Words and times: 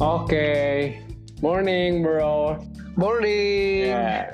Okay. 0.00 1.04
Morning, 1.44 2.00
bro. 2.00 2.56
Morning. 2.96 3.92
Yeah. 3.92 4.32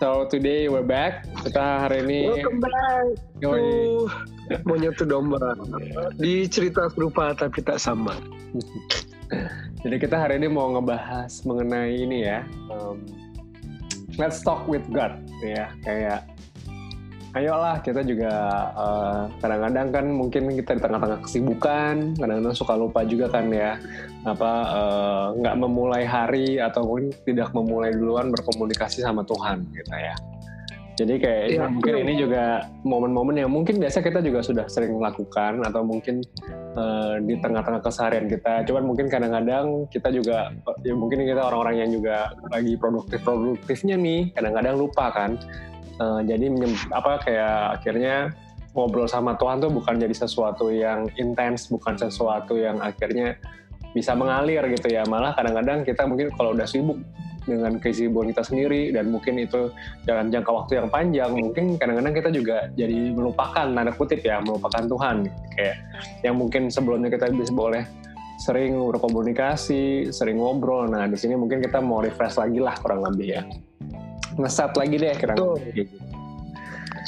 So 0.00 0.24
today 0.32 0.72
we're 0.72 0.80
back. 0.80 1.28
Kita 1.44 1.84
hari 1.84 2.00
ini 2.08 2.32
Welcome 2.32 2.64
back 2.64 2.72
Yoi. 3.44 3.60
to 3.60 4.56
Monyet 4.64 4.96
Domba. 5.04 5.52
Di 6.16 6.48
cerita 6.48 6.88
serupa 6.96 7.36
tapi 7.36 7.60
tak 7.60 7.76
sama. 7.76 8.16
Jadi 9.84 10.00
kita 10.00 10.16
hari 10.16 10.40
ini 10.40 10.48
mau 10.48 10.72
ngebahas 10.72 11.44
mengenai 11.44 12.00
ini 12.00 12.24
ya. 12.24 12.40
um, 12.72 13.04
let's 14.16 14.40
talk 14.40 14.64
with 14.64 14.88
God 14.88 15.20
ya. 15.44 15.76
Kayak 15.84 16.24
ayolah 17.34 17.82
kita 17.82 18.06
juga 18.06 18.32
uh, 18.78 19.22
kadang-kadang 19.42 19.88
kan 19.90 20.06
mungkin 20.06 20.42
kita 20.54 20.78
di 20.78 20.80
tengah-tengah 20.80 21.20
kesibukan, 21.26 22.14
kadang-kadang 22.14 22.56
suka 22.56 22.74
lupa 22.78 23.02
juga 23.02 23.26
kan 23.28 23.50
ya 23.50 23.74
apa 24.22 24.52
uh, 24.70 25.26
nggak 25.38 25.56
memulai 25.58 26.06
hari 26.06 26.62
atau 26.62 26.86
mungkin 26.86 27.10
tidak 27.26 27.50
memulai 27.50 27.90
duluan 27.92 28.30
berkomunikasi 28.30 29.02
sama 29.02 29.26
Tuhan 29.26 29.66
gitu 29.74 29.92
ya. 29.92 30.14
Jadi 30.94 31.18
kayak 31.18 31.44
Iya, 31.50 31.66
mungkin 31.66 31.94
ini 32.06 32.12
juga 32.14 32.70
momen-momen 32.86 33.34
yang 33.34 33.50
mungkin 33.50 33.82
biasa 33.82 33.98
kita 33.98 34.22
juga 34.22 34.46
sudah 34.46 34.70
sering 34.70 34.94
lakukan 35.02 35.66
atau 35.66 35.82
mungkin 35.82 36.22
eh, 36.78 37.14
di 37.18 37.34
tengah-tengah 37.42 37.82
keseharian 37.82 38.30
kita. 38.30 38.62
Cuman 38.62 38.86
mungkin 38.86 39.10
kadang-kadang 39.10 39.90
kita 39.90 40.14
juga 40.14 40.54
ya 40.86 40.94
mungkin 40.94 41.26
kita 41.26 41.50
orang-orang 41.50 41.82
yang 41.82 41.90
juga 41.98 42.30
lagi 42.46 42.78
produktif-produktifnya 42.78 43.98
nih, 43.98 44.30
kadang-kadang 44.38 44.78
lupa 44.78 45.10
kan. 45.10 45.34
Eh, 45.94 46.20
jadi 46.26 46.50
apa 46.90 47.22
kayak 47.22 47.78
akhirnya 47.78 48.34
ngobrol 48.74 49.06
sama 49.06 49.38
Tuhan 49.38 49.62
tuh 49.62 49.70
bukan 49.70 50.02
jadi 50.02 50.14
sesuatu 50.14 50.74
yang 50.74 51.06
intens, 51.14 51.70
bukan 51.70 51.94
sesuatu 51.94 52.58
yang 52.58 52.82
akhirnya 52.82 53.38
bisa 53.94 54.10
mengalir 54.18 54.66
gitu 54.74 54.90
ya. 54.90 55.06
Malah 55.06 55.38
kadang-kadang 55.38 55.86
kita 55.86 56.02
mungkin 56.10 56.34
kalau 56.34 56.50
udah 56.50 56.66
sibuk 56.66 56.98
dengan 57.44 57.76
kesibukan 57.78 58.32
kita 58.32 58.42
sendiri 58.42 58.90
dan 58.90 59.12
mungkin 59.12 59.36
itu 59.36 59.68
dalam 60.08 60.32
jangka 60.32 60.48
waktu 60.48 60.80
yang 60.80 60.88
panjang 60.88 61.30
mungkin 61.36 61.76
kadang-kadang 61.76 62.14
kita 62.16 62.30
juga 62.32 62.56
jadi 62.72 63.12
melupakan 63.12 63.68
tanda 63.68 63.92
kutip 63.94 64.18
ya 64.26 64.42
melupakan 64.42 64.82
Tuhan. 64.82 65.30
Kayak 65.54 65.76
yang 66.26 66.34
mungkin 66.42 66.74
sebelumnya 66.74 67.12
kita 67.14 67.30
bisa 67.30 67.54
boleh 67.54 67.86
sering 68.42 68.74
berkomunikasi 68.74 70.10
sering 70.10 70.42
ngobrol. 70.42 70.90
Nah 70.90 71.06
di 71.06 71.14
sini 71.14 71.38
mungkin 71.38 71.62
kita 71.62 71.78
mau 71.78 72.02
refresh 72.02 72.34
lagi 72.34 72.58
lah 72.58 72.74
kurang 72.82 73.06
lebih 73.06 73.38
ya 73.38 73.46
ngeset 74.38 74.72
lagi 74.74 74.96
deh 74.98 75.14
lebih 75.14 75.86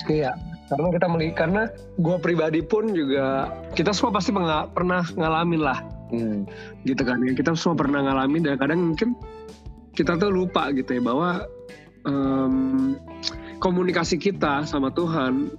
Iya. 0.07 0.33
Karena 0.67 0.89
kita 0.91 1.07
melihat 1.07 1.35
karena 1.47 1.63
gue 1.99 2.17
pribadi 2.19 2.59
pun 2.59 2.91
juga 2.91 3.55
kita 3.79 3.95
semua 3.95 4.19
pasti 4.19 4.35
pernah 4.75 5.03
ngalamin 5.15 5.63
lah 5.63 5.79
hmm. 6.11 6.47
gitu 6.87 7.03
kan 7.07 7.23
ya 7.23 7.33
kita 7.35 7.55
semua 7.55 7.79
pernah 7.79 8.03
ngalamin 8.03 8.43
dan 8.47 8.59
kadang 8.59 8.81
mungkin 8.93 9.15
kita 9.95 10.19
tuh 10.19 10.31
lupa 10.31 10.69
gitu 10.75 10.99
ya 10.99 11.03
bahwa 11.03 11.47
em, 12.05 12.55
komunikasi 13.63 14.21
kita 14.21 14.67
sama 14.69 14.93
Tuhan 14.93 15.55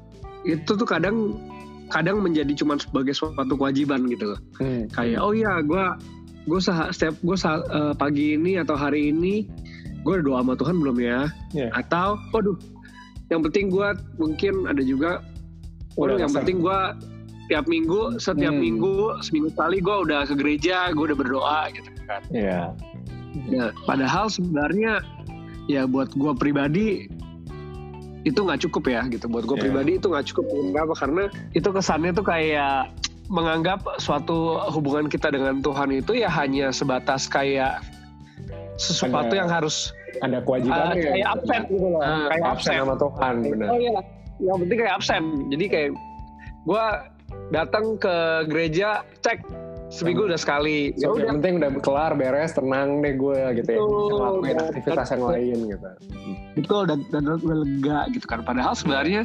itu 0.45 0.71
tuh 0.75 0.87
kadang 0.87 1.39
kadang 1.87 2.19
menjadi 2.19 2.51
cuma 2.51 2.75
sebagai 2.75 3.15
suatu 3.15 3.55
kewajiban 3.55 4.11
gitu 4.11 4.35
loh. 4.35 4.39
Hmm. 4.59 4.91
kayak 4.91 5.23
oh 5.23 5.31
iya 5.31 5.63
gue 5.63 5.83
gue 6.47 6.59
setiap 6.63 7.15
gue 7.23 7.37
pagi 7.99 8.35
ini 8.39 8.59
atau 8.59 8.75
hari 8.75 9.11
ini 9.11 9.47
gue 10.07 10.13
udah 10.17 10.25
doa 10.25 10.39
sama 10.39 10.53
Tuhan 10.55 10.75
belum 10.79 10.97
ya 10.97 11.19
Iya. 11.51 11.69
atau 11.75 12.15
waduh 12.31 12.55
yang 13.27 13.43
penting 13.43 13.67
gue 13.67 13.87
mungkin 14.15 14.53
ada 14.65 14.79
juga 14.79 15.19
waduh 15.93 16.15
Udah 16.15 16.23
yang 16.23 16.31
penting 16.31 16.63
gue 16.63 16.79
tiap 17.47 17.65
minggu 17.67 18.15
setiap 18.17 18.51
Hmm. 18.51 18.63
minggu 18.63 19.19
seminggu 19.19 19.51
sekali 19.51 19.83
gue 19.83 19.95
udah 20.03 20.23
ke 20.23 20.33
gereja 20.33 20.95
gue 20.95 21.03
udah 21.11 21.17
berdoa 21.17 21.61
gitu 21.75 21.89
kan 22.07 22.21
Iya. 22.31 22.61
Ya, 23.45 23.69
padahal 23.83 24.27
sebenarnya 24.27 25.03
ya 25.67 25.83
buat 25.85 26.09
gue 26.11 26.31
pribadi 26.33 27.11
itu 28.23 28.39
nggak 28.39 28.65
cukup 28.65 28.83
ya 28.89 29.01
gitu. 29.07 29.27
Buat 29.27 29.45
gue 29.45 29.55
Iya. 29.55 29.63
pribadi 29.63 29.91
itu 29.95 30.07
nggak 30.07 30.25
cukup. 30.25 30.45
Kenapa? 30.49 30.93
Karena 30.97 31.23
itu 31.53 31.67
kesannya 31.69 32.11
tuh 32.11 32.25
kayak 32.25 32.91
menganggap 33.27 33.83
suatu 33.97 34.57
hubungan 34.71 35.07
kita 35.07 35.27
dengan 35.29 35.59
Tuhan 35.59 35.91
itu 35.93 36.15
ya 36.15 36.31
hanya 36.31 36.71
sebatas 36.71 37.27
kayak 37.27 37.83
sesuatu 38.77 39.27
Ada- 39.27 39.37
yang 39.37 39.49
harus 39.49 39.91
ada 40.21 40.37
uh, 40.37 40.41
kewajiban 40.41 40.93
kayak 40.93 41.27
absen 41.27 41.61
gitu 41.67 41.87
loh. 41.89 41.99
Ah, 41.99 42.29
kayak 42.29 42.45
absen 42.45 42.71
absen. 42.71 42.85
sama 42.85 42.95
Tuhan 42.95 43.33
benar 43.43 43.67
Oh 43.69 43.77
iya, 43.77 43.91
yang 44.39 44.57
penting 44.61 44.77
kayak 44.77 44.93
absen. 44.95 45.23
Jadi 45.49 45.65
kayak 45.67 45.89
gue 46.63 46.85
datang 47.49 47.85
ke 47.97 48.15
gereja 48.45 48.89
cek 49.19 49.39
seminggu 49.87 50.27
udah 50.27 50.35
sekali. 50.35 50.91
Ya 50.99 51.07
So, 51.09 51.15
udah 51.15 51.25
yang 51.25 51.39
penting 51.39 51.53
udah 51.57 51.69
kelar 51.79 52.11
beres 52.13 52.51
tenang 52.53 52.99
deh 52.99 53.13
gue 53.15 53.39
gitu 53.55 53.69
ya 53.71 53.79
ngelakuin 53.79 54.57
aktivitas 54.61 55.07
yang 55.09 55.23
lain 55.23 55.57
gitu 55.69 55.87
betul 56.57 56.81
dan, 56.85 56.99
dan 57.07 57.23
udah 57.23 57.57
lega 57.61 57.99
gitu 58.11 58.25
kan 58.25 58.41
padahal 58.41 58.73
sebenarnya 58.73 59.23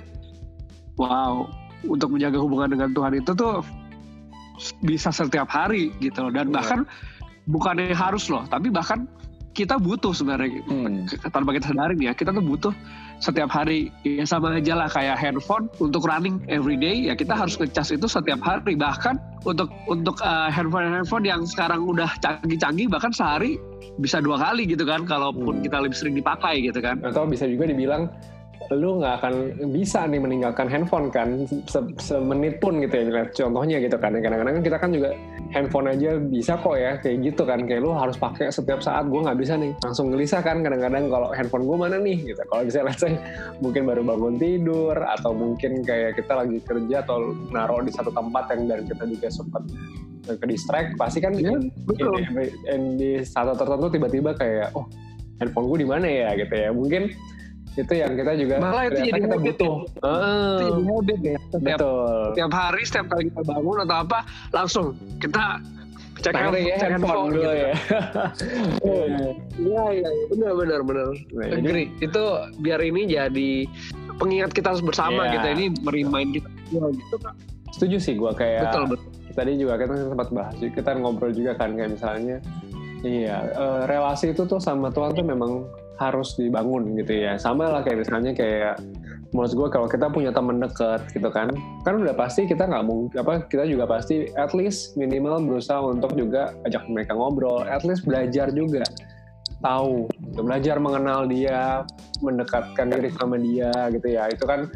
wow 0.94 1.48
untuk 1.82 2.12
menjaga 2.12 2.38
hubungan 2.38 2.76
dengan 2.76 2.92
Tuhan 2.92 3.12
itu 3.18 3.32
tuh 3.32 3.64
bisa 4.84 5.10
setiap 5.10 5.48
hari 5.48 5.90
gitu 5.98 6.22
loh 6.22 6.30
dan 6.30 6.52
Iya. 6.52 6.54
bahkan 6.54 6.80
bukannya 7.48 7.90
harus 7.90 8.30
loh 8.30 8.44
tapi 8.46 8.70
bahkan 8.70 9.08
kita 9.52 9.76
butuh 9.76 10.16
sebenarnya 10.16 10.64
Hmm. 10.64 11.04
tanpa 11.28 11.52
kita 11.52 11.70
sadarin 11.70 12.00
ya 12.00 12.12
kita 12.12 12.32
tuh 12.32 12.40
butuh 12.40 12.72
setiap 13.20 13.52
hari 13.52 13.92
ya 14.02 14.24
sama 14.24 14.56
aja 14.56 14.74
lah 14.74 14.88
kayak 14.88 15.14
handphone 15.14 15.70
untuk 15.78 16.02
running 16.02 16.42
every 16.48 16.74
day 16.74 17.06
ya 17.06 17.14
kita 17.14 17.36
harus 17.36 17.54
ngecas 17.54 17.94
itu 17.94 18.08
setiap 18.08 18.40
hari 18.40 18.74
bahkan 18.74 19.20
untuk 19.44 19.70
untuk 19.86 20.18
uh, 20.20 20.48
handphone 20.48 20.90
handphone 20.90 21.22
yang 21.22 21.44
sekarang 21.44 21.84
udah 21.84 22.08
canggih-canggih 22.18 22.88
bahkan 22.88 23.12
sehari 23.12 23.60
bisa 24.00 24.18
dua 24.18 24.40
kali 24.40 24.64
gitu 24.64 24.82
kan 24.82 25.04
kalaupun 25.04 25.60
Hmm. 25.60 25.62
kita 25.62 25.76
lebih 25.78 25.94
sering 25.94 26.16
dipakai 26.16 26.64
gitu 26.64 26.80
kan 26.80 26.98
atau 27.04 27.28
bisa 27.28 27.44
juga 27.44 27.68
dibilang 27.68 28.08
lu 28.70 29.02
nggak 29.02 29.14
akan 29.18 29.34
bisa 29.74 30.06
nih 30.06 30.22
meninggalkan 30.22 30.70
handphone 30.70 31.10
kan 31.10 31.42
se- 31.66 31.94
semenit 31.98 32.62
pun 32.62 32.78
gitu 32.78 32.94
ya 32.94 33.26
contohnya 33.34 33.82
gitu 33.82 33.96
kan. 33.98 34.14
Kadang-kadang 34.14 34.60
kan 34.60 34.64
kita 34.64 34.78
kan 34.78 34.90
juga 34.94 35.10
handphone 35.50 35.90
aja 35.90 36.20
bisa 36.20 36.54
kok 36.60 36.76
ya 36.78 37.00
kayak 37.02 37.16
gitu 37.26 37.42
kan. 37.42 37.66
Kayak 37.66 37.82
lu 37.82 37.90
harus 37.96 38.14
pakai 38.14 38.52
setiap 38.52 38.78
saat 38.78 39.08
gue 39.10 39.20
nggak 39.20 39.38
bisa 39.40 39.58
nih. 39.58 39.72
Langsung 39.82 40.12
gelisah 40.12 40.44
kan 40.44 40.62
kadang-kadang 40.62 41.10
kalau 41.10 41.28
handphone 41.34 41.64
gue 41.66 41.76
mana 41.76 41.96
nih 41.98 42.16
gitu. 42.22 42.42
Kalau 42.46 42.62
bisa 42.62 42.78
let's 42.86 43.00
say 43.02 43.18
mungkin 43.58 43.82
baru 43.88 44.02
bangun 44.06 44.36
tidur 44.38 44.94
atau 44.94 45.32
mungkin 45.32 45.82
kayak 45.82 46.20
kita 46.20 46.32
lagi 46.36 46.58
kerja 46.62 47.02
atau 47.02 47.34
naruh 47.50 47.82
di 47.82 47.90
satu 47.90 48.14
tempat 48.14 48.52
yang 48.54 48.70
dan 48.70 48.80
kita 48.86 49.04
juga 49.08 49.28
sempat 49.32 49.62
ke 50.22 50.46
distract 50.46 50.94
pasti 50.94 51.18
kan 51.18 51.34
Ya, 51.34 51.50
betul. 51.82 52.14
in, 52.22 52.46
in- 52.70 52.94
di 52.94 53.10
saat 53.26 53.58
tertentu 53.58 53.90
tiba-tiba 53.90 54.30
kayak 54.38 54.70
oh 54.78 54.86
handphone 55.42 55.66
gue 55.66 55.82
di 55.82 55.88
mana 55.88 56.06
ya? 56.06 56.30
Gitu 56.38 56.54
ya. 56.54 56.70
Mungkin 56.70 57.10
itu 57.72 57.92
yang 57.94 58.12
kita 58.12 58.32
juga 58.34 58.54
Malah 58.58 58.84
itu 58.86 59.00
jadi 59.00 59.10
kita 59.18 59.32
habit 59.32 59.46
butuh 59.48 59.74
Heeh, 59.98 60.56
Itu 60.60 60.64
jadi 60.68 60.82
habit 60.84 61.18
ya. 61.18 61.36
Setiap, 61.42 61.78
betul 61.78 62.20
setiap 62.28 62.52
hari, 62.52 62.82
setiap 62.84 63.06
kali 63.08 63.22
kita 63.26 63.40
bangun 63.42 63.76
atau 63.80 63.96
apa, 63.98 64.18
langsung 64.50 64.86
kita 65.16 65.44
cek 66.14 66.34
ya 66.36 66.76
cek 66.78 66.90
handphone 66.92 67.32
dulu 67.32 67.42
gitu. 67.42 67.50
ya 67.50 67.72
Iya, 68.84 69.02
iya, 69.58 69.84
iya. 69.98 70.10
benar, 70.28 70.52
benar, 70.54 70.80
benar. 70.82 71.08
Jadi- 71.28 71.56
Agree. 71.58 71.86
Itu 71.98 72.22
biar 72.58 72.80
ini 72.80 73.02
jadi 73.06 73.50
pengingat 74.16 74.52
kita 74.52 74.76
bersama 74.80 75.26
Iya. 75.26 75.32
gitu. 75.34 75.46
Ini 75.50 75.64
merimain 75.82 76.28
kita 76.30 76.48
gitu 76.70 77.16
kan. 77.18 77.34
setuju 77.72 77.96
sih 77.98 78.14
gue 78.14 78.28
kayak 78.30 78.68
Betul, 78.68 78.84
betul. 78.86 79.08
tadi 79.32 79.52
juga 79.56 79.74
kita 79.76 79.96
sempat 79.96 80.28
bahas 80.28 80.52
kita 80.60 80.92
ngobrol 80.92 81.32
juga 81.32 81.52
kan 81.52 81.72
kayak 81.72 81.96
misalnya 81.96 82.36
iya 83.00 83.48
eh, 83.48 83.80
relasi 83.86 84.28
itu 84.28 84.44
tuh 84.44 84.60
sama 84.60 84.88
Tuhan 84.88 85.12
tuh 85.12 85.24
memang 85.24 85.64
harus 86.10 86.34
dibangun 86.34 86.98
gitu 86.98 87.22
ya. 87.22 87.38
Sama 87.38 87.70
lah 87.70 87.86
kayak 87.86 88.02
misalnya 88.02 88.32
kayak 88.34 88.74
menurut 89.32 89.52
gue 89.56 89.68
kalau 89.72 89.88
kita 89.88 90.06
punya 90.12 90.28
teman 90.28 90.60
deket 90.60 91.08
gitu 91.16 91.32
kan 91.32 91.48
kan 91.88 92.04
udah 92.04 92.12
pasti 92.12 92.44
kita 92.44 92.68
nggak 92.68 92.84
mungkin 92.84 93.16
apa 93.16 93.48
kita 93.48 93.64
juga 93.64 93.88
pasti 93.88 94.28
at 94.36 94.52
least 94.52 94.92
minimal 95.00 95.40
berusaha 95.40 95.80
untuk 95.80 96.12
juga 96.12 96.52
ajak 96.68 96.84
mereka 96.92 97.16
ngobrol 97.16 97.64
at 97.64 97.80
least 97.86 98.04
belajar 98.04 98.52
juga. 98.52 98.84
Tahu 99.62 100.10
belajar 100.42 100.82
mengenal 100.82 101.30
dia 101.30 101.86
mendekatkan 102.18 102.90
diri 102.90 103.08
sama 103.14 103.38
dia 103.38 103.70
gitu 103.94 104.08
ya. 104.10 104.26
Itu 104.28 104.44
kan 104.44 104.68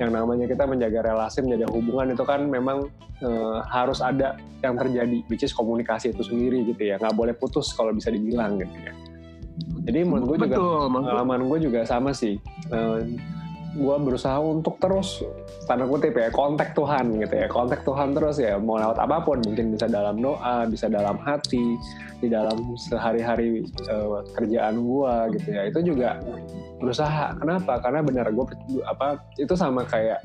yang 0.00 0.16
namanya 0.16 0.48
kita 0.48 0.64
menjaga 0.64 1.12
relasi 1.12 1.44
menjaga 1.44 1.68
hubungan 1.76 2.16
itu 2.16 2.24
kan 2.24 2.48
memang 2.48 2.88
eh, 3.20 3.58
harus 3.68 4.00
ada 4.00 4.40
yang 4.64 4.80
terjadi 4.80 5.20
which 5.28 5.44
is 5.44 5.52
komunikasi 5.52 6.10
itu 6.10 6.24
sendiri 6.24 6.64
gitu 6.72 6.82
ya. 6.88 6.96
Nggak 6.96 7.14
boleh 7.14 7.34
putus 7.36 7.70
kalau 7.76 7.92
bisa 7.92 8.08
dibilang 8.08 8.56
gitu 8.58 8.74
ya 8.80 8.99
jadi 9.84 10.06
menurut 10.06 10.36
gue 10.36 10.38
juga 10.46 10.56
Betul, 10.56 10.82
pengalaman 10.92 11.40
gue 11.48 11.58
juga 11.70 11.80
sama 11.88 12.10
sih. 12.12 12.36
Eh, 12.70 12.98
gue 13.70 13.96
berusaha 14.02 14.34
untuk 14.42 14.82
terus 14.82 15.22
tanda 15.70 15.86
kutip 15.86 16.10
ya 16.18 16.26
kontak 16.34 16.74
Tuhan 16.74 17.22
gitu 17.22 17.34
ya. 17.34 17.46
Kontak 17.46 17.86
Tuhan 17.86 18.12
terus 18.12 18.42
ya 18.42 18.58
mau 18.58 18.76
lewat 18.76 18.98
apa 18.98 19.22
pun. 19.22 19.38
Mungkin 19.40 19.74
bisa 19.74 19.86
dalam 19.86 20.20
doa 20.20 20.66
bisa 20.66 20.90
dalam 20.90 21.16
hati 21.22 21.78
di 22.20 22.28
dalam 22.28 22.74
sehari-hari 22.76 23.64
eh, 23.66 24.20
kerjaan 24.36 24.84
gue 24.84 25.14
gitu 25.38 25.48
ya. 25.54 25.62
Itu 25.70 25.80
juga 25.82 26.18
berusaha. 26.82 27.34
Kenapa? 27.40 27.80
Karena 27.80 28.00
benar 28.04 28.26
gue 28.30 28.46
apa 28.84 29.22
itu 29.40 29.54
sama 29.56 29.86
kayak 29.86 30.20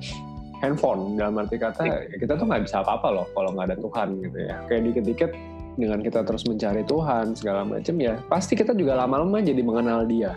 handphone. 0.60 1.16
Dalam 1.16 1.40
arti 1.40 1.56
kata 1.56 1.82
ya 1.86 1.98
kita 2.18 2.36
tuh 2.36 2.46
nggak 2.50 2.66
bisa 2.68 2.84
apa-apa 2.84 3.08
loh 3.22 3.26
kalau 3.32 3.56
nggak 3.56 3.72
ada 3.72 3.78
Tuhan 3.80 4.08
gitu 4.20 4.38
ya. 4.42 4.56
Kayak 4.68 4.82
dikit-dikit 4.92 5.32
dengan 5.76 6.00
kita 6.00 6.24
terus 6.24 6.48
mencari 6.48 6.84
Tuhan 6.88 7.36
segala 7.36 7.68
macam 7.68 7.96
ya 8.00 8.20
pasti 8.32 8.56
kita 8.56 8.72
juga 8.76 8.96
lama-lama 8.96 9.44
jadi 9.44 9.62
mengenal 9.62 10.08
Dia. 10.08 10.36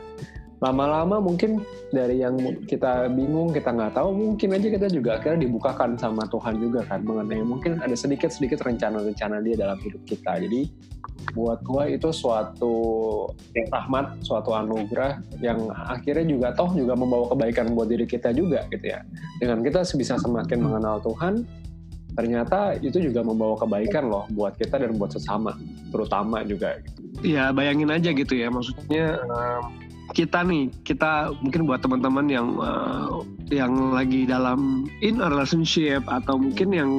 Lama-lama 0.58 1.23
mungkin 1.23 1.62
dari 1.94 2.19
yang 2.19 2.35
kita 2.67 3.06
bingung 3.14 3.55
kita 3.55 3.70
nggak 3.70 3.94
tahu 3.94 4.11
mungkin 4.11 4.58
aja 4.58 4.67
kita 4.67 4.87
juga 4.90 5.23
akhirnya 5.23 5.46
dibukakan 5.46 5.94
sama 5.94 6.26
Tuhan 6.26 6.58
juga 6.58 6.82
kan 6.82 7.06
mengenai 7.06 7.46
mungkin 7.46 7.79
ada 7.79 7.94
sedikit-sedikit 7.94 8.67
rencana-rencana 8.67 9.38
dia 9.38 9.55
dalam 9.55 9.79
hidup 9.79 10.02
kita. 10.02 10.43
Jadi 10.43 10.67
buat 11.38 11.62
gua 11.62 11.87
itu 11.87 12.11
suatu 12.11 12.75
rahmat 13.55 14.19
suatu 14.26 14.50
anugerah 14.50 15.23
yang 15.38 15.70
akhirnya 15.70 16.26
juga 16.26 16.50
toh 16.58 16.75
juga 16.75 16.99
membawa 16.99 17.31
kebaikan 17.31 17.79
buat 17.79 17.87
diri 17.87 18.11
kita 18.11 18.35
juga 18.35 18.67
gitu 18.75 18.82
ya. 18.82 19.06
Dengan 19.38 19.62
kita 19.62 19.87
bisa 19.94 20.19
semakin 20.19 20.58
mengenal 20.58 20.99
Tuhan 21.06 21.46
ternyata 22.19 22.75
itu 22.82 22.99
juga 22.99 23.23
membawa 23.23 23.55
kebaikan 23.62 24.11
loh 24.11 24.26
buat 24.35 24.59
kita 24.59 24.82
dan 24.82 24.99
buat 24.99 25.15
sesama 25.15 25.55
terutama 25.94 26.43
juga 26.43 26.82
Iya 27.23 27.50
bayangin 27.50 27.91
aja 27.91 28.11
gitu 28.15 28.35
ya. 28.35 28.49
Maksudnya 28.50 29.19
kita 30.15 30.41
nih 30.47 30.70
kita 30.87 31.35
mungkin 31.44 31.69
buat 31.69 31.82
teman-teman 31.82 32.26
yang 32.31 32.49
uh, 32.62 33.23
yang 33.50 33.93
lagi 33.93 34.25
dalam 34.25 34.87
in 35.03 35.20
a 35.20 35.29
relationship 35.29 36.00
atau 36.06 36.38
mungkin 36.38 36.69
yang 36.73 36.91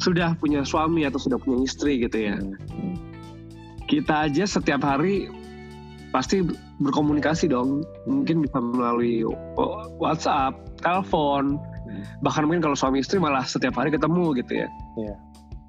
sudah 0.00 0.32
punya 0.38 0.64
suami 0.64 1.04
atau 1.04 1.20
sudah 1.20 1.36
punya 1.42 1.66
istri 1.66 2.00
gitu 2.00 2.30
ya. 2.30 2.36
Kita 3.90 4.30
aja 4.30 4.46
setiap 4.46 4.86
hari 4.86 5.26
pasti 6.14 6.46
berkomunikasi 6.78 7.50
dong. 7.50 7.82
Mungkin 8.06 8.46
bisa 8.46 8.58
melalui 8.62 9.26
WhatsApp, 9.98 10.54
telepon 10.78 11.58
bahkan 12.24 12.44
mungkin 12.48 12.62
kalau 12.64 12.76
suami 12.76 13.00
istri 13.02 13.20
malah 13.20 13.44
setiap 13.44 13.76
hari 13.76 13.94
ketemu 13.94 14.36
gitu 14.40 14.52
ya. 14.64 14.68
Yeah. 14.98 15.16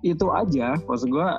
Itu 0.02 0.34
aja 0.34 0.78
maksud 0.86 1.14
gue 1.14 1.30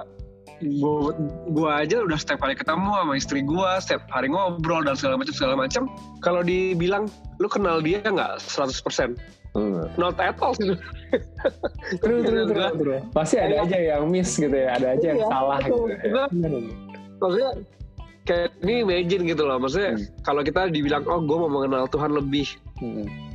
gue 1.51 1.71
aja 1.71 2.07
udah 2.07 2.19
setiap 2.19 2.47
hari 2.47 2.55
ketemu 2.55 2.91
sama 2.95 3.13
istri 3.19 3.43
gue 3.43 3.71
setiap 3.83 4.07
hari 4.15 4.31
ngobrol 4.31 4.87
dan 4.87 4.95
segala 4.95 5.19
macam 5.19 5.35
segala 5.35 5.55
macam 5.59 5.83
kalau 6.23 6.41
dibilang 6.47 7.11
lu 7.43 7.51
kenal 7.51 7.83
dia 7.83 7.99
nggak 8.07 8.39
100% 8.39 9.19
Hmm. 9.53 9.85
Not 10.01 10.17
at 10.17 10.41
all 10.41 10.57
sih. 10.57 10.73
terus, 12.01 12.21
terus, 12.25 12.45
terus, 12.49 13.05
Pasti 13.13 13.37
ada 13.37 13.69
aja 13.69 13.77
yang 13.77 14.09
miss 14.09 14.41
gitu 14.41 14.49
ya, 14.49 14.81
ada 14.81 14.97
aja 14.97 15.07
yang 15.13 15.21
iya, 15.21 15.29
salah 15.29 15.59
gitu. 15.61 15.93
Ya. 15.93 16.25
Maksudnya 17.21 17.51
kayak 18.25 18.49
ini 18.65 18.75
imagine 18.81 19.29
gitu 19.29 19.45
loh. 19.45 19.61
Maksudnya 19.61 20.01
hmm. 20.01 20.25
kalau 20.25 20.41
kita 20.41 20.73
dibilang 20.73 21.05
oh 21.05 21.21
gue 21.21 21.37
mau 21.37 21.53
mengenal 21.53 21.85
Tuhan 21.85 22.17
lebih, 22.17 22.49
hmm 22.81 23.32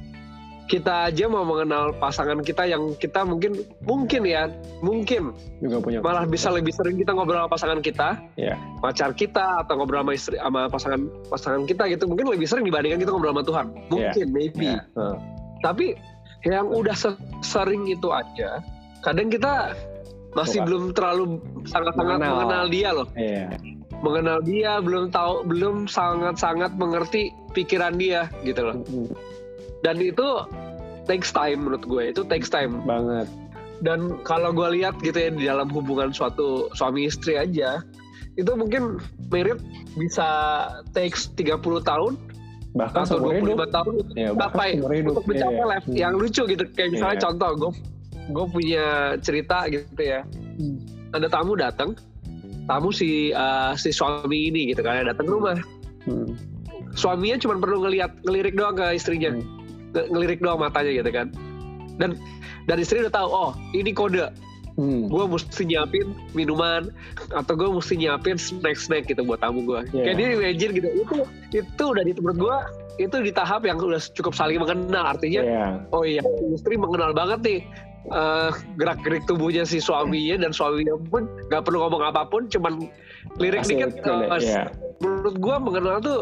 kita 0.68 1.08
aja 1.08 1.26
mau 1.32 1.48
mengenal 1.48 1.96
pasangan 1.96 2.44
kita 2.44 2.68
yang 2.68 2.92
kita 3.00 3.24
mungkin 3.24 3.64
mungkin 3.88 4.28
ya 4.28 4.52
mungkin 4.84 5.32
juga 5.64 5.80
punya 5.80 6.04
malah 6.04 6.28
bisa 6.28 6.52
lebih 6.52 6.76
sering 6.76 7.00
kita 7.00 7.16
ngobrol 7.16 7.48
sama 7.48 7.50
pasangan 7.56 7.80
kita 7.80 8.20
yeah. 8.36 8.60
pacar 8.84 9.16
kita 9.16 9.64
atau 9.64 9.80
ngobrol 9.80 10.04
sama 10.04 10.14
istri 10.14 10.36
sama 10.36 10.68
pasangan 10.68 11.08
pasangan 11.32 11.64
kita 11.64 11.88
gitu 11.88 12.04
mungkin 12.12 12.28
lebih 12.28 12.48
sering 12.52 12.68
dibandingkan 12.68 13.00
kita 13.00 13.12
ngobrol 13.16 13.32
sama 13.32 13.44
Tuhan 13.48 13.66
mungkin 13.88 14.26
yeah. 14.28 14.36
maybe 14.36 14.70
yeah. 14.76 15.00
Uh. 15.00 15.16
tapi 15.64 15.96
yang 16.44 16.68
udah 16.68 16.96
sering 17.40 17.88
itu 17.88 18.12
aja 18.12 18.60
kadang 19.08 19.32
kita 19.32 19.72
masih 20.36 20.62
Bukan. 20.62 20.68
belum 20.68 20.84
terlalu 20.94 21.24
sangat-sangat 21.66 22.20
mengenal. 22.20 22.36
mengenal 22.44 22.66
dia 22.68 22.90
loh 22.92 23.08
yeah. 23.16 23.48
mengenal 24.04 24.38
dia 24.44 24.84
belum 24.84 25.16
tahu 25.16 25.48
belum 25.48 25.88
sangat-sangat 25.88 26.76
mengerti 26.76 27.32
pikiran 27.56 27.96
dia 27.96 28.28
gitu 28.44 28.68
loh 28.68 28.78
mm 28.84 29.08
-hmm 29.08 29.37
dan 29.88 30.04
itu 30.04 30.44
takes 31.08 31.32
time 31.32 31.64
menurut 31.64 31.88
gue 31.88 32.04
itu 32.12 32.22
takes 32.28 32.52
time 32.52 32.84
banget 32.84 33.32
dan 33.80 34.20
kalau 34.28 34.52
gue 34.52 34.84
lihat 34.84 35.00
gitu 35.00 35.16
ya 35.16 35.32
di 35.32 35.48
dalam 35.48 35.72
hubungan 35.72 36.12
suatu 36.12 36.68
suami 36.76 37.08
istri 37.08 37.40
aja 37.40 37.80
itu 38.36 38.52
mungkin 38.54 39.00
merit 39.32 39.64
bisa 39.96 40.28
takes 40.92 41.32
30 41.40 41.64
tahun 41.88 42.20
bahkan 42.76 43.08
atau 43.08 43.18
25 43.24 43.42
hidup. 43.42 43.70
tahun 43.74 43.94
ya, 44.14 44.30
sampai 44.38 44.70
untuk 45.02 45.26
mencapai 45.26 45.58
ya, 45.58 45.78
ya. 45.88 45.98
yang 46.06 46.14
lucu 46.20 46.44
gitu 46.46 46.64
kayak 46.76 46.94
misalnya 46.94 47.18
ya. 47.18 47.24
contoh 47.32 47.50
gue 47.56 47.72
gue 48.28 48.46
punya 48.52 48.86
cerita 49.24 49.72
gitu 49.72 50.04
ya 50.04 50.22
hmm. 50.60 51.16
ada 51.16 51.32
tamu 51.32 51.56
datang 51.56 51.96
tamu 52.68 52.92
si 52.92 53.32
uh, 53.32 53.72
si 53.80 53.96
suami 53.96 54.52
ini 54.52 54.76
gitu 54.76 54.84
kan 54.84 55.08
datang 55.08 55.26
rumah 55.32 55.58
hmm. 56.06 56.36
suaminya 56.94 57.40
cuma 57.40 57.56
perlu 57.58 57.88
ngelihat 57.88 58.12
ngelirik 58.28 58.54
doang 58.60 58.76
ke 58.76 58.86
istrinya 59.00 59.32
hmm 59.32 59.57
ngelirik 59.96 60.40
doang 60.44 60.60
matanya 60.60 60.92
gitu 61.04 61.12
kan 61.14 61.28
dan 61.98 62.18
dan 62.68 62.78
istri 62.78 63.02
udah 63.02 63.14
tahu 63.14 63.30
oh 63.30 63.52
ini 63.74 63.92
kode 63.96 64.28
hmm. 64.78 65.10
gue 65.10 65.24
mesti 65.28 65.64
nyiapin 65.66 66.08
minuman 66.38 66.94
atau 67.34 67.54
gue 67.58 67.70
mesti 67.70 67.98
nyiapin 67.98 68.38
snack 68.38 68.78
snack 68.78 69.10
gitu 69.10 69.26
buat 69.26 69.42
tamu 69.42 69.66
gue 69.66 69.82
yeah. 69.92 70.14
kayak 70.14 70.16
dia 70.22 70.28
imagine 70.38 70.72
gitu 70.78 70.90
itu 70.94 71.18
itu 71.52 71.84
udah 71.84 72.04
di 72.06 72.14
tempat 72.14 72.36
gue 72.38 72.58
itu 72.98 73.16
di 73.22 73.32
tahap 73.34 73.66
yang 73.66 73.78
udah 73.82 74.02
cukup 74.14 74.34
saling 74.34 74.62
mengenal 74.62 75.04
artinya 75.18 75.42
yeah. 75.44 75.70
oh 75.92 76.06
iya 76.06 76.22
istri 76.54 76.78
mengenal 76.78 77.12
banget 77.12 77.40
nih 77.44 77.60
uh, 78.14 78.54
gerak 78.78 79.02
gerik 79.04 79.26
tubuhnya 79.26 79.66
si 79.66 79.82
suaminya 79.82 80.48
dan 80.48 80.52
suaminya 80.54 80.96
pun 81.10 81.26
nggak 81.50 81.66
perlu 81.66 81.84
ngomong 81.84 82.04
apa 82.06 82.30
pun 82.30 82.46
cuman 82.48 82.88
lirik 83.42 83.66
Asik, 83.66 83.82
dikit 83.82 84.06
uh, 84.06 84.38
yeah. 84.40 84.70
menurut 85.02 85.36
gue 85.42 85.56
mengenal 85.58 85.98
tuh 86.00 86.22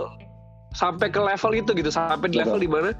sampai 0.75 1.07
ke 1.07 1.19
level 1.23 1.51
itu 1.55 1.71
gitu 1.71 1.91
sampai 1.91 2.27
di 2.27 2.39
level 2.43 2.59
di 2.59 2.67
mana 2.67 2.91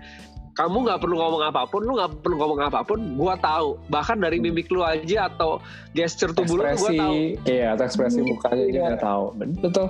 kamu 0.55 0.87
nggak 0.87 0.99
perlu 1.03 1.15
ngomong 1.19 1.43
apa 1.51 1.67
pun, 1.67 1.83
lu 1.83 1.99
nggak 1.99 2.23
perlu 2.23 2.35
ngomong 2.39 2.59
apa 2.63 2.79
pun, 2.87 2.99
gua 3.19 3.35
tahu. 3.35 3.75
Bahkan 3.91 4.23
dari 4.23 4.39
hmm. 4.39 4.45
mimik 4.49 4.71
lu 4.71 4.81
aja 4.81 5.27
atau 5.27 5.59
gesture 5.91 6.31
tubuh 6.31 6.63
ekspresi, 6.63 6.71
lu, 6.79 6.79
gua 6.79 6.91
tahu. 6.95 7.15
Iya, 7.43 7.65
atau 7.75 7.83
ekspresi 7.83 8.19
hmm, 8.23 8.27
mukanya 8.31 8.63
iya. 8.63 8.71
juga 8.71 8.97
tahu. 9.03 9.25
Betul. 9.59 9.87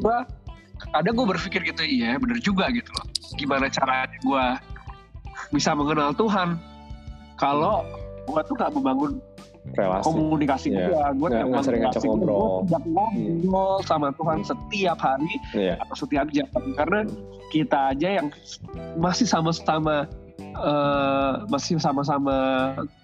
Gua 0.00 0.18
ada 0.90 1.08
gue 1.14 1.26
berpikir 1.26 1.60
gitu, 1.62 1.82
iya 1.86 2.18
bener 2.18 2.42
juga 2.42 2.66
gitu 2.74 2.90
loh. 2.90 3.06
Gimana 3.38 3.70
caranya 3.70 4.18
gue 4.18 4.44
bisa 5.54 5.76
mengenal 5.78 6.10
Tuhan 6.16 6.58
kalau 7.38 7.86
gue 8.26 8.40
tuh 8.46 8.54
gak 8.58 8.74
membangun 8.74 9.22
relasi 9.78 10.04
komunikasi 10.10 10.68
yeah. 10.74 10.90
gue 10.90 11.22
gue 11.22 11.28
nggak, 11.30 11.44
nggak 11.48 11.62
sering 11.64 11.82
ngajak 11.86 12.02
ngobrol 12.02 12.66
gue 12.66 12.80
ngobrol 12.82 13.78
yeah. 13.78 13.86
sama 13.86 14.08
Tuhan 14.18 14.38
setiap 14.42 14.98
hari 14.98 15.32
yeah. 15.54 15.76
atau 15.78 15.94
setiap 15.94 16.26
jam 16.34 16.46
karena 16.74 17.06
kita 17.54 17.94
aja 17.94 18.08
yang 18.18 18.28
masih 18.98 19.28
sama-sama 19.28 20.10
uh, 20.58 21.46
masih 21.46 21.78
sama-sama 21.78 22.36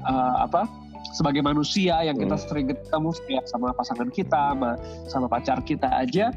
uh, 0.02 0.36
apa 0.42 0.66
sebagai 1.14 1.40
manusia 1.40 2.02
yang 2.04 2.18
kita 2.18 2.36
hmm. 2.36 2.44
sering 2.50 2.66
ketemu 2.74 3.10
setiap 3.14 3.44
sama 3.46 3.68
pasangan 3.72 4.08
kita 4.10 4.42
sama 4.52 4.70
sama 5.06 5.26
pacar 5.30 5.62
kita 5.62 5.88
aja 5.88 6.34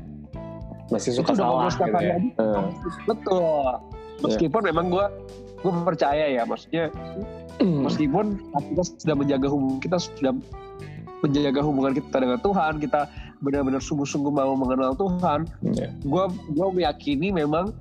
masih 0.92 1.16
suka 1.16 1.34
salah 1.34 1.72
gitu 1.72 1.88
ya. 1.98 2.18
Hmm. 2.38 2.70
betul 3.10 3.80
iya. 3.80 4.22
meskipun 4.22 4.62
yeah. 4.64 4.70
memang 4.70 4.86
gue 4.94 5.06
gue 5.62 5.72
percaya 5.86 6.26
ya 6.30 6.44
maksudnya 6.46 6.94
Hmm. 6.94 7.41
Meskipun 7.62 8.26
kita 8.74 8.84
sudah 8.84 9.16
menjaga 9.16 9.48
hubungan 9.48 9.80
kita 9.80 9.98
sudah 10.02 10.34
menjaga 11.22 11.62
hubungan 11.62 11.94
kita 11.94 12.18
dengan 12.18 12.40
Tuhan, 12.42 12.74
kita 12.82 13.02
benar-benar 13.42 13.82
sungguh-sungguh 13.82 14.34
mau 14.34 14.54
mengenal 14.58 14.98
Tuhan. 14.98 15.50
Yeah. 15.74 15.94
Gue 16.06 16.30
gue 16.54 16.68
meyakini 16.82 17.34
memang 17.34 17.74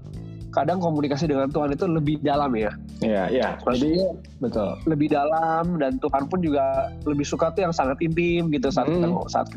kadang 0.50 0.82
komunikasi 0.82 1.30
dengan 1.30 1.46
Tuhan 1.48 1.72
itu 1.72 1.86
lebih 1.86 2.18
dalam 2.26 2.50
ya. 2.58 2.74
Iya, 3.00 3.24
iya. 3.30 3.48
Lebih 3.64 4.18
betul. 4.42 4.76
Lebih 4.84 5.08
dalam 5.14 5.78
dan 5.78 5.96
Tuhan 6.02 6.26
pun 6.26 6.42
juga 6.42 6.90
lebih 7.06 7.24
suka 7.24 7.54
tuh 7.54 7.70
yang 7.70 7.74
sangat 7.74 7.96
intim 8.02 8.50
gitu 8.50 8.68
saat 8.68 8.90
hmm. 8.90 8.98
kita 8.98 9.08
saat 9.30 9.48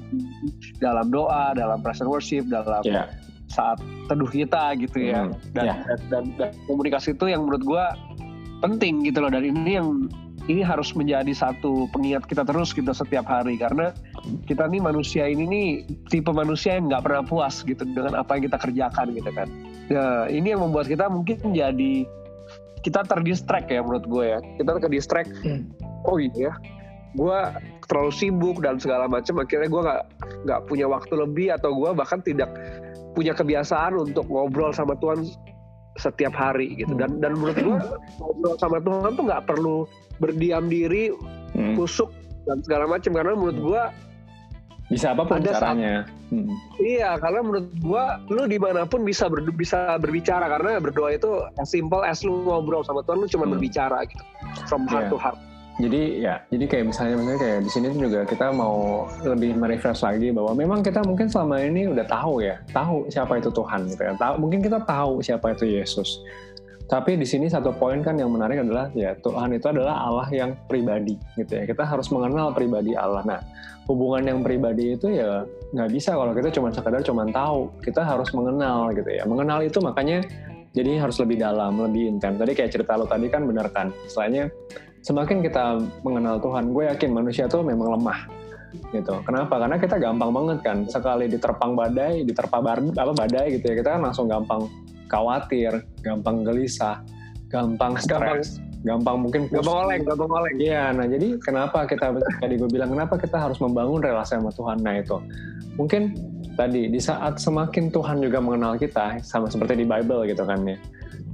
dalam 0.77 1.09
doa, 1.09 1.51
dalam 1.57 1.81
present 1.81 2.07
worship, 2.07 2.45
dalam 2.47 2.85
yeah. 2.85 3.09
saat 3.49 3.81
teduh 4.05 4.29
kita 4.29 4.77
gitu 4.79 5.11
ya. 5.11 5.27
Hmm. 5.27 5.33
Dan, 5.51 5.65
yeah. 5.65 5.77
dan, 5.89 5.99
dan, 6.07 6.23
dan 6.37 6.49
komunikasi 6.69 7.17
itu 7.17 7.25
yang 7.25 7.43
menurut 7.49 7.63
gue 7.65 7.85
penting 8.63 9.03
gitu 9.03 9.19
loh 9.19 9.27
dan 9.27 9.43
ini 9.43 9.75
yang 9.75 10.07
ini 10.47 10.59
harus 10.59 10.91
menjadi 10.95 11.31
satu 11.31 11.87
pengingat 11.91 12.27
kita 12.27 12.43
terus 12.43 12.75
kita 12.75 12.91
setiap 12.91 13.27
hari 13.27 13.55
karena 13.55 13.95
kita 14.47 14.67
nih 14.67 14.79
manusia 14.83 15.27
ini 15.27 15.43
nih 15.47 15.67
tipe 16.11 16.31
manusia 16.31 16.75
yang 16.79 16.91
nggak 16.91 17.03
pernah 17.03 17.23
puas 17.23 17.63
gitu 17.63 17.83
dengan 17.83 18.19
apa 18.19 18.35
yang 18.35 18.51
kita 18.51 18.57
kerjakan 18.59 19.07
gitu 19.15 19.31
kan. 19.31 19.47
Nah 19.87 20.27
ini 20.27 20.51
yang 20.51 20.63
membuat 20.63 20.91
kita 20.91 21.07
mungkin 21.07 21.39
jadi 21.55 22.03
kita 22.83 23.07
terdistract 23.07 23.71
ya 23.71 23.79
menurut 23.79 24.03
gue 24.03 24.25
ya 24.35 24.39
kita 24.59 24.75
ke 24.75 24.89
distract 24.91 25.31
hmm. 25.47 25.63
oh 26.03 26.19
iya 26.19 26.51
gue 27.15 27.39
terlalu 27.87 28.11
sibuk 28.11 28.59
dan 28.59 28.75
segala 28.77 29.07
macam 29.07 29.39
akhirnya 29.39 29.71
gue 29.71 29.81
nggak 29.81 30.03
nggak 30.43 30.59
punya 30.67 30.85
waktu 30.91 31.13
lebih 31.15 31.55
atau 31.55 31.71
gue 31.71 31.89
bahkan 31.95 32.19
tidak 32.19 32.51
punya 33.15 33.31
kebiasaan 33.31 33.95
untuk 33.95 34.27
ngobrol 34.27 34.75
sama 34.75 34.99
Tuhan 34.99 35.23
setiap 35.97 36.33
hari 36.33 36.73
gitu 36.73 36.97
dan 36.97 37.21
dan 37.21 37.37
menurut 37.37 37.57
gua 37.61 37.77
ngobrol 38.17 38.55
sama 38.57 38.77
Tuhan 38.81 39.11
tuh 39.13 39.23
nggak 39.29 39.43
perlu 39.45 39.77
berdiam 40.17 40.65
diri 40.65 41.13
hmm. 41.53 41.77
kusuk 41.77 42.09
dan 42.49 42.59
segala 42.65 42.89
macam 42.89 43.13
karena 43.13 43.33
menurut 43.37 43.59
gua 43.61 43.81
bisa 44.91 45.15
apa 45.15 45.25
pun 45.25 45.41
ada 45.41 45.53
caranya 45.53 45.95
hmm. 46.33 46.49
iya 46.81 47.15
karena 47.21 47.39
menurut 47.45 47.67
gua 47.81 48.17
lu 48.27 48.49
di 48.49 48.57
mana 48.57 48.89
pun 48.89 49.05
bisa 49.05 49.29
ber, 49.29 49.45
bisa 49.53 50.01
berbicara 50.01 50.49
karena 50.49 50.81
berdoa 50.81 51.13
itu 51.13 51.45
as 51.61 51.69
simple 51.69 52.01
as 52.01 52.25
lu 52.25 52.41
ngobrol 52.41 52.81
sama 52.81 53.05
Tuhan 53.05 53.21
lu 53.21 53.27
cuma 53.29 53.45
hmm. 53.45 53.53
berbicara 53.57 54.05
gitu 54.09 54.23
from 54.65 54.89
heart 54.89 55.07
yeah. 55.07 55.13
to 55.13 55.17
heart 55.21 55.39
jadi 55.81 56.01
ya 56.21 56.35
jadi 56.53 56.65
kayak 56.69 56.85
misalnya 56.93 57.15
misalnya 57.17 57.39
kayak 57.41 57.59
di 57.65 57.71
sini 57.73 57.87
juga 57.97 58.21
kita 58.29 58.53
mau 58.53 59.09
lebih 59.25 59.57
merefresh 59.57 60.05
lagi 60.05 60.29
bahwa 60.29 60.53
memang 60.53 60.85
kita 60.85 61.01
mungkin 61.01 61.25
selama 61.25 61.65
ini 61.65 61.89
udah 61.89 62.05
tahu 62.05 62.45
ya 62.45 62.61
tahu 62.69 63.09
siapa 63.09 63.41
itu 63.41 63.49
Tuhan 63.49 63.89
gitu 63.89 64.01
ya. 64.05 64.13
Tahu 64.13 64.33
mungkin 64.37 64.61
kita 64.61 64.85
tahu 64.85 65.25
siapa 65.25 65.57
itu 65.57 65.65
Yesus. 65.65 66.21
Tapi 66.85 67.17
di 67.17 67.25
sini 67.25 67.49
satu 67.49 67.73
poin 67.73 68.05
kan 68.05 68.21
yang 68.21 68.29
menarik 68.29 68.61
adalah 68.61 68.93
ya 68.93 69.17
Tuhan 69.17 69.57
itu 69.57 69.65
adalah 69.65 69.97
Allah 69.97 70.27
yang 70.29 70.53
pribadi 70.69 71.17
gitu 71.41 71.57
ya. 71.57 71.65
Kita 71.65 71.89
harus 71.89 72.05
mengenal 72.13 72.53
pribadi 72.53 72.93
Allah. 72.93 73.25
Nah 73.25 73.41
hubungan 73.89 74.29
yang 74.29 74.39
pribadi 74.45 74.93
itu 74.93 75.09
ya 75.09 75.41
nggak 75.73 75.89
bisa 75.89 76.13
kalau 76.13 76.37
kita 76.37 76.53
cuma 76.53 76.69
sekadar 76.69 77.01
cuma 77.01 77.25
tahu. 77.33 77.73
Kita 77.81 78.05
harus 78.05 78.29
mengenal 78.29 78.93
gitu 78.93 79.09
ya. 79.09 79.25
Mengenal 79.25 79.65
itu 79.65 79.81
makanya 79.81 80.21
jadi 80.77 81.01
harus 81.01 81.17
lebih 81.17 81.41
dalam 81.41 81.81
lebih 81.81 82.13
intens. 82.13 82.37
Tadi 82.37 82.53
kayak 82.53 82.69
cerita 82.69 82.93
lo 82.93 83.09
tadi 83.09 83.25
kan 83.25 83.41
benar 83.49 83.73
kan? 83.73 83.89
Istilahnya 84.05 84.53
semakin 85.03 85.43
kita 85.43 85.83
mengenal 86.01 86.39
Tuhan, 86.39 86.71
gue 86.71 86.83
yakin 86.87 87.09
manusia 87.11 87.45
tuh 87.51 87.61
memang 87.61 87.99
lemah 87.99 88.25
gitu. 88.89 89.21
Kenapa? 89.27 89.61
Karena 89.61 89.77
kita 89.77 90.01
gampang 90.01 90.31
banget 90.33 90.57
kan 90.65 90.77
sekali 90.89 91.29
diterpang 91.29 91.77
badai, 91.77 92.25
diterpa 92.25 92.57
bar, 92.63 92.79
apa 92.81 93.13
badai 93.13 93.59
gitu 93.59 93.69
ya, 93.69 93.75
kita 93.83 93.89
kan 93.99 94.01
langsung 94.09 94.25
gampang 94.31 94.65
khawatir, 95.11 95.85
gampang 96.01 96.41
gelisah, 96.41 97.03
gampang 97.51 97.99
stres, 98.01 98.57
gampang, 98.81 99.21
mungkin 99.21 99.45
pusing. 99.45 99.61
gampang 99.61 99.77
oleng, 99.85 100.01
gampang 100.07 100.31
oleng. 100.31 100.55
Iya, 100.57 100.83
nah 100.95 101.05
jadi 101.05 101.27
kenapa 101.37 101.85
kita 101.85 102.17
tadi 102.41 102.55
gue 102.57 102.69
bilang 102.71 102.89
kenapa 102.89 103.19
kita 103.19 103.37
harus 103.37 103.61
membangun 103.61 104.01
relasi 104.01 104.39
sama 104.39 104.49
Tuhan? 104.49 104.81
Nah 104.81 104.97
itu 104.97 105.21
mungkin 105.77 106.17
tadi 106.53 106.89
di 106.89 107.01
saat 107.01 107.41
semakin 107.41 107.89
Tuhan 107.89 108.21
juga 108.21 108.37
mengenal 108.41 108.77
kita 108.77 109.21
sama 109.25 109.49
seperti 109.49 109.81
di 109.81 109.85
Bible 109.85 110.29
gitu 110.29 110.45
kan 110.45 110.61
ya 110.65 110.77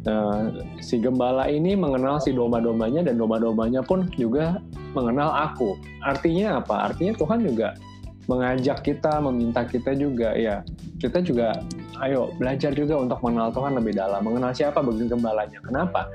Nah, 0.07 0.47
si 0.79 0.95
gembala 0.95 1.51
ini 1.51 1.75
mengenal 1.75 2.23
si 2.23 2.31
domba-dombanya 2.31 3.03
dan 3.03 3.19
domba-dombanya 3.19 3.83
pun 3.83 4.07
juga 4.15 4.63
mengenal 4.95 5.51
aku. 5.51 5.75
Artinya 6.07 6.63
apa? 6.63 6.91
Artinya 6.91 7.13
Tuhan 7.19 7.43
juga 7.43 7.75
mengajak 8.29 8.85
kita, 8.85 9.19
meminta 9.19 9.65
kita 9.67 9.91
juga 9.97 10.37
ya. 10.37 10.63
Kita 11.01 11.19
juga 11.19 11.59
ayo 11.99 12.31
belajar 12.39 12.71
juga 12.71 12.95
untuk 12.95 13.19
mengenal 13.25 13.51
Tuhan 13.51 13.75
lebih 13.75 13.97
dalam, 13.97 14.23
mengenal 14.23 14.55
siapa 14.55 14.79
bagi 14.79 15.09
gembalanya. 15.09 15.59
Kenapa? 15.65 16.07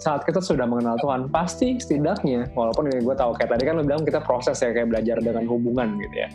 Saat 0.00 0.24
kita 0.24 0.40
sudah 0.40 0.64
mengenal 0.64 0.96
Tuhan, 0.96 1.28
pasti 1.28 1.76
setidaknya, 1.76 2.48
walaupun 2.56 2.88
gue 2.88 3.16
tahu 3.16 3.36
kayak 3.36 3.52
tadi 3.52 3.68
kan 3.68 3.76
lo 3.76 3.84
bilang 3.84 4.00
kita 4.00 4.16
proses 4.24 4.56
ya 4.64 4.72
kayak 4.72 4.88
belajar 4.88 5.20
dengan 5.20 5.44
hubungan 5.44 6.00
gitu 6.00 6.16
ya. 6.24 6.28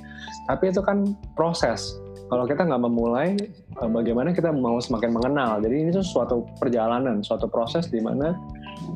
Tapi 0.45 0.69
itu 0.69 0.85
kan 0.85 1.17
proses 1.33 1.97
kalau 2.35 2.51
kita 2.51 2.67
nggak 2.67 2.83
memulai, 2.83 3.39
eh, 3.79 3.89
bagaimana 3.95 4.35
kita 4.35 4.51
mau 4.51 4.75
semakin 4.83 5.15
mengenal? 5.15 5.63
Jadi 5.63 5.87
ini 5.87 5.89
tuh 5.95 6.03
suatu 6.03 6.43
perjalanan, 6.59 7.23
suatu 7.23 7.47
proses 7.47 7.87
di 7.87 8.03
mana 8.03 8.35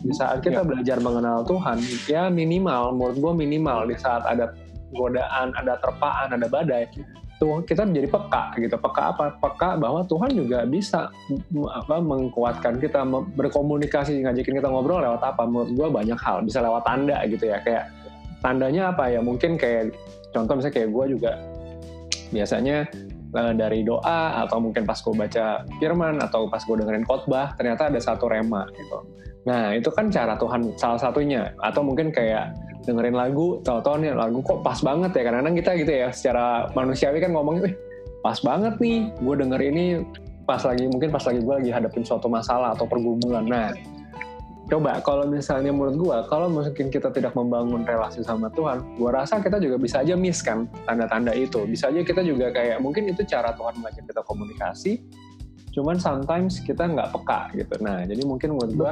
di 0.03 0.12
saat 0.12 0.43
kita 0.43 0.60
ya. 0.60 0.67
belajar 0.67 1.00
mengenal 1.00 1.48
Tuhan, 1.48 1.79
ya 2.12 2.27
minimal, 2.27 3.00
menurut 3.00 3.15
gue 3.15 3.34
minimal 3.48 3.88
di 3.88 3.96
saat 3.96 4.27
ada 4.27 4.51
godaan, 4.91 5.55
ada 5.55 5.79
terpaan, 5.79 6.36
ada 6.36 6.51
badai, 6.51 6.91
tuh 7.39 7.63
kita 7.63 7.88
menjadi 7.88 8.12
peka 8.12 8.43
gitu. 8.60 8.75
Peka 8.75 9.03
apa? 9.15 9.25
Peka 9.39 9.79
bahwa 9.79 10.03
Tuhan 10.03 10.36
juga 10.36 10.67
bisa 10.67 11.08
apa 11.72 11.96
mengkuatkan 12.03 12.84
kita 12.84 13.08
berkomunikasi, 13.39 14.19
ngajakin 14.19 14.60
kita 14.60 14.67
ngobrol 14.67 15.00
lewat 15.00 15.24
apa? 15.24 15.48
Menurut 15.48 15.72
gue 15.79 15.88
banyak 15.88 16.19
hal, 16.19 16.43
bisa 16.43 16.60
lewat 16.60 16.84
tanda 16.84 17.24
gitu 17.24 17.48
ya. 17.48 17.63
Kayak 17.63 17.88
tandanya 18.43 18.91
apa 18.91 19.08
ya? 19.08 19.24
Mungkin 19.24 19.55
kayak 19.55 19.96
contoh 20.36 20.60
misalnya 20.60 20.75
kayak 20.75 20.89
gue 20.91 21.05
juga 21.15 21.31
biasanya 22.29 22.86
dari 23.31 23.86
doa 23.86 24.43
atau 24.45 24.57
mungkin 24.57 24.89
pas 24.89 24.98
gue 24.98 25.13
baca 25.13 25.62
firman 25.77 26.17
atau 26.17 26.50
pas 26.50 26.62
gue 26.65 26.75
dengerin 26.81 27.05
khotbah 27.05 27.53
ternyata 27.55 27.93
ada 27.93 28.00
satu 28.01 28.25
rema 28.25 28.65
gitu. 28.74 29.05
Nah 29.45 29.74
itu 29.77 29.89
kan 29.93 30.09
cara 30.09 30.33
Tuhan 30.36 30.74
salah 30.75 31.00
satunya. 31.00 31.53
Atau 31.62 31.86
mungkin 31.86 32.09
kayak 32.09 32.57
dengerin 32.89 33.13
lagu 33.13 33.62
tahu-tahu 33.62 34.01
nih 34.01 34.17
lagu 34.17 34.41
kok 34.41 34.65
pas 34.65 34.81
banget 34.81 35.12
ya. 35.13 35.21
Kadang-kadang 35.29 35.55
kita 35.57 35.71
gitu 35.77 35.91
ya 35.93 36.09
secara 36.09 36.45
manusiawi 36.74 37.21
kan 37.21 37.31
ngomongnya 37.31 37.71
pas 38.19 38.38
banget 38.43 38.75
nih 38.83 39.07
gue 39.24 39.36
denger 39.39 39.62
ini 39.63 39.86
pas 40.43 40.59
lagi 40.65 40.89
mungkin 40.89 41.09
pas 41.13 41.24
lagi 41.24 41.39
gue 41.39 41.55
lagi 41.55 41.71
hadapin 41.71 42.03
suatu 42.03 42.27
masalah 42.27 42.74
atau 42.74 42.89
pergumulan. 42.89 43.45
Nah 43.45 43.71
coba 44.70 45.02
kalau 45.02 45.26
misalnya 45.26 45.74
menurut 45.74 45.98
gue 45.98 46.18
kalau 46.30 46.48
mungkin 46.48 46.94
kita 46.94 47.10
tidak 47.10 47.34
membangun 47.34 47.82
relasi 47.82 48.22
sama 48.22 48.54
Tuhan 48.54 48.86
gue 49.02 49.10
rasa 49.10 49.42
kita 49.42 49.58
juga 49.58 49.82
bisa 49.82 50.06
aja 50.06 50.14
miss 50.14 50.46
kan 50.46 50.70
tanda-tanda 50.86 51.34
itu. 51.34 51.66
Bisa 51.66 51.90
aja 51.90 52.06
kita 52.06 52.22
juga 52.22 52.54
kayak 52.54 52.78
mungkin 52.80 53.10
itu 53.10 53.26
cara 53.26 53.52
Tuhan 53.58 53.82
mengajak 53.82 54.06
kita 54.06 54.22
komunikasi 54.24 55.02
cuman 55.70 56.02
sometimes 56.02 56.62
kita 56.66 56.86
nggak 56.86 57.14
peka 57.14 57.54
gitu. 57.58 57.78
Nah 57.82 58.06
jadi 58.06 58.22
mungkin 58.26 58.58
menurut 58.58 58.74
gue 58.74 58.92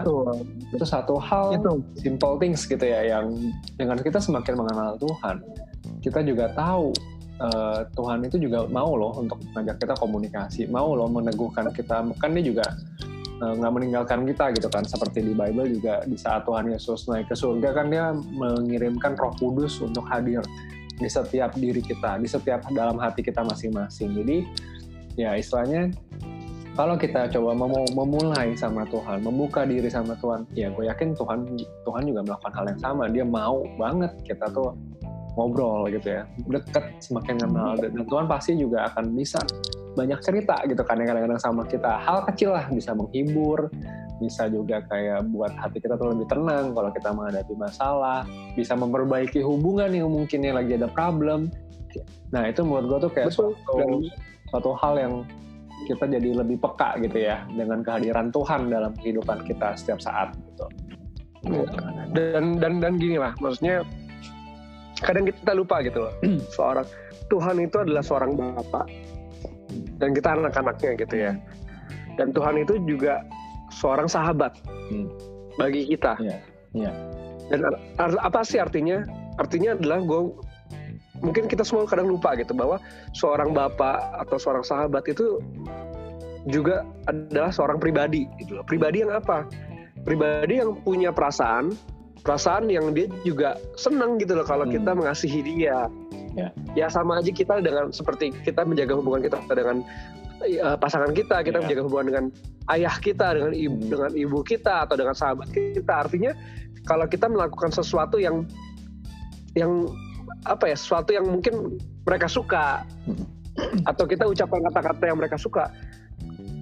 itu 0.74 0.86
satu 0.86 1.22
hal 1.22 1.62
itu. 1.62 1.82
simple 2.02 2.38
things 2.42 2.66
gitu 2.66 2.86
ya 2.86 3.18
yang 3.18 3.34
dengan 3.78 3.98
kita 4.02 4.18
semakin 4.18 4.58
mengenal 4.58 4.98
Tuhan 4.98 5.42
kita 6.02 6.22
juga 6.26 6.54
tahu 6.54 6.94
uh, 7.42 7.82
Tuhan 7.94 8.26
itu 8.26 8.38
juga 8.42 8.66
mau 8.70 8.98
loh 8.98 9.14
untuk 9.18 9.42
mengajak 9.54 9.78
kita 9.82 9.96
komunikasi 9.98 10.62
mau 10.70 10.94
loh 10.98 11.10
meneguhkan 11.10 11.70
kita. 11.74 12.06
Kan 12.18 12.34
dia 12.38 12.44
juga 12.46 12.66
nggak 13.38 13.74
meninggalkan 13.74 14.25
kita 14.25 14.50
gitu 14.58 14.67
kan. 14.70 14.84
Seperti 14.86 15.22
di 15.22 15.34
Bible 15.38 15.70
juga 15.77 16.01
di 16.06 16.17
saat 16.17 16.44
Tuhan 16.46 16.74
Yesus 16.74 17.06
naik 17.06 17.29
ke 17.29 17.36
surga 17.38 17.70
kan 17.74 17.88
dia 17.94 18.13
mengirimkan 18.13 19.13
Roh 19.13 19.34
Kudus 19.38 19.77
untuk 19.82 20.06
hadir 20.10 20.41
di 20.98 21.06
setiap 21.06 21.53
diri 21.53 21.77
kita 21.77 22.17
di 22.17 22.25
setiap 22.25 22.65
dalam 22.74 22.98
hati 22.98 23.22
kita 23.22 23.46
masing-masing. 23.46 24.17
Jadi 24.17 24.38
ya 25.13 25.38
istilahnya 25.38 25.94
kalau 26.74 26.98
kita 26.98 27.29
coba 27.34 27.58
mem 27.58 27.74
memulai 27.94 28.53
sama 28.53 28.86
Tuhan 28.89 29.25
membuka 29.25 29.65
diri 29.65 29.89
sama 29.89 30.13
Tuhan 30.17 30.46
ya 30.53 30.70
gue 30.70 30.86
yakin 30.86 31.17
Tuhan 31.17 31.58
Tuhan 31.86 32.03
juga 32.06 32.22
melakukan 32.25 32.53
hal 32.53 32.65
yang 32.74 32.82
sama. 32.82 33.03
Dia 33.10 33.25
mau 33.25 33.62
banget 33.77 34.13
kita 34.25 34.50
tuh 34.50 34.74
ngobrol 35.38 35.86
gitu 35.94 36.22
ya 36.22 36.25
deket 36.50 36.86
semakin 37.01 37.38
kenal. 37.38 37.77
Dan 37.77 38.01
Tuhan 38.10 38.25
pasti 38.25 38.58
juga 38.58 38.89
akan 38.89 39.13
bisa 39.13 39.38
banyak 39.98 40.20
cerita 40.22 40.62
gitu 40.70 40.86
kan 40.86 41.01
yang 41.01 41.10
kadang-kadang 41.10 41.42
sama 41.42 41.66
kita 41.66 41.98
hal 42.06 42.22
kecil 42.30 42.54
lah 42.54 42.70
bisa 42.70 42.94
menghibur 42.94 43.74
bisa 44.22 44.46
juga 44.50 44.86
kayak 44.86 45.25
buat 45.34 45.54
hati 45.58 45.82
kita 45.82 45.98
tuh 45.98 46.13
lebih 46.13 46.30
tenang 46.30 46.77
kalau 46.77 46.94
kita 46.94 47.10
menghadapi 47.10 47.54
masalah 47.58 48.22
bisa 48.54 48.77
memperbaiki 48.77 49.42
hubungan 49.42 49.89
yang 49.89 50.10
mungkin 50.13 50.46
yang 50.46 50.62
lagi 50.62 50.77
ada 50.77 50.89
problem 50.94 51.50
nah 52.30 52.46
itu 52.46 52.62
menurut 52.62 52.86
gue 52.86 53.00
tuh 53.10 53.12
kayak 53.18 53.34
Betul. 53.34 53.58
suatu, 53.66 53.77
suatu 54.54 54.72
hal 54.77 54.94
yang 55.01 55.13
kita 55.86 56.10
jadi 56.10 56.30
lebih 56.42 56.58
peka 56.58 56.98
gitu 57.00 57.18
ya 57.22 57.46
dengan 57.54 57.86
kehadiran 57.86 58.34
Tuhan 58.34 58.74
dalam 58.74 58.92
kehidupan 58.98 59.46
kita 59.46 59.77
setiap 59.77 60.01
saat 60.01 60.34
gitu. 60.34 60.66
Dan 62.18 62.58
dan 62.58 62.82
dan 62.82 62.98
gini 62.98 63.22
lah, 63.22 63.38
maksudnya 63.38 63.86
kadang 65.00 65.30
kita 65.30 65.54
lupa 65.54 65.86
gitu 65.86 66.10
loh. 66.10 66.13
seorang 66.56 66.88
Tuhan 67.30 67.56
itu 67.62 67.77
adalah 67.77 68.04
seorang 68.04 68.34
bapak 68.34 68.86
dan 69.98 70.13
kita 70.13 70.38
anak-anaknya 70.38 70.92
gitu 70.98 71.16
ya 71.18 71.32
dan 72.18 72.34
Tuhan 72.34 72.62
itu 72.62 72.82
juga 72.86 73.22
seorang 73.74 74.10
sahabat 74.10 74.58
hmm. 74.89 75.08
bagi 75.60 75.86
kita 75.89 76.18
yeah. 76.22 76.39
Yeah. 76.74 76.94
dan 77.50 77.62
apa 78.22 78.42
sih 78.46 78.58
artinya 78.62 79.06
artinya 79.38 79.77
adalah 79.77 80.01
gue 80.01 80.22
mungkin 81.22 81.50
kita 81.50 81.66
semua 81.66 81.89
kadang 81.89 82.10
lupa 82.10 82.38
gitu 82.38 82.54
bahwa 82.54 82.77
seorang 83.18 83.54
bapak 83.54 83.98
atau 84.25 84.38
seorang 84.38 84.66
sahabat 84.66 85.06
itu 85.10 85.42
juga 86.48 86.86
adalah 87.10 87.51
seorang 87.51 87.82
pribadi 87.82 88.30
gitu 88.39 88.62
loh 88.62 88.66
pribadi 88.66 89.04
yang 89.04 89.12
apa 89.12 89.50
pribadi 90.06 90.62
yang 90.62 90.77
punya 90.86 91.12
perasaan 91.12 91.74
perasaan 92.22 92.70
yang 92.72 92.94
dia 92.96 93.10
juga 93.27 93.58
senang 93.75 94.22
gitu 94.22 94.38
loh 94.38 94.46
kalau 94.48 94.63
hmm. 94.68 94.74
kita 94.80 94.92
mengasihi 94.94 95.42
dia 95.44 95.89
ya. 96.38 96.50
ya 96.77 96.88
sama 96.88 97.17
aja 97.17 97.34
kita 97.34 97.60
dengan 97.65 97.89
seperti 97.89 98.29
kita 98.46 98.62
menjaga 98.63 98.94
hubungan 98.94 99.25
kita 99.25 99.41
dengan 99.51 99.82
uh, 100.62 100.77
pasangan 100.77 101.12
kita 101.12 101.41
kita 101.41 101.58
ya. 101.58 101.62
menjaga 101.65 101.82
hubungan 101.89 102.06
dengan 102.13 102.25
ayah 102.77 102.96
kita 103.01 103.34
dengan 103.34 103.51
ibu 103.58 103.75
hmm. 103.75 103.89
dengan 103.89 104.12
ibu 104.13 104.39
kita 104.46 104.86
atau 104.86 104.96
dengan 104.96 105.15
sahabat 105.17 105.50
kita 105.50 105.94
artinya 106.06 106.32
kalau 106.86 107.10
kita 107.10 107.25
melakukan 107.27 107.74
sesuatu 107.74 108.22
yang 108.22 108.46
yang 109.58 109.89
apa 110.46 110.70
ya 110.70 110.77
sesuatu 110.77 111.12
yang 111.12 111.25
mungkin 111.25 111.82
mereka 112.06 112.29
suka 112.29 112.86
hmm. 113.10 113.89
atau 113.89 114.06
kita 114.06 114.29
ucapkan 114.29 114.62
kata-kata 114.70 115.03
yang 115.10 115.17
mereka 115.17 115.36
suka 115.36 115.74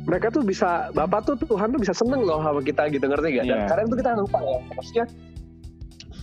mereka 0.06 0.30
tuh 0.30 0.46
bisa 0.46 0.94
bapak 0.94 1.26
tuh 1.26 1.36
Tuhan 1.50 1.74
tuh 1.74 1.82
bisa 1.82 1.94
seneng 1.98 2.22
loh 2.24 2.38
sama 2.46 2.62
kita 2.62 2.86
gitu 2.94 3.10
ngerti 3.10 3.42
gak? 3.42 3.46
Dan 3.50 3.58
yeah. 3.58 3.70
kadang 3.70 3.86
tuh 3.90 3.98
kita 3.98 4.12
lupa 4.14 4.38
ya 4.38 4.58
maksudnya 4.78 5.06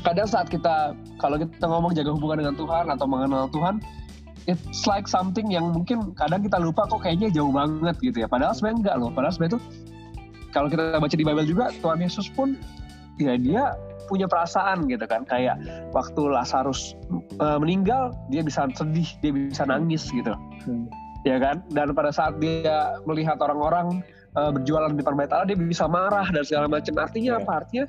kadang 0.03 0.29
saat 0.29 0.51
kita 0.51 0.93
kalau 1.23 1.39
kita 1.39 1.67
ngomong 1.67 1.95
jaga 1.95 2.11
hubungan 2.13 2.45
dengan 2.47 2.55
Tuhan 2.59 2.87
atau 2.91 3.07
mengenal 3.07 3.47
Tuhan 3.51 3.81
it's 4.51 4.85
like 4.91 5.07
something 5.07 5.51
yang 5.51 5.71
mungkin 5.71 6.15
kadang 6.19 6.43
kita 6.43 6.59
lupa 6.59 6.87
kok 6.91 7.03
kayaknya 7.07 7.31
jauh 7.31 7.53
banget 7.55 7.95
gitu 8.03 8.27
ya. 8.27 8.29
Padahal 8.29 8.55
sebenarnya 8.57 8.79
enggak 8.83 8.97
loh. 8.99 9.11
Padahal 9.15 9.33
sebenarnya 9.35 9.53
itu 9.55 9.61
kalau 10.53 10.69
kita 10.69 10.83
baca 10.99 11.17
di 11.17 11.25
Bible 11.25 11.47
juga 11.47 11.65
Tuhan 11.81 11.99
Yesus 12.03 12.27
pun 12.33 12.59
ya 13.17 13.39
dia 13.39 13.79
punya 14.11 14.27
perasaan 14.27 14.91
gitu 14.91 15.05
kan. 15.07 15.23
Kayak 15.27 15.63
waktu 15.95 16.23
Lazarus 16.27 16.99
uh, 17.39 17.59
meninggal 17.63 18.13
dia 18.29 18.43
bisa 18.43 18.67
sedih 18.75 19.09
dia 19.23 19.31
bisa 19.31 19.63
nangis 19.67 20.11
gitu. 20.11 20.35
Hmm. 20.67 20.87
ya 21.23 21.39
kan? 21.39 21.63
Dan 21.71 21.95
pada 21.95 22.11
saat 22.11 22.43
dia 22.43 22.99
melihat 23.07 23.39
orang-orang 23.39 24.03
uh, 24.35 24.51
berjualan 24.51 24.91
di 24.91 25.03
Allah 25.07 25.47
dia 25.47 25.59
bisa 25.59 25.87
marah 25.87 26.27
dan 26.35 26.43
segala 26.43 26.67
macam. 26.67 26.99
Artinya 26.99 27.39
yeah. 27.39 27.43
apa? 27.47 27.53
Artinya 27.63 27.85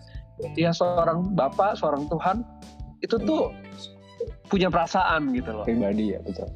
ya 0.56 0.72
seorang 0.76 1.34
bapak 1.34 1.80
seorang 1.80 2.08
Tuhan 2.08 2.38
itu 3.04 3.16
tuh 3.20 3.52
punya 4.48 4.72
perasaan 4.72 5.36
gitu 5.36 5.52
loh 5.52 5.66
pribadi 5.66 6.16
ya 6.16 6.20
betul 6.24 6.48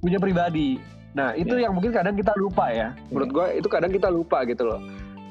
punya 0.00 0.18
pribadi 0.20 0.80
nah 1.16 1.32
itu 1.32 1.56
ya. 1.56 1.68
yang 1.68 1.72
mungkin 1.76 1.92
kadang 1.92 2.14
kita 2.16 2.32
lupa 2.36 2.68
ya 2.72 2.92
menurut 3.08 3.30
gue 3.32 3.46
itu 3.60 3.68
kadang 3.72 3.92
kita 3.92 4.08
lupa 4.12 4.44
gitu 4.44 4.68
loh 4.68 4.80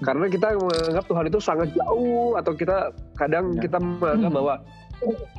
karena 0.03 0.27
kita 0.27 0.47
menganggap 0.59 1.05
Tuhan 1.07 1.25
itu 1.31 1.39
sangat 1.39 1.69
jauh 1.71 2.35
atau 2.35 2.51
kita 2.51 2.91
kadang 3.15 3.55
ya. 3.55 3.61
kita 3.63 3.77
menganggap 3.79 4.31
hmm. 4.33 4.39
bahwa 4.43 4.55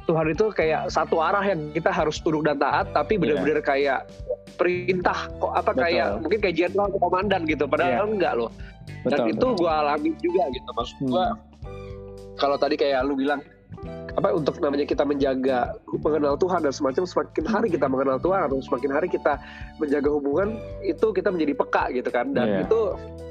Tuhan 0.07 0.27
itu 0.33 0.45
kayak 0.53 0.93
satu 0.93 1.19
arah 1.21 1.43
yang 1.43 1.73
kita 1.73 1.89
harus 1.89 2.21
tunduk 2.21 2.45
dan 2.45 2.61
taat 2.61 2.93
tapi 2.93 3.17
iya. 3.17 3.21
benar-benar 3.21 3.61
yeah. 3.61 3.67
kayak 3.67 4.01
perintah 4.57 5.19
kok 5.41 5.53
apa 5.53 5.73
Betul. 5.73 5.83
kayak 5.83 6.09
mungkin 6.23 6.39
kayak 6.41 6.57
jenderal 6.57 6.87
atau 6.89 7.01
komandan 7.01 7.43
gitu 7.49 7.65
padahal 7.69 7.93
yeah. 7.93 8.07
enggak 8.07 8.33
loh 8.37 8.51
Betul, 9.03 9.11
dan 9.11 9.19
itu 9.33 9.47
gue 9.59 9.73
alami 9.73 10.11
juga 10.23 10.43
gitu 10.55 10.71
maksud 10.73 10.97
gue 11.03 11.25
hmm. 11.27 11.46
Kalau 12.37 12.57
tadi 12.61 12.77
kayak 12.77 13.05
lu 13.05 13.17
bilang 13.17 13.41
apa 14.17 14.33
untuk 14.33 14.57
namanya 14.65 14.89
kita 14.89 15.05
menjaga 15.05 15.77
mengenal 16.01 16.41
Tuhan 16.41 16.65
dan 16.65 16.73
semacam 16.73 17.05
semakin 17.05 17.45
hari 17.45 17.69
kita 17.69 17.85
mengenal 17.85 18.17
Tuhan 18.17 18.49
atau 18.49 18.57
semakin 18.65 18.91
hari 18.97 19.09
kita 19.13 19.37
menjaga 19.77 20.09
hubungan 20.09 20.57
itu 20.81 21.13
kita 21.13 21.29
menjadi 21.29 21.53
peka 21.53 21.93
gitu 21.93 22.09
kan 22.09 22.33
dan 22.33 22.49
yeah. 22.49 22.65
itu 22.65 22.81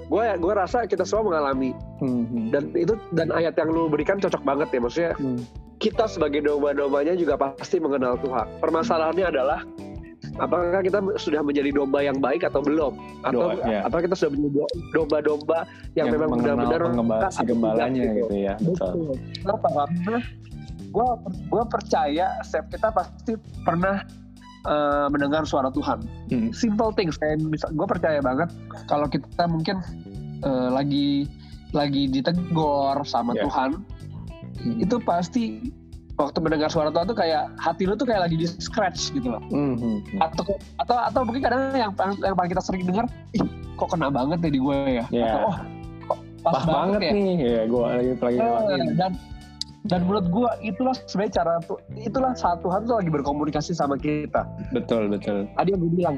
gue 0.05 0.25
gue 0.37 0.53
rasa 0.53 0.85
kita 0.85 1.01
semua 1.01 1.33
mengalami 1.33 1.73
hmm. 2.05 2.53
dan 2.53 2.69
itu 2.77 2.93
dan 3.17 3.33
ayat 3.33 3.57
yang 3.57 3.73
lu 3.73 3.89
berikan 3.89 4.21
cocok 4.21 4.45
banget 4.45 4.69
ya 4.69 4.79
maksudnya 4.85 5.13
hmm. 5.17 5.41
kita 5.81 6.05
sebagai 6.05 6.45
domba-dombanya 6.45 7.17
juga 7.17 7.33
pasti 7.41 7.81
mengenal 7.81 8.21
Tuhan 8.21 8.45
permasalahannya 8.61 9.25
adalah 9.25 9.65
apakah 10.35 10.81
kita 10.83 10.99
sudah 11.15 11.41
menjadi 11.41 11.69
domba 11.71 12.03
yang 12.03 12.19
baik 12.19 12.43
atau 12.43 12.59
belum 12.59 12.93
atau 13.23 13.55
Doa, 13.55 13.63
ya. 13.63 13.79
apakah 13.87 14.03
kita 14.11 14.15
sudah 14.19 14.31
menjadi 14.35 14.67
domba-domba 14.91 15.59
yang, 15.95 16.11
yang 16.11 16.19
memang 16.19 16.29
benar-benar 16.39 16.81
si 17.31 17.43
gembalanya 17.47 18.03
gitu. 18.03 18.27
gitu 18.27 18.35
ya 18.35 18.53
betul. 18.59 19.15
Kenapa? 19.39 19.67
Karena 19.71 20.19
gue 20.95 21.07
gue 21.51 21.63
percaya 21.67 22.25
setiap 22.43 22.65
kita 22.71 22.87
pasti 22.91 23.33
pernah 23.63 24.03
uh, 24.67 25.07
mendengar 25.11 25.43
suara 25.47 25.71
Tuhan. 25.71 26.03
Hmm. 26.31 26.49
Simple 26.51 26.91
things 26.95 27.15
kayak 27.15 27.39
misal 27.43 27.71
gue 27.71 27.87
percaya 27.87 28.19
banget 28.19 28.51
kalau 28.91 29.07
kita 29.07 29.43
mungkin 29.47 29.79
uh, 30.43 30.69
lagi 30.71 31.27
lagi 31.71 32.07
ditegur 32.07 33.03
sama 33.03 33.35
yeah. 33.35 33.43
Tuhan 33.47 33.71
hmm. 34.63 34.83
itu 34.83 34.95
pasti 35.03 35.43
waktu 36.15 36.37
mendengar 36.39 36.71
suara 36.71 36.89
Tuhan 36.91 37.05
tuh 37.11 37.17
kayak 37.17 37.43
hati 37.59 37.83
lu 37.83 37.93
tuh 37.99 38.07
kayak 38.07 38.27
lagi 38.27 38.35
di 38.39 38.47
scratch 38.47 39.11
gitu 39.11 39.35
loh. 39.35 39.43
Mm-hmm. 39.51 40.23
Atau 40.23 40.55
atau 40.79 40.95
atau 40.95 41.21
mungkin 41.27 41.43
kadang 41.43 41.75
yang 41.75 41.91
yang 42.23 42.35
paling 42.35 42.51
kita 42.51 42.63
sering 42.63 42.87
dengar, 42.87 43.05
ih 43.35 43.43
kok 43.75 43.91
kena 43.91 44.07
banget 44.07 44.39
ya 44.47 44.49
di 44.51 44.59
gue 44.59 44.77
ya. 45.03 45.05
Yeah. 45.11 45.27
Atau 45.27 45.39
oh 45.43 45.55
kok 46.07 46.19
pas, 46.43 46.53
pas 46.55 46.63
banget, 46.63 46.75
banget 46.75 47.01
ya. 47.01 47.11
nih, 47.11 47.35
ya 47.43 47.61
gue 47.67 47.81
lagi 47.83 48.11
lagi 48.21 48.37
uh, 48.39 48.77
dan 48.95 49.11
dan 49.85 49.99
menurut 50.09 50.25
gue 50.33 50.49
itulah 50.65 50.95
sebenarnya 51.05 51.33
cara 51.43 51.53
tuh 51.61 51.77
itulah 51.93 52.33
saat 52.33 52.57
Tuhan 52.65 52.89
tuh 52.89 52.95
lagi 52.97 53.11
berkomunikasi 53.11 53.71
sama 53.75 53.99
kita. 53.99 54.47
Betul 54.73 55.11
betul. 55.11 55.45
Tadi 55.53 55.69
yang 55.75 55.81
gue 55.83 55.91
bilang, 55.93 56.15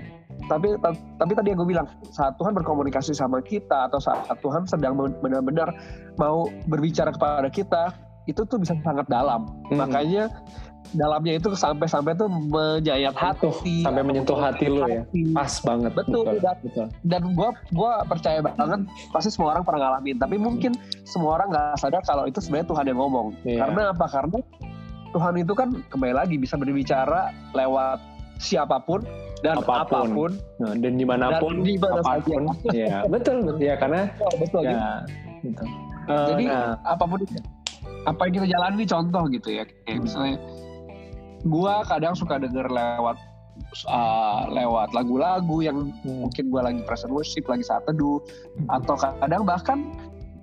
tapi 0.48 0.78
tapi 1.20 1.32
tadi 1.34 1.48
yang 1.52 1.60
gue 1.66 1.70
bilang 1.74 1.88
saat 2.14 2.38
Tuhan 2.38 2.54
berkomunikasi 2.54 3.12
sama 3.18 3.42
kita 3.44 3.92
atau 3.92 4.00
saat 4.00 4.38
Tuhan 4.40 4.70
sedang 4.70 4.96
benar-benar 5.20 5.74
mau 6.16 6.48
berbicara 6.70 7.12
kepada 7.12 7.50
kita 7.52 8.07
itu 8.28 8.42
tuh 8.44 8.58
bisa 8.60 8.76
sangat 8.84 9.08
dalam. 9.08 9.48
Hmm. 9.72 9.84
Makanya 9.84 10.30
dalamnya 10.96 11.36
itu 11.36 11.52
sampai-sampai 11.52 12.16
tuh 12.16 12.32
menyayat 12.32 13.12
hati 13.12 13.84
sampai 13.84 14.08
menyentuh 14.08 14.40
hati 14.40 14.72
lu 14.72 14.88
ya. 14.88 15.04
pas 15.36 15.52
banget. 15.60 15.92
Betul 15.96 16.24
betul, 16.24 16.40
dan, 16.40 16.56
betul. 16.64 16.88
dan 17.04 17.22
gue 17.36 17.50
gua 17.76 17.92
percaya 18.08 18.40
banget 18.40 18.88
pasti 19.12 19.30
semua 19.34 19.58
orang 19.58 19.64
pernah 19.68 19.82
ngalamin. 19.88 20.16
Tapi 20.20 20.36
mungkin 20.40 20.72
semua 21.04 21.42
orang 21.42 21.52
nggak 21.52 21.76
sadar 21.82 22.04
kalau 22.08 22.24
itu 22.30 22.40
sebenarnya 22.40 22.68
Tuhan 22.72 22.86
yang 22.88 23.00
ngomong. 23.00 23.28
Yeah. 23.44 23.68
karena 23.68 23.82
apa? 23.92 24.06
Karena 24.08 24.40
Tuhan 25.16 25.34
itu 25.40 25.54
kan 25.56 25.70
kembali 25.88 26.14
lagi 26.14 26.36
bisa 26.36 26.56
berbicara 26.60 27.32
lewat 27.56 28.00
siapa 28.38 28.78
pun 28.86 29.02
dan 29.42 29.60
apa 29.60 29.66
pun, 29.66 29.78
apa 29.82 30.00
pun. 30.14 30.32
Nah, 30.62 30.74
dan 30.78 30.94
di 30.96 31.06
mana 31.06 31.42
pun 31.42 31.62
dan 31.62 31.66
di 31.66 31.76
mana 31.80 32.00
apa 32.02 32.12
pun. 32.22 32.44
Ya 32.72 33.04
betul 33.08 33.44
betul. 33.44 33.60
Ya 33.60 33.76
karena 33.76 34.02
oh, 34.22 34.36
betul. 34.38 34.62
ya, 34.64 35.04
gitu. 35.42 35.64
Uh, 36.08 36.28
jadi 36.32 36.46
nah, 36.48 36.80
apa 36.88 37.04
pun 37.04 37.20
itu 37.20 37.36
apa 38.08 38.22
yang 38.28 38.34
kita 38.40 38.48
jalani 38.56 38.84
contoh 38.88 39.24
gitu 39.28 39.50
ya 39.52 39.64
kayak 39.84 40.00
misalnya 40.08 40.40
gua 41.44 41.84
kadang 41.84 42.16
suka 42.16 42.40
denger 42.40 42.72
lewat 42.72 43.20
uh, 43.92 44.48
lewat 44.48 44.96
lagu-lagu 44.96 45.58
yang 45.60 45.92
hmm. 45.92 46.28
mungkin 46.28 46.48
gua 46.48 46.72
lagi 46.72 46.80
present 46.88 47.12
worship 47.12 47.44
lagi 47.52 47.68
saat 47.68 47.84
teduh 47.84 48.24
hmm. 48.24 48.72
atau 48.72 48.96
kadang 48.96 49.44
bahkan 49.44 49.92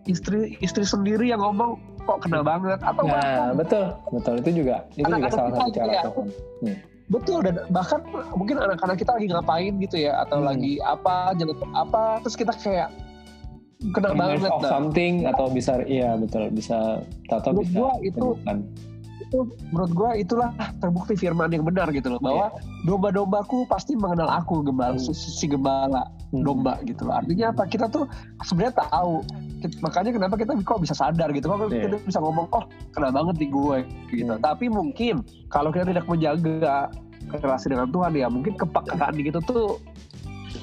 istri 0.05 0.61
istri 0.61 0.85
sendiri 0.85 1.33
yang 1.33 1.41
ngomong 1.41 1.81
kok 2.05 2.21
kena 2.21 2.45
banget 2.45 2.77
atau 2.85 3.09
nah, 3.09 3.13
bahkan 3.17 3.57
betul 3.57 3.85
betul 4.13 4.35
itu 4.45 4.51
juga 4.61 4.77
itu 4.93 5.09
juga 5.09 5.29
salah 5.33 5.53
satu 5.57 5.73
cara 5.73 5.89
ya, 5.89 6.03
hmm. 6.05 6.77
betul 7.09 7.39
dan 7.41 7.65
bahkan 7.73 8.01
mungkin 8.37 8.61
anak-anak 8.61 9.01
kita 9.01 9.17
lagi 9.17 9.27
ngapain 9.33 9.73
gitu 9.81 9.97
ya 10.05 10.21
atau 10.29 10.45
hmm. 10.45 10.49
lagi 10.53 10.73
apa 10.85 11.33
jalan 11.41 11.57
apa 11.73 12.21
terus 12.21 12.37
kita 12.37 12.53
kayak 12.61 12.93
kena 13.93 14.17
banget 14.17 14.49
of 14.49 14.65
something 14.65 15.29
atau 15.29 15.53
bisa 15.53 15.85
iya 15.85 16.17
betul 16.17 16.49
bisa 16.55 17.05
tato 17.29 17.53
bisa 17.53 17.75
gua 17.77 17.93
itu 18.01 18.27
itu 19.35 19.39
menurut 19.75 19.93
gue 19.93 20.11
itulah 20.23 20.51
terbukti 20.79 21.19
firman 21.19 21.51
yang 21.51 21.67
benar 21.67 21.91
gitu 21.91 22.15
loh 22.15 22.21
bahwa 22.23 22.55
yeah. 22.55 22.87
domba-dombaku 22.87 23.67
pasti 23.67 23.99
mengenal 23.99 24.31
aku 24.31 24.63
gembala 24.63 24.95
hmm. 24.95 25.11
si 25.11 25.47
gembala 25.51 26.07
hmm. 26.31 26.45
domba 26.47 26.79
gitu 26.87 27.09
loh 27.09 27.19
artinya 27.19 27.51
apa 27.51 27.67
kita 27.67 27.91
tuh 27.91 28.07
sebenarnya 28.47 28.79
tahu 28.87 29.27
makanya 29.81 30.11
kenapa 30.15 30.35
kita 30.39 30.53
kok 30.63 30.79
bisa 30.79 30.95
sadar 30.95 31.35
gitu 31.35 31.51
kok 31.51 31.67
yeah. 31.73 31.91
kita 31.91 31.97
bisa 32.05 32.19
ngomong 32.23 32.47
oh 32.55 32.65
kena 32.95 33.11
banget 33.11 33.37
di 33.43 33.47
gue 33.51 33.77
gitu 34.15 34.35
hmm. 34.39 34.45
tapi 34.45 34.71
mungkin 34.71 35.27
kalau 35.51 35.75
kita 35.75 35.91
tidak 35.91 36.07
menjaga 36.07 36.93
relasi 37.33 37.73
dengan 37.73 37.89
Tuhan 37.91 38.13
ya 38.15 38.27
mungkin 38.29 38.55
kepekaan 38.55 39.15
gitu 39.19 39.41
tuh 39.43 39.81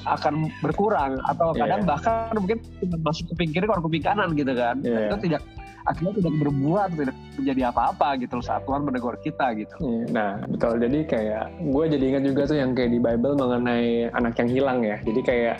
akan 0.06 0.50
berkurang 0.60 1.18
atau 1.28 1.54
yeah. 1.54 1.60
kadang 1.66 1.80
bahkan 1.86 2.34
mungkin 2.36 2.58
masuk 3.02 3.30
ke 3.32 3.34
pinggirnya 3.46 3.68
kalau 3.70 3.82
ke 3.86 4.00
kanan 4.02 4.34
gitu 4.34 4.52
kan 4.54 4.76
yeah. 4.82 5.10
itu 5.10 5.30
tidak 5.30 5.42
akhirnya 5.82 6.14
tidak 6.22 6.34
berbuat 6.38 6.88
tidak 6.94 7.16
menjadi 7.38 7.62
apa-apa 7.74 8.08
gitu 8.22 8.32
loh 8.38 8.44
saat 8.46 8.62
Tuhan 8.62 8.86
menegur 8.86 9.18
kita 9.18 9.46
gitu. 9.58 9.74
Yeah. 9.82 10.06
Nah 10.14 10.30
betul 10.46 10.78
jadi 10.78 10.98
kayak 11.06 11.44
gue 11.58 11.84
jadi 11.98 12.04
ingat 12.14 12.22
juga 12.30 12.42
tuh 12.46 12.56
yang 12.58 12.70
kayak 12.74 12.90
di 12.94 13.00
Bible 13.02 13.34
mengenai 13.34 13.88
anak 14.14 14.34
yang 14.38 14.50
hilang 14.50 14.78
ya. 14.86 14.96
Jadi 15.02 15.20
kayak 15.26 15.56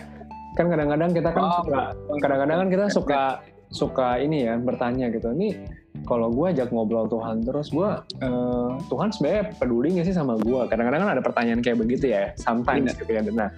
kan 0.53 0.69
kadang-kadang 0.69 1.11
kita 1.11 1.29
kan 1.33 1.43
oh, 1.43 1.53
suka 1.65 1.81
kadang-kadang 2.21 2.57
kan 2.63 2.69
kita 2.69 2.85
suka 2.93 3.21
suka 3.73 4.07
ini 4.21 4.47
ya 4.47 4.55
bertanya 4.61 5.11
gitu. 5.11 5.33
Ini 5.33 5.49
kalau 6.03 6.27
gue 6.31 6.51
ajak 6.51 6.69
ngobrol 6.69 7.07
Tuhan 7.07 7.43
terus 7.47 7.71
gue 7.71 7.89
uh, 8.23 8.71
Tuhan 8.91 9.09
sebenarnya 9.11 9.43
peduli 9.55 9.99
gak 9.99 10.07
sih 10.07 10.15
sama 10.15 10.35
gue 10.39 10.61
kadang-kadang 10.67 11.07
kan 11.07 11.11
ada 11.15 11.23
pertanyaan 11.23 11.59
kayak 11.63 11.79
begitu 11.79 12.11
ya 12.11 12.35
sometimes 12.35 12.91
yeah. 12.93 12.99
gitu 12.99 13.11
ya 13.11 13.21
nah 13.31 13.49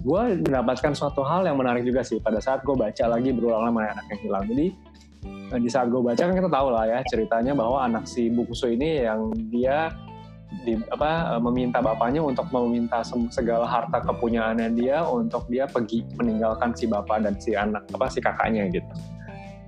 gue 0.00 0.22
mendapatkan 0.40 0.92
suatu 0.96 1.20
hal 1.20 1.44
yang 1.44 1.60
menarik 1.60 1.84
juga 1.84 2.00
sih 2.00 2.16
pada 2.20 2.40
saat 2.40 2.64
gue 2.64 2.72
baca 2.72 3.04
lagi 3.04 3.30
berulang 3.36 3.68
lama 3.68 3.92
anak 3.92 4.06
yang 4.08 4.20
hilang 4.24 4.44
jadi 4.48 4.66
di 5.50 5.68
saat 5.68 5.90
gue 5.90 6.00
baca 6.00 6.16
kan 6.16 6.32
kita 6.32 6.48
tahu 6.48 6.68
lah 6.72 6.84
ya 6.86 6.98
ceritanya 7.10 7.52
bahwa 7.52 7.84
anak 7.84 8.08
si 8.08 8.30
bungsu 8.30 8.72
ini 8.72 9.04
yang 9.04 9.28
dia 9.50 9.92
di 10.66 10.76
apa 10.90 11.38
meminta 11.38 11.78
bapaknya 11.78 12.20
untuk 12.20 12.50
meminta 12.50 13.00
segala 13.06 13.64
harta 13.64 14.02
kepunyaannya 14.02 14.74
dia 14.74 15.02
untuk 15.06 15.46
dia 15.46 15.64
pergi 15.70 16.02
meninggalkan 16.18 16.74
si 16.74 16.90
bapak 16.90 17.22
dan 17.22 17.34
si 17.38 17.54
anak 17.54 17.86
apa 17.94 18.06
si 18.10 18.18
kakaknya 18.18 18.66
gitu. 18.68 18.90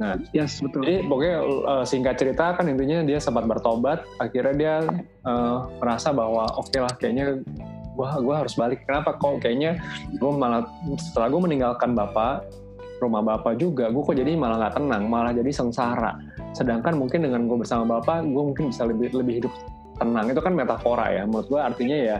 Nah, 0.02 0.18
yes 0.34 0.58
betul. 0.58 0.82
Jadi 0.82 1.06
pokoknya 1.06 1.36
uh, 1.46 1.84
singkat 1.86 2.18
cerita 2.18 2.58
kan 2.58 2.66
intinya 2.66 3.06
dia 3.06 3.22
sempat 3.22 3.46
bertobat, 3.46 4.02
akhirnya 4.18 4.54
dia 4.58 4.74
uh, 5.22 5.70
merasa 5.78 6.10
bahwa 6.10 6.50
oke 6.58 6.74
okay 6.74 6.80
lah 6.82 6.90
kayaknya 6.98 7.38
gua 7.94 8.18
gua 8.18 8.42
harus 8.42 8.58
balik. 8.58 8.82
Kenapa 8.82 9.14
kok 9.14 9.38
kayaknya 9.38 9.78
gue 10.18 10.30
malah 10.34 10.66
setelah 10.98 11.30
gue 11.30 11.40
meninggalkan 11.46 11.94
bapak 11.94 12.42
rumah 13.02 13.18
bapak 13.18 13.58
juga 13.58 13.90
gue 13.90 13.98
kok 13.98 14.14
jadi 14.14 14.38
malah 14.38 14.62
nggak 14.62 14.78
tenang 14.78 15.10
malah 15.10 15.34
jadi 15.34 15.50
sengsara 15.50 16.22
sedangkan 16.54 16.94
mungkin 16.94 17.26
dengan 17.26 17.50
gue 17.50 17.58
bersama 17.58 17.98
bapak 17.98 18.22
gue 18.22 18.42
mungkin 18.54 18.70
bisa 18.70 18.86
lebih 18.86 19.10
lebih 19.10 19.42
hidup 19.42 19.52
tenang 19.98 20.30
itu 20.30 20.38
kan 20.38 20.54
metafora 20.54 21.10
ya 21.10 21.26
menurut 21.26 21.50
gue 21.50 21.58
artinya 21.58 21.98
ya 21.98 22.18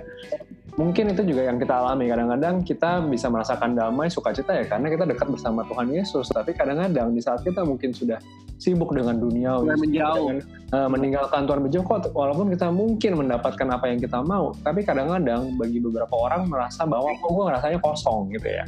mungkin 0.80 1.12
itu 1.12 1.22
juga 1.28 1.52
yang 1.52 1.60
kita 1.60 1.74
alami. 1.76 2.08
Kadang-kadang 2.08 2.64
kita 2.64 3.04
bisa 3.04 3.28
merasakan 3.28 3.76
damai 3.76 4.08
sukacita 4.08 4.56
ya 4.56 4.64
karena 4.64 4.88
kita 4.88 5.04
dekat 5.04 5.28
bersama 5.28 5.66
Tuhan 5.68 5.92
Yesus. 5.92 6.32
Tapi 6.32 6.56
kadang-kadang 6.56 7.12
di 7.12 7.20
saat 7.20 7.44
kita 7.44 7.64
mungkin 7.64 7.92
sudah 7.92 8.16
sibuk 8.62 8.94
dengan 8.94 9.18
dunia 9.18 9.58
menjauh. 9.58 10.30
dengan, 10.30 10.36
uh, 10.70 10.88
meninggalkan 10.88 11.50
Tuhan 11.50 11.60
berjauh 11.66 11.86
walaupun 12.14 12.46
kita 12.54 12.70
mungkin 12.70 13.12
mendapatkan 13.18 13.68
apa 13.74 13.90
yang 13.90 13.98
kita 13.98 14.22
mau 14.22 14.54
tapi 14.62 14.86
kadang-kadang 14.86 15.58
bagi 15.58 15.82
beberapa 15.82 16.14
orang 16.14 16.46
merasa 16.46 16.86
bahwa 16.86 17.10
kok 17.18 17.30
gue 17.34 17.44
rasanya 17.50 17.78
kosong 17.82 18.30
gitu 18.30 18.46
ya. 18.46 18.64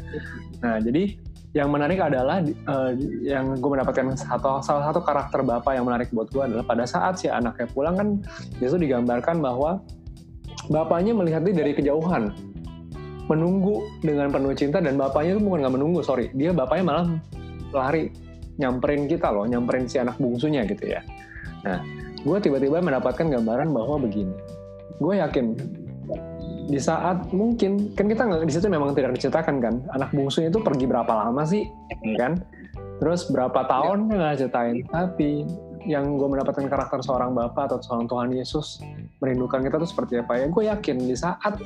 Nah 0.67 0.83
jadi 0.83 1.15
yang 1.55 1.71
menarik 1.71 2.03
adalah 2.03 2.43
uh, 2.67 2.91
yang 3.23 3.55
gue 3.55 3.71
mendapatkan 3.71 4.19
satu 4.19 4.59
salah 4.67 4.91
satu 4.91 4.99
karakter 5.07 5.47
bapak 5.47 5.79
yang 5.79 5.87
menarik 5.87 6.11
buat 6.11 6.27
gue 6.35 6.43
adalah 6.43 6.67
pada 6.67 6.83
saat 6.83 7.23
si 7.23 7.31
anaknya 7.31 7.71
pulang 7.71 7.95
kan 7.95 8.09
itu 8.59 8.75
digambarkan 8.75 9.39
bahwa 9.39 9.79
bapaknya 10.71 11.13
melihat 11.13 11.45
dia 11.45 11.55
dari 11.57 11.73
kejauhan 11.77 12.33
menunggu 13.25 13.85
dengan 14.05 14.29
penuh 14.29 14.53
cinta 14.53 14.85
dan 14.85 15.01
bapaknya 15.01 15.37
itu 15.37 15.43
bukan 15.43 15.65
nggak 15.65 15.75
menunggu 15.81 16.01
sorry 16.05 16.29
dia 16.37 16.53
bapaknya 16.53 16.85
malah 16.85 17.07
lari 17.73 18.13
nyamperin 18.61 19.09
kita 19.09 19.33
loh 19.33 19.49
nyamperin 19.49 19.89
si 19.89 19.97
anak 19.99 20.15
bungsunya 20.21 20.63
gitu 20.69 20.93
ya 20.93 21.03
Nah, 21.65 21.81
gue 22.21 22.39
tiba-tiba 22.45 22.85
mendapatkan 22.85 23.27
gambaran 23.27 23.73
bahwa 23.73 23.97
begini. 24.05 24.37
Gue 25.01 25.19
yakin 25.19 25.57
di 26.65 26.81
saat 26.81 27.29
mungkin 27.33 27.93
kan 27.93 28.09
kita 28.09 28.25
nggak 28.25 28.49
di 28.49 28.53
situ 28.53 28.69
memang 28.73 28.97
tidak 28.97 29.17
diceritakan 29.17 29.61
kan 29.61 29.75
anak 29.93 30.09
bungsunya 30.17 30.49
itu 30.49 30.65
pergi 30.65 30.89
berapa 30.89 31.13
lama 31.13 31.45
sih 31.45 31.69
kan 32.17 32.41
terus 33.05 33.29
berapa 33.29 33.69
tahun 33.69 34.09
ya. 34.09 34.17
nggak 34.17 34.35
ceritain 34.41 34.77
tapi 34.89 35.45
yang 35.85 36.17
gue 36.17 36.25
mendapatkan 36.25 36.65
karakter 36.65 37.05
seorang 37.05 37.37
bapak 37.37 37.69
atau 37.69 37.85
seorang 37.85 38.09
Tuhan 38.09 38.29
Yesus 38.33 38.81
merindukan 39.25 39.65
kita 39.65 39.81
tuh 39.81 39.89
seperti 39.89 40.21
apa 40.21 40.37
ya? 40.37 40.47
Gue 40.53 40.69
yakin 40.69 40.97
di 41.01 41.17
saat 41.17 41.57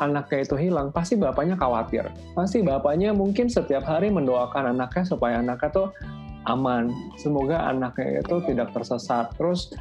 anaknya 0.00 0.46
itu 0.46 0.56
hilang 0.56 0.88
pasti 0.94 1.18
bapaknya 1.18 1.58
khawatir. 1.58 2.06
Pasti 2.32 2.62
bapaknya 2.62 3.10
mungkin 3.10 3.50
setiap 3.50 3.84
hari 3.84 4.08
mendoakan 4.08 4.72
anaknya 4.72 5.04
supaya 5.04 5.42
anaknya 5.42 5.70
tuh 5.74 5.88
aman. 6.48 6.88
Semoga 7.20 7.68
anaknya 7.68 8.24
itu 8.24 8.36
tidak 8.48 8.72
tersesat. 8.72 9.34
Terus 9.36 9.74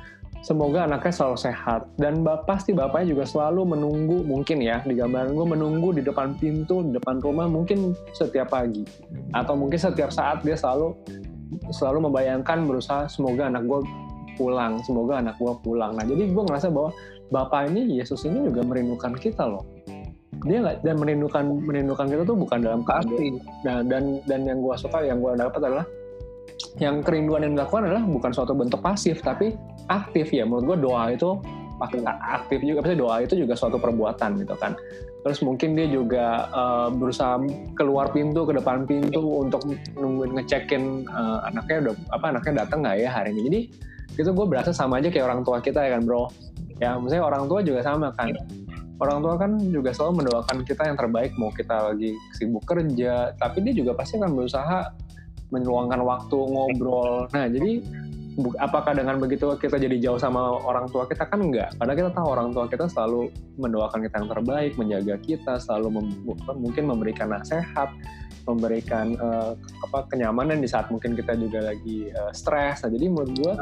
semoga 0.44 0.84
anaknya 0.90 1.14
selalu 1.16 1.38
sehat. 1.40 1.88
Dan 1.96 2.28
pasti 2.44 2.76
bapaknya 2.76 3.16
juga 3.16 3.24
selalu 3.26 3.78
menunggu 3.78 4.28
mungkin 4.28 4.60
ya 4.60 4.84
di 4.84 4.98
gambaran 5.00 5.32
gue 5.32 5.48
menunggu 5.48 5.96
di 5.96 6.02
depan 6.04 6.36
pintu 6.36 6.84
di 6.84 6.92
depan 7.00 7.24
rumah 7.24 7.48
mungkin 7.48 7.96
setiap 8.12 8.52
pagi. 8.52 8.84
Atau 9.32 9.56
mungkin 9.56 9.80
setiap 9.80 10.12
saat 10.12 10.44
dia 10.44 10.60
selalu 10.60 10.98
selalu 11.74 12.12
membayangkan 12.12 12.68
berusaha 12.68 13.10
semoga 13.10 13.50
anak 13.50 13.66
gue 13.66 13.82
pulang 14.38 14.80
semoga 14.88 15.20
anak 15.20 15.36
gue 15.36 15.54
pulang. 15.60 16.00
Nah 16.00 16.08
jadi 16.08 16.32
gue 16.32 16.44
ngerasa 16.48 16.72
bahwa 16.72 16.96
bapak 17.30 17.70
ini 17.74 18.02
Yesus 18.02 18.26
ini 18.26 18.46
juga 18.50 18.66
merindukan 18.66 19.14
kita 19.18 19.46
loh. 19.46 19.66
Dia 20.46 20.64
nggak 20.64 20.88
dan 20.88 20.96
merindukan 20.98 21.44
merindukan 21.64 22.06
kita 22.08 22.24
tuh 22.24 22.38
bukan 22.38 22.60
dalam 22.64 22.82
keadaan 22.86 23.34
nah, 23.66 23.82
dan 23.84 24.24
dan 24.24 24.42
yang 24.48 24.60
gue 24.64 24.76
suka 24.80 25.04
yang 25.04 25.20
gue 25.20 25.36
dapat 25.36 25.60
adalah 25.60 25.86
yang 26.80 27.04
kerinduan 27.04 27.44
yang 27.44 27.54
dilakukan 27.60 27.92
adalah 27.92 28.04
bukan 28.08 28.32
suatu 28.32 28.54
bentuk 28.56 28.80
pasif 28.80 29.20
tapi 29.20 29.56
aktif 29.92 30.32
ya. 30.32 30.48
Menurut 30.48 30.76
gue 30.76 30.78
doa 30.90 31.12
itu 31.12 31.40
aktif 32.36 32.60
juga 32.60 32.84
pasti 32.84 32.96
doa 33.00 33.16
itu 33.24 33.34
juga 33.40 33.54
suatu 33.56 33.78
perbuatan 33.80 34.40
gitu 34.40 34.56
kan. 34.60 34.76
Terus 35.20 35.44
mungkin 35.44 35.76
dia 35.76 35.88
juga 35.92 36.48
uh, 36.56 36.88
berusaha 36.88 37.44
keluar 37.76 38.08
pintu 38.16 38.48
ke 38.48 38.56
depan 38.56 38.88
pintu 38.88 39.20
untuk 39.20 39.68
nungguin 40.00 40.40
ngecekin 40.40 41.04
uh, 41.12 41.44
anaknya 41.52 41.92
udah 41.92 41.96
apa 42.16 42.26
anaknya 42.32 42.54
datang 42.64 42.80
nggak 42.88 42.98
ya 43.04 43.10
hari 43.12 43.36
ini. 43.36 43.42
Jadi 43.48 43.60
itu 44.20 44.30
gue 44.32 44.46
berasa 44.48 44.72
sama 44.72 45.00
aja 45.00 45.12
kayak 45.12 45.28
orang 45.32 45.42
tua 45.44 45.60
kita 45.64 45.80
ya 45.80 45.96
kan 45.96 46.04
bro 46.04 46.28
ya 46.80 46.98
misalnya 46.98 47.24
orang 47.28 47.44
tua 47.48 47.60
juga 47.64 47.80
sama 47.84 48.12
kan. 48.16 48.32
Orang 49.00 49.24
tua 49.24 49.40
kan 49.40 49.56
juga 49.72 49.96
selalu 49.96 50.24
mendoakan 50.24 50.68
kita 50.68 50.84
yang 50.92 50.98
terbaik 51.00 51.32
mau 51.40 51.52
kita 51.56 51.96
lagi 51.96 52.12
sibuk 52.36 52.68
kerja 52.68 53.32
tapi 53.40 53.64
dia 53.64 53.72
juga 53.72 53.96
pasti 53.96 54.20
akan 54.20 54.36
berusaha 54.36 54.92
meluangkan 55.56 56.04
waktu 56.04 56.36
ngobrol. 56.36 57.32
Nah 57.32 57.48
jadi 57.48 57.80
apakah 58.60 58.96
dengan 58.96 59.20
begitu 59.20 59.52
kita 59.56 59.80
jadi 59.80 60.00
jauh 60.00 60.20
sama 60.20 60.60
orang 60.64 60.88
tua 60.92 61.08
kita? 61.08 61.28
Kan 61.28 61.48
enggak. 61.48 61.76
Karena 61.80 61.94
kita 61.96 62.10
tahu 62.12 62.28
orang 62.28 62.52
tua 62.52 62.68
kita 62.68 62.92
selalu 62.92 63.32
mendoakan 63.60 64.00
kita 64.04 64.16
yang 64.20 64.30
terbaik 64.32 64.72
menjaga 64.76 65.16
kita 65.24 65.54
selalu 65.60 66.00
mem 66.00 66.08
mungkin 66.60 66.84
memberikan 66.88 67.32
nasihat 67.32 67.92
memberikan 68.48 69.14
uh, 69.20 69.54
apa 69.86 70.10
kenyamanan 70.10 70.58
di 70.58 70.66
saat 70.66 70.90
mungkin 70.90 71.14
kita 71.14 71.38
juga 71.38 71.70
lagi 71.70 72.10
uh, 72.14 72.32
stres. 72.34 72.82
Nah 72.82 72.90
jadi 72.90 73.06
menurut 73.12 73.32
gue 73.38 73.54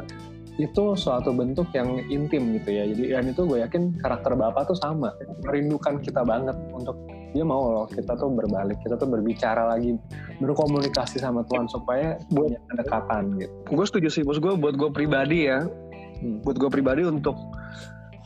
itu 0.57 0.83
suatu 0.97 1.29
bentuk 1.33 1.69
yang 1.77 2.01
intim 2.09 2.57
gitu 2.57 2.69
ya. 2.73 2.83
Jadi 2.89 3.03
dan 3.13 3.25
itu 3.29 3.41
gue 3.45 3.61
yakin 3.61 4.01
karakter 4.01 4.33
bapak 4.33 4.73
tuh 4.73 4.77
sama. 4.77 5.13
Merindukan 5.45 6.01
kita 6.01 6.25
banget 6.25 6.57
untuk 6.73 6.97
dia 7.35 7.45
mau 7.45 7.69
loh 7.69 7.85
kita 7.85 8.17
tuh 8.17 8.33
berbalik 8.33 8.79
kita 8.81 8.97
tuh 8.97 9.05
berbicara 9.05 9.69
lagi 9.69 9.93
berkomunikasi 10.41 11.21
sama 11.21 11.45
Tuhan 11.45 11.69
supaya 11.69 12.17
punya 12.33 12.57
kedekatan 12.73 13.37
gitu. 13.37 13.53
Gue 13.69 13.85
setuju 13.85 14.09
sih. 14.09 14.23
Bos 14.25 14.41
gue 14.41 14.57
buat 14.57 14.73
gue 14.73 14.89
pribadi 14.89 15.45
ya. 15.45 15.61
Hmm. 16.17 16.41
buat 16.41 16.57
gue 16.57 16.65
pribadi 16.73 17.05
untuk 17.05 17.37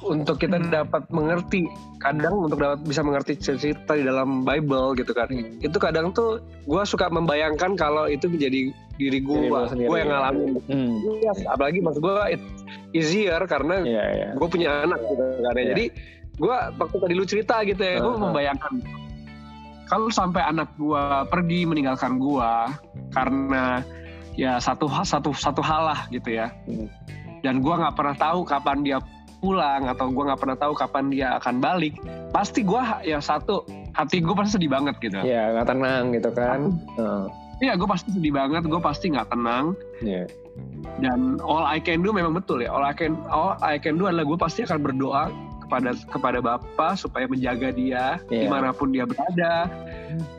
untuk 0.02 0.42
kita 0.42 0.58
hmm. 0.58 0.74
dapat 0.74 1.04
mengerti 1.14 1.70
kadang 2.02 2.50
untuk 2.50 2.58
dapat 2.58 2.82
bisa 2.82 3.06
mengerti 3.06 3.38
cerita 3.38 3.94
di 3.94 4.02
dalam 4.02 4.42
Bible 4.42 4.98
gitu 4.98 5.14
kan 5.14 5.30
hmm. 5.30 5.62
itu 5.62 5.78
kadang 5.78 6.10
tuh 6.10 6.42
gue 6.66 6.82
suka 6.86 7.08
membayangkan 7.14 7.78
kalau 7.78 8.10
itu 8.10 8.26
menjadi 8.26 8.74
diri 8.98 9.20
gue 9.22 9.54
gue 9.78 9.98
yang 9.98 10.10
ngalamin 10.10 10.58
hmm. 10.66 10.94
ya, 11.22 11.34
apalagi 11.54 11.80
maksud 11.86 12.02
gue 12.02 12.16
easier 12.98 13.42
karena 13.46 13.86
yeah, 13.86 14.08
yeah. 14.10 14.32
gue 14.34 14.48
punya 14.50 14.90
anak 14.90 15.00
gitu 15.06 15.24
kan 15.46 15.54
yeah. 15.56 15.70
jadi 15.74 15.86
gue 16.42 16.56
waktu 16.82 16.98
tadi 16.98 17.14
lu 17.14 17.26
cerita 17.26 17.56
gitu 17.62 17.82
ya 17.82 17.94
uh 17.94 17.96
-huh. 18.02 18.06
gue 18.10 18.14
membayangkan 18.18 18.74
kalau 19.86 20.08
sampai 20.08 20.42
anak 20.42 20.72
gue 20.80 21.04
pergi 21.28 21.68
meninggalkan 21.68 22.18
gue 22.18 22.52
karena 23.12 23.84
ya 24.40 24.58
satu 24.58 24.88
satu 24.88 25.36
satu 25.36 25.60
hal 25.60 25.92
lah 25.92 26.00
gitu 26.10 26.32
ya 26.32 26.48
hmm. 26.66 26.88
dan 27.44 27.60
gue 27.60 27.74
nggak 27.76 27.94
pernah 27.94 28.16
tahu 28.16 28.48
kapan 28.48 28.82
dia 28.82 28.98
pulang 29.41 29.89
atau 29.89 30.13
gue 30.13 30.23
nggak 30.23 30.39
pernah 30.39 30.58
tahu 30.58 30.73
kapan 30.77 31.10
dia 31.10 31.27
akan 31.41 31.58
balik 31.58 31.97
pasti 32.30 32.62
gue 32.62 32.82
ya 33.01 33.17
satu 33.17 33.65
hati 33.97 34.21
gue 34.21 34.36
pasti 34.38 34.62
sedih 34.62 34.71
banget 34.71 34.95
gitu. 35.01 35.17
Ya 35.25 35.51
nggak 35.58 35.67
tenang 35.67 36.04
gitu 36.13 36.30
kan. 36.32 36.77
Iya 37.62 37.73
gue 37.77 37.89
pasti 37.89 38.13
sedih 38.13 38.34
banget 38.34 38.63
gue 38.69 38.82
pasti 38.82 39.12
nggak 39.12 39.34
tenang. 39.34 39.73
Yeah. 40.01 40.30
dan 40.99 41.39
all 41.39 41.63
I 41.63 41.80
can 41.80 42.04
do 42.04 42.12
memang 42.12 42.36
betul 42.36 42.60
ya 42.60 42.69
all 42.75 42.84
I 42.84 42.91
can 42.91 43.15
all 43.32 43.56
I 43.63 43.80
can 43.80 43.95
do 43.95 44.12
adalah 44.12 44.27
gue 44.27 44.36
pasti 44.36 44.67
akan 44.67 44.84
berdoa 44.84 45.32
kepada 45.63 45.95
kepada 46.12 46.39
Bapak 46.43 46.99
supaya 46.99 47.23
menjaga 47.32 47.71
dia 47.71 48.19
yeah. 48.27 48.43
di 48.43 48.47
mana 48.51 48.75
pun 48.75 48.91
dia 48.91 49.08
berada. 49.08 49.71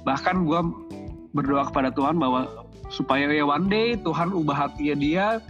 Bahkan 0.05 0.45
gue 0.45 0.61
berdoa 1.33 1.65
kepada 1.73 1.89
Tuhan 1.89 2.21
bahwa 2.21 2.45
supaya 2.93 3.25
ya 3.33 3.49
one 3.49 3.73
day 3.73 3.97
Tuhan 3.97 4.37
ubah 4.37 4.69
hati 4.69 4.93
dia 5.01 5.41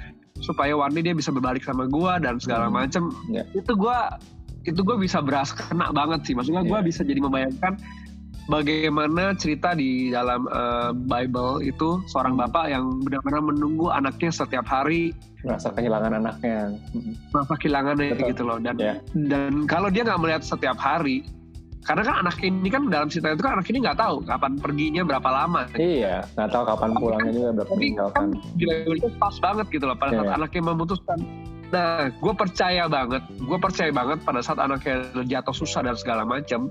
supaya 0.40 0.74
day 0.90 1.02
dia 1.02 1.14
bisa 1.14 1.28
berbalik 1.34 1.62
sama 1.62 1.84
gue 1.86 2.12
dan 2.24 2.40
segala 2.40 2.70
hmm. 2.70 2.74
macem 2.74 3.02
yeah. 3.28 3.44
itu 3.52 3.72
gue 3.74 3.98
itu 4.62 4.80
gue 4.80 4.96
bisa 4.96 5.18
berasa 5.18 5.52
kena 5.58 5.90
banget 5.90 6.24
sih 6.26 6.34
maksudnya 6.38 6.62
gue 6.62 6.78
yeah. 6.78 6.86
bisa 6.86 7.02
jadi 7.02 7.20
membayangkan 7.20 7.76
bagaimana 8.50 9.38
cerita 9.38 9.74
di 9.76 10.10
dalam 10.10 10.50
uh, 10.50 10.90
Bible 10.90 11.62
itu 11.62 12.02
seorang 12.10 12.34
bapak 12.34 12.74
yang 12.74 13.02
benar-benar 13.06 13.42
menunggu 13.42 13.92
anaknya 13.94 14.34
setiap 14.34 14.66
hari 14.66 15.14
merasa 15.46 15.70
kehilangan 15.70 16.18
anaknya 16.18 16.74
merasa 17.30 17.54
kehilangannya 17.58 18.10
Betul. 18.18 18.28
gitu 18.34 18.42
loh 18.46 18.58
dan 18.58 18.76
yeah. 18.78 18.96
dan 19.30 19.66
kalau 19.70 19.90
dia 19.90 20.02
nggak 20.02 20.20
melihat 20.22 20.42
setiap 20.42 20.78
hari 20.78 21.22
karena 21.82 22.02
kan 22.06 22.14
anak 22.22 22.38
ini 22.38 22.68
kan 22.70 22.86
dalam 22.86 23.10
cerita 23.10 23.34
itu 23.34 23.42
kan 23.42 23.58
anak 23.58 23.66
ini 23.66 23.82
nggak 23.82 23.98
tahu 23.98 24.22
kapan 24.22 24.52
perginya 24.54 25.02
berapa 25.02 25.28
lama. 25.28 25.66
Iya, 25.74 26.22
nggak 26.38 26.50
tahu 26.54 26.64
kapan 26.70 26.90
pulangnya 26.94 27.26
kan, 27.26 27.34
juga 27.34 27.50
berapa 27.58 27.72
meninggalkan. 27.74 28.26
Kan 28.38 28.94
itu 28.94 29.08
pas 29.18 29.36
banget 29.42 29.66
gitu 29.74 29.84
loh 29.90 29.96
pada 29.98 30.10
saat 30.14 30.28
yeah. 30.30 30.38
anaknya 30.38 30.62
memutuskan. 30.62 31.18
Nah, 31.72 32.12
gue 32.12 32.34
percaya 32.36 32.84
banget, 32.84 33.22
gue 33.32 33.58
percaya 33.58 33.90
banget 33.90 34.18
pada 34.22 34.40
saat 34.44 34.58
anaknya 34.60 35.08
jatuh 35.24 35.56
susah 35.56 35.80
dan 35.82 35.96
segala 35.96 36.22
macam, 36.22 36.70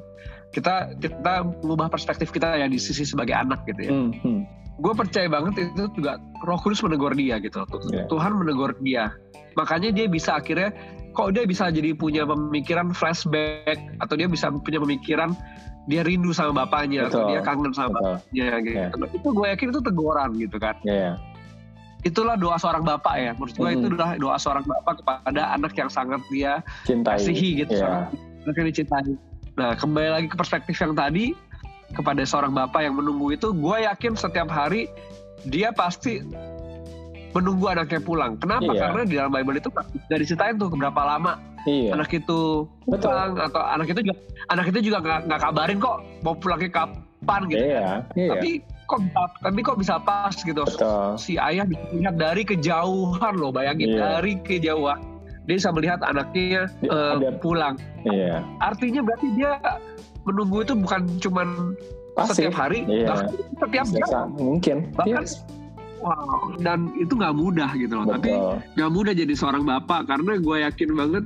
kita 0.55 0.95
kita 1.01 1.43
mengubah 1.59 1.91
perspektif 1.91 2.31
kita 2.31 2.55
ya 2.55 2.69
di 2.71 2.79
sisi 2.79 3.03
sebagai 3.03 3.35
anak 3.35 3.67
gitu 3.67 3.81
ya. 3.81 3.91
Mm 3.91 4.11
-hmm. 4.15 4.39
Gue 4.79 4.93
percaya 4.95 5.27
banget 5.27 5.75
itu 5.75 5.91
juga 5.91 6.21
Roh 6.47 6.59
Kudus 6.63 6.79
menegur 6.87 7.11
dia 7.17 7.35
gitu. 7.43 7.67
Yeah. 7.91 8.07
Tuhan 8.07 8.31
menegur 8.39 8.79
dia. 8.79 9.11
Makanya 9.59 9.91
dia 9.91 10.07
bisa 10.07 10.39
akhirnya 10.39 10.71
kok 11.11 11.35
dia 11.35 11.43
bisa 11.43 11.67
jadi 11.67 11.91
punya 11.95 12.23
pemikiran 12.23 12.95
flashback 12.95 13.77
atau 13.99 14.15
dia 14.15 14.27
bisa 14.31 14.47
punya 14.51 14.79
pemikiran 14.79 15.35
dia 15.89 16.05
rindu 16.05 16.29
sama 16.31 16.65
bapaknya 16.65 17.09
Betul. 17.09 17.25
atau 17.25 17.29
dia 17.33 17.39
kangen 17.41 17.73
sama 17.73 17.89
Betul. 17.89 18.03
bapaknya 18.05 18.47
gitu. 18.61 18.77
Yeah. 18.77 19.17
Itu 19.17 19.27
gue 19.33 19.47
yakin 19.49 19.67
itu 19.73 19.81
teguran 19.81 20.29
gitu 20.37 20.57
kan. 20.61 20.75
Yeah. 20.85 21.17
Itulah 22.01 22.35
doa 22.37 22.57
seorang 22.57 22.85
bapak 22.85 23.15
ya. 23.17 23.31
Menurut 23.37 23.55
gue 23.57 23.69
mm. 23.69 23.77
itu 23.77 23.85
adalah 23.93 24.11
doa 24.17 24.37
seorang 24.37 24.65
bapak 24.65 24.93
kepada 25.01 25.41
anak 25.53 25.73
yang 25.77 25.89
sangat 25.89 26.21
dia 26.29 26.61
Cintai. 26.85 27.17
kasihi 27.17 27.65
gitu. 27.65 27.81
Yeah. 27.81 28.09
Sangat 28.45 28.55
yang 28.57 28.67
dicintai. 28.69 29.13
Nah 29.57 29.71
kembali 29.75 30.09
lagi 30.09 30.27
ke 30.29 30.37
perspektif 30.37 30.77
yang 30.77 30.93
tadi 30.93 31.33
kepada 31.91 32.23
seorang 32.23 32.55
bapak 32.55 32.87
yang 32.87 32.95
menunggu 32.95 33.35
itu, 33.35 33.51
gue 33.51 33.77
yakin 33.83 34.15
setiap 34.15 34.47
hari 34.47 34.87
dia 35.49 35.73
pasti 35.73 36.21
menunggu 37.31 37.65
anaknya 37.71 38.01
pulang. 38.03 38.35
Kenapa? 38.37 38.71
Iya. 38.71 38.81
Karena 38.87 39.01
di 39.07 39.15
dalam 39.17 39.31
Bible 39.31 39.57
itu 39.59 39.69
nggak 39.71 40.19
diceritain 40.19 40.55
tuh 40.59 40.67
berapa 40.71 41.01
lama 41.01 41.39
iya. 41.69 41.93
anak 41.95 42.11
itu 42.11 42.65
pulang 42.87 43.37
Betul. 43.37 43.47
atau 43.51 43.61
anak 43.61 43.87
itu 43.93 44.01
juga 44.11 44.17
anak 44.49 44.65
itu 44.73 44.79
juga 44.91 44.97
nggak 45.03 45.39
kabarin 45.39 45.77
kok 45.79 45.97
mau 46.23 46.35
pulangnya 46.35 46.69
kapan 46.71 47.41
gitu. 47.47 47.63
Iya. 47.63 47.81
Kan. 47.81 47.99
Iya. 48.17 48.29
Tapi 48.35 48.49
kok 48.87 48.99
tapi 49.39 49.59
kok 49.63 49.77
bisa 49.79 49.95
pas 50.01 50.35
gitu. 50.35 50.63
Betul. 50.63 51.07
Si 51.15 51.39
ayah 51.39 51.63
bisa 51.63 51.83
melihat 51.95 52.15
dari 52.19 52.43
kejauhan 52.43 53.33
loh, 53.39 53.51
bayangin 53.53 53.95
iya. 53.95 54.19
dari 54.19 54.35
kejauhan 54.43 54.99
dia 55.49 55.57
bisa 55.57 55.73
melihat 55.73 55.99
anaknya 56.05 56.69
uh, 56.93 57.17
pulang. 57.41 57.75
Iya. 58.05 58.45
Artinya 58.61 59.01
berarti 59.01 59.27
dia 59.33 59.57
menunggu 60.29 60.61
itu 60.61 60.77
bukan 60.77 61.17
cuman 61.17 61.73
setiap 62.29 62.53
hari, 62.53 62.85
iya. 62.85 63.09
bahkan 63.57 63.83
setiap 63.89 64.05
jam. 64.05 64.27
Mungkin. 64.37 64.93
Bahkan 64.93 65.25
yes 65.25 65.41
wow 66.01 66.53
dan 66.59 66.89
itu 66.97 67.13
nggak 67.15 67.35
mudah 67.37 67.71
gitu 67.77 67.93
loh 67.95 68.05
Betul. 68.05 68.15
tapi 68.17 68.31
nggak 68.77 68.91
mudah 68.91 69.13
jadi 69.13 69.33
seorang 69.37 69.63
bapak 69.63 70.09
karena 70.09 70.37
gue 70.41 70.57
yakin 70.65 70.89
banget 70.97 71.23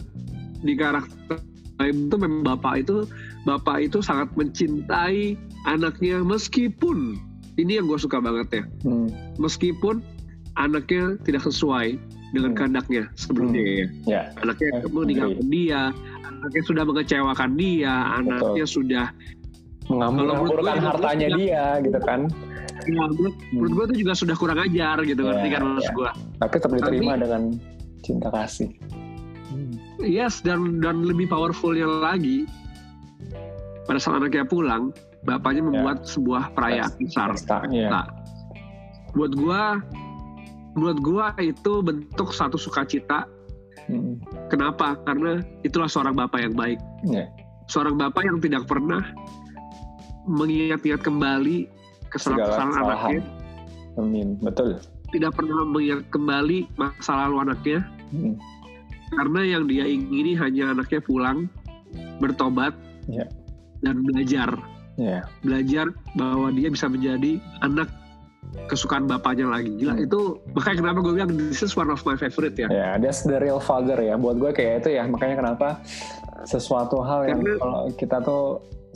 di 0.62 0.74
karakter 0.76 1.40
itu 1.84 2.16
memang 2.16 2.44
bapak 2.44 2.88
itu 2.88 3.04
bapak 3.44 3.88
itu 3.92 4.00
sangat 4.00 4.32
mencintai 4.40 5.36
anaknya 5.68 6.24
meskipun 6.24 7.20
ini 7.56 7.80
yang 7.80 7.88
gue 7.88 8.00
suka 8.00 8.20
banget 8.20 8.48
ya 8.52 8.64
hmm. 8.88 9.08
meskipun 9.40 10.00
anaknya 10.56 11.20
tidak 11.28 11.44
sesuai 11.44 12.00
dengan 12.36 12.52
Hmm. 12.52 12.58
kehendaknya 12.60 13.04
sebelumnya 13.16 13.62
ya. 13.64 13.88
Ya, 14.04 14.22
Anaknya 14.44 14.84
Eh, 14.84 14.92
meninggalkan 14.92 15.48
dia, 15.48 15.82
anaknya 16.28 16.64
sudah 16.68 16.84
mengecewakan 16.84 17.52
dia, 17.56 17.94
anaknya 18.20 18.66
sudah 18.68 19.06
ya, 19.88 20.76
hartanya 20.84 21.28
dia 21.38 21.64
gitu 21.80 22.00
kan. 22.04 22.28
Ya, 22.88 23.06
menurut, 23.10 23.36
menurut 23.52 23.72
gue 23.74 23.86
itu 23.92 23.96
juga 24.06 24.14
sudah 24.14 24.36
kurang 24.38 24.60
ajar 24.62 24.98
gitu 25.04 25.22
Ya, 25.22 25.28
ngerti 25.34 25.48
kan 25.52 25.62
maksud 25.66 25.86
ya. 25.86 25.98
gue. 25.98 26.10
Tapi 26.42 26.54
tetap 26.58 26.72
diterima 26.74 27.12
Tapi- 27.14 27.24
dengan 27.26 27.42
cinta 28.06 28.28
kasih. 28.30 28.70
Yes 30.04 30.44
dan 30.44 30.84
dan 30.84 31.08
lebih 31.08 31.32
powerfulnya 31.32 31.88
lagi 31.88 32.44
pada 33.88 33.98
saat 34.02 34.20
anaknya 34.22 34.44
pulang, 34.46 34.92
bapaknya 35.24 35.64
membuat 35.66 36.04
sebuah 36.04 36.52
perayaan 36.54 36.92
besar. 37.00 37.32
Ya. 37.72 37.90
Nah, 37.90 38.06
buat 39.16 39.32
gua 39.34 39.80
buat 40.76 40.98
gua 41.00 41.32
itu 41.40 41.80
bentuk 41.82 42.36
satu 42.36 42.60
sukacita. 42.60 43.24
Hmm. 43.88 44.18
Kenapa? 44.50 44.98
Karena 45.06 45.40
itulah 45.62 45.88
seorang 45.88 46.18
bapak 46.18 46.44
yang 46.44 46.56
baik. 46.58 46.80
Ya. 47.08 47.30
Seorang 47.70 47.96
bapak 47.96 48.26
yang 48.26 48.38
tidak 48.42 48.66
pernah 48.68 49.02
mengingat-ingat 50.26 51.06
kembali 51.06 51.70
kesalahan 52.16 52.72
anaknya. 52.74 53.22
Amin. 53.96 54.40
Betul. 54.40 54.80
tidak 55.06 55.32
pernah 55.32 55.64
mengingat 55.64 56.04
kembali 56.12 56.68
masa 56.76 57.16
lalu 57.16 57.48
anaknya, 57.48 57.88
Hmm. 58.12 58.36
karena 59.16 59.42
yang 59.48 59.64
dia 59.64 59.88
ingini 59.88 60.36
hanya 60.36 60.76
anaknya 60.76 61.00
pulang, 61.00 61.48
bertobat, 62.20 62.76
Ya. 63.08 63.24
dan 63.80 64.04
belajar. 64.04 64.60
Ya. 65.00 65.24
Belajar 65.40 65.88
bahwa 66.20 66.52
dia 66.52 66.68
bisa 66.68 66.92
menjadi 66.92 67.40
anak 67.64 67.88
kesukaan 68.68 69.08
bapaknya 69.08 69.48
lagi. 69.48 69.72
Gila, 69.78 69.96
Hmm. 69.96 70.04
itu 70.04 70.20
makanya 70.52 70.78
kenapa 70.84 71.00
gue 71.00 71.14
bilang 71.16 71.32
this 71.32 71.64
is 71.64 71.72
one 71.76 71.88
of 71.88 72.04
my 72.04 72.20
favorite 72.20 72.56
ya. 72.56 72.68
Ya, 72.68 72.90
that's 73.00 73.24
the 73.24 73.40
real 73.40 73.64
father 73.64 73.96
ya. 73.96 74.20
Buat 74.20 74.36
gue 74.36 74.52
kayak 74.52 74.84
itu 74.84 75.00
ya. 75.00 75.08
Makanya 75.08 75.40
kenapa 75.40 75.80
sesuatu 76.44 77.00
hal 77.00 77.24
yang 77.26 77.40
Karena- 77.40 77.60
kalau 77.62 77.82
kita 77.96 78.18
tuh 78.20 78.44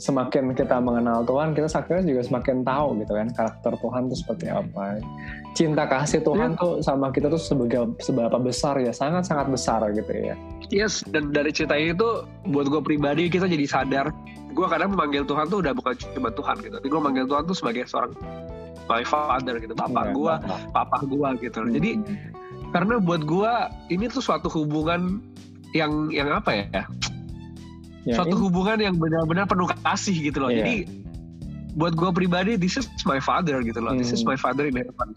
semakin 0.00 0.56
kita 0.56 0.80
mengenal 0.80 1.22
Tuhan, 1.28 1.52
kita 1.52 1.68
akhirnya 1.68 2.04
juga 2.08 2.22
semakin 2.24 2.64
tahu 2.64 2.86
gitu 3.04 3.12
kan 3.12 3.28
karakter 3.36 3.72
Tuhan 3.76 4.02
tuh 4.08 4.18
seperti 4.18 4.46
apa. 4.48 4.98
Cinta 5.52 5.84
kasih 5.84 6.24
Tuhan 6.24 6.56
tuh 6.56 6.80
sama 6.80 7.12
kita 7.12 7.28
tuh 7.28 7.38
sebagai 7.38 7.92
seberapa 8.00 8.40
besar 8.40 8.80
ya, 8.80 8.90
sangat 8.96 9.28
sangat 9.28 9.52
besar 9.52 9.84
gitu 9.92 10.08
ya. 10.08 10.34
Yes, 10.72 11.04
dan 11.12 11.36
dari 11.36 11.52
cerita 11.52 11.76
ini 11.76 11.92
tuh 11.92 12.24
buat 12.48 12.72
gue 12.72 12.80
pribadi 12.80 13.28
kita 13.28 13.44
jadi 13.44 13.68
sadar. 13.68 14.08
Gue 14.56 14.66
kadang 14.66 14.96
memanggil 14.96 15.22
Tuhan 15.28 15.46
tuh 15.52 15.62
udah 15.62 15.76
bukan 15.76 15.94
cuma 16.16 16.32
Tuhan 16.32 16.56
gitu. 16.64 16.74
Tapi 16.80 16.88
gue 16.88 17.00
manggil 17.00 17.26
Tuhan 17.28 17.44
tuh 17.46 17.54
sebagai 17.54 17.84
seorang 17.86 18.16
my 18.90 19.04
father 19.06 19.62
gitu, 19.62 19.74
bapak 19.76 20.10
Ya, 20.10 20.16
gue, 20.16 20.34
papa 20.74 20.98
gue 21.06 21.28
gitu. 21.44 21.60
Hmm. 21.62 21.70
Jadi 21.76 21.90
karena 22.72 22.98
buat 22.98 23.22
gue 23.22 23.52
ini 23.92 24.08
tuh 24.10 24.22
suatu 24.22 24.48
hubungan 24.50 25.22
yang 25.76 26.10
yang 26.10 26.30
apa 26.30 26.50
ya? 26.50 26.82
Ya, 28.02 28.14
suatu 28.16 28.32
ini- 28.32 28.42
hubungan 28.42 28.78
yang 28.78 28.94
benar-benar 28.96 29.44
penuh 29.44 29.68
kasih 29.82 30.16
gitu 30.22 30.38
loh. 30.38 30.48
Iya. 30.48 30.60
Jadi 30.60 30.76
buat 31.70 31.94
gue 31.94 32.10
pribadi 32.10 32.54
this 32.54 32.74
is 32.74 32.86
my 33.04 33.18
father 33.18 33.60
gitu 33.60 33.78
loh. 33.78 33.94
This 33.94 34.10
is 34.10 34.20
Hmm. 34.20 34.34
my 34.34 34.36
father 34.36 34.64
in 34.64 34.74
heaven. 34.74 35.10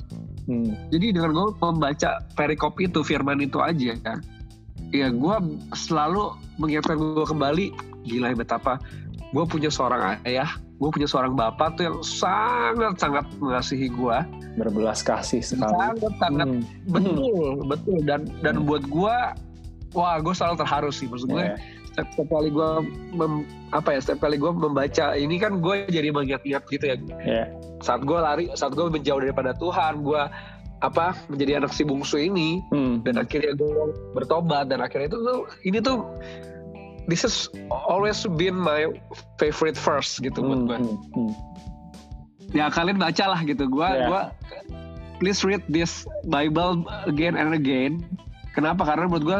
hmm, 0.43 0.69
Jadi 0.89 1.15
dengan 1.15 1.31
gue 1.31 1.47
membaca 1.57 2.09
perikop 2.33 2.75
itu, 2.77 2.99
firman 3.01 3.39
itu 3.39 3.57
aja 3.57 3.95
kan, 3.97 4.19
ya 4.89 5.07
gue 5.07 5.35
selalu 5.73 6.35
mengingatkan 6.57 6.95
gue 6.95 7.23
kembali, 7.23 7.65
gila 8.03 8.27
ya 8.27 8.37
betapa 8.37 8.75
gue 9.31 9.43
punya 9.43 9.65
seorang 9.67 10.21
ayah, 10.21 10.45
gue 10.77 10.89
punya 10.89 11.07
seorang 11.07 11.33
bapak 11.33 11.73
tuh 11.73 11.83
yang 11.87 11.97
sangat-sangat 12.03 13.25
mengasihi 13.39 13.87
gue, 13.87 14.17
berbelas 14.55 15.01
kasih 15.01 15.41
sekali. 15.41 15.73
sangat-sangat 15.73 16.47
Hmm. 16.51 16.61
betul, 16.85 17.25
betul 17.65 17.97
dan 18.03 18.21
dan 18.41 18.59
Hmm. 18.59 18.67
buat 18.67 18.83
gue, 18.83 19.15
wah 19.91 20.15
gue 20.19 20.33
selalu 20.33 20.55
terharu 20.55 20.89
sih, 20.89 21.07
maksud 21.07 21.25
gue 21.27 21.39
Ya, 21.41 21.57
setiap, 21.93 22.27
kali 22.29 22.49
gue 22.49 22.69
mem- 23.13 23.45
apa 23.69 23.93
ya, 23.93 23.99
setiap 24.01 24.25
kali 24.25 24.41
gue 24.41 24.49
membaca 24.49 25.13
ini 25.13 25.37
kan 25.37 25.61
gue 25.61 25.85
jadi 25.89 26.09
mengingat-ingat 26.09 26.63
gitu 26.69 26.85
ya, 26.89 26.95
ya, 27.21 27.43
saat 27.85 28.01
gue 28.01 28.17
lari, 28.17 28.49
saat 28.57 28.73
gue 28.73 28.85
menjauh 28.89 29.21
daripada 29.21 29.53
Tuhan, 29.57 30.01
gue 30.01 30.21
apa 30.83 31.15
menjadi 31.31 31.63
anak 31.63 31.71
si 31.71 31.87
bungsu 31.87 32.19
ini 32.19 32.59
hmm, 32.75 33.07
dan 33.07 33.15
akhirnya 33.15 33.55
gue 33.55 33.71
bertobat 34.11 34.67
dan 34.67 34.83
akhirnya 34.83 35.15
itu 35.15 35.19
tuh 35.23 35.39
ini 35.63 35.79
tuh 35.79 36.03
this 37.07 37.23
is 37.23 37.47
always 37.71 38.19
been 38.35 38.55
my 38.55 38.91
favorite 39.39 39.79
verse 39.79 40.19
gitu 40.19 40.43
buat 40.43 40.59
hmm, 40.59 40.67
gue. 40.67 40.77
hmm, 40.83 40.97
hmm. 41.15 41.31
Ya 42.53 42.69
kalian 42.69 43.01
bacalah 43.01 43.41
gitu. 43.47 43.65
Gue 43.65 43.87
Yeah. 43.87 44.07
gua 44.07 44.21
please 45.17 45.41
read 45.47 45.63
this 45.71 46.05
Bible 46.27 46.85
again 47.07 47.33
and 47.39 47.55
again. 47.55 48.03
Kenapa? 48.53 48.85
Karena 48.85 49.09
menurut 49.09 49.25
gue 49.25 49.39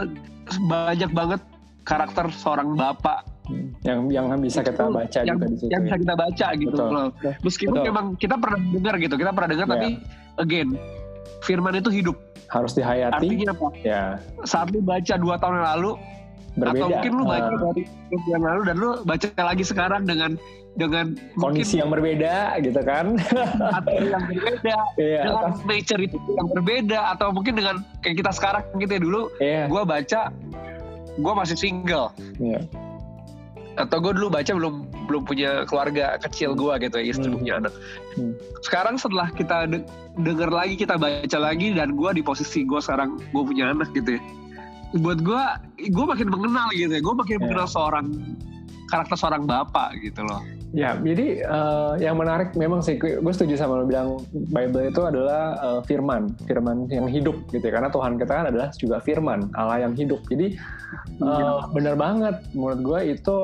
banyak 0.65 1.11
banget 1.13 1.41
karakter 1.83 2.31
seorang 2.33 2.73
bapak 2.73 3.21
Hmm. 3.43 3.75
yang 3.83 4.07
yang 4.07 4.25
bisa 4.39 4.63
kita 4.63 4.87
baca 4.87 5.19
yang, 5.19 5.35
juga 5.35 5.45
di 5.45 5.55
situ. 5.57 5.67
yang 5.67 5.83
bisa 5.83 5.95
ya. 5.95 5.99
kita 5.99 6.15
baca 6.15 6.47
gitu 6.55 6.71
Betul. 6.71 6.89
loh. 6.89 7.07
Meskipun 7.43 7.75
Betul. 7.75 7.87
memang 7.91 8.05
kita 8.15 8.35
pernah 8.39 8.59
dengar 8.71 8.93
gitu, 8.97 9.15
kita 9.17 9.31
pernah 9.31 9.49
dengar 9.49 9.65
Yeah. 9.65 9.75
tapi 9.75 9.89
again 10.39 10.69
firman 11.41 11.73
itu 11.75 11.91
hidup. 11.91 12.15
Harus 12.47 12.71
dihayati. 12.71 13.19
Artinya 13.19 13.51
apa? 13.51 13.67
Ya, 13.77 14.03
Saat 14.41 14.71
lu 14.71 14.79
baca 14.79 15.13
dua 15.13 15.35
tahun 15.35 15.59
yang 15.59 15.67
lalu 15.75 15.91
berbeda. 16.55 16.71
atau 16.71 16.87
mungkin 16.87 17.11
lu 17.11 17.23
baca 17.25 17.43
Ah, 17.43 17.59
dari 17.65 17.83
minggu 18.07 18.27
yang 18.29 18.43
lalu 18.45 18.61
dan 18.63 18.75
lu 18.77 18.89
baca 19.03 19.27
lagi 19.43 19.63
sekarang 19.65 20.01
dengan 20.03 20.31
dengan 20.73 21.05
kondisi 21.35 21.75
yang 21.77 21.89
berbeda 21.89 22.33
gitu 22.59 22.79
kan. 22.81 23.05
mungkin 23.13 24.07
yang 24.07 24.23
berbeda 24.23 24.75
Iya, 24.97 25.19
dengan 25.21 25.43
apa- 25.51 25.67
nature 25.67 26.01
itu 26.01 26.15
yang 26.31 26.47
berbeda 26.49 26.99
atau 27.11 27.27
mungkin 27.29 27.53
dengan 27.53 27.75
kayak 27.99 28.15
kita 28.17 28.31
sekarang 28.31 28.63
gitu 28.77 28.89
ya 28.89 29.01
dulu 29.01 29.21
iya, 29.37 29.61
gue 29.65 29.83
baca 29.83 30.21
gue 31.13 31.33
masih 31.33 31.53
single 31.53 32.09
iya. 32.37 32.61
atau 33.73 33.97
gue 33.99 34.13
dulu 34.13 34.29
baca 34.29 34.53
belum 34.53 34.75
belum 35.09 35.21
punya 35.25 35.65
keluarga 35.65 36.15
kecil 36.21 36.53
gue 36.53 36.73
gitu 36.79 36.95
ya 36.97 37.05
istri 37.09 37.27
Hmm. 37.27 37.37
punya 37.37 37.53
anak 37.57 37.73
Hmm. 38.13 38.33
sekarang 38.61 38.95
setelah 38.95 39.27
kita 39.29 39.65
de- 39.65 39.85
denger 40.15 40.49
lagi 40.49 40.77
kita 40.77 40.95
baca 40.95 41.37
lagi 41.37 41.73
dan 41.73 41.93
gue 41.93 42.09
di 42.13 42.21
posisi 42.21 42.61
gue 42.63 42.77
sekarang 42.77 43.17
gue 43.19 43.43
punya 43.43 43.73
anak 43.73 43.89
gitu 43.91 44.17
ya 44.17 44.21
buat 44.93 45.19
gue 45.19 45.43
gue 45.89 46.05
makin 46.05 46.29
mengenal 46.29 46.69
gitu 46.71 46.93
ya 46.93 47.01
gue 47.01 47.15
makin 47.17 47.35
Ya. 47.35 47.41
mengenal 47.41 47.67
seorang 47.67 48.05
karakter 48.87 49.17
seorang 49.17 49.43
bapak 49.43 49.97
gitu 49.99 50.21
loh 50.21 50.41
Ya, 50.73 50.97
jadi 50.97 51.45
eh, 51.45 51.93
yang 52.01 52.17
menarik 52.17 52.57
memang 52.57 52.81
sih, 52.81 52.97
gue 52.97 53.33
setuju 53.33 53.53
sama 53.53 53.77
lo 53.77 53.85
bilang 53.85 54.17
Bible 54.33 54.89
itu 54.89 55.01
adalah 55.05 55.53
eh, 55.61 55.81
firman, 55.85 56.33
firman 56.49 56.89
yang 56.89 57.05
hidup 57.05 57.37
gitu 57.53 57.61
ya. 57.61 57.77
Karena 57.77 57.93
Tuhan 57.93 58.17
kita 58.17 58.33
kan 58.33 58.45
adalah 58.49 58.73
juga 58.73 58.97
firman, 58.97 59.53
Allah 59.53 59.85
yang 59.85 59.93
hidup. 59.93 60.25
Jadi 60.25 60.57
Iya. 61.21 61.73
benar 61.73 61.97
banget 61.97 62.35
menurut 62.53 62.79
gue 62.81 62.99
itu 63.17 63.37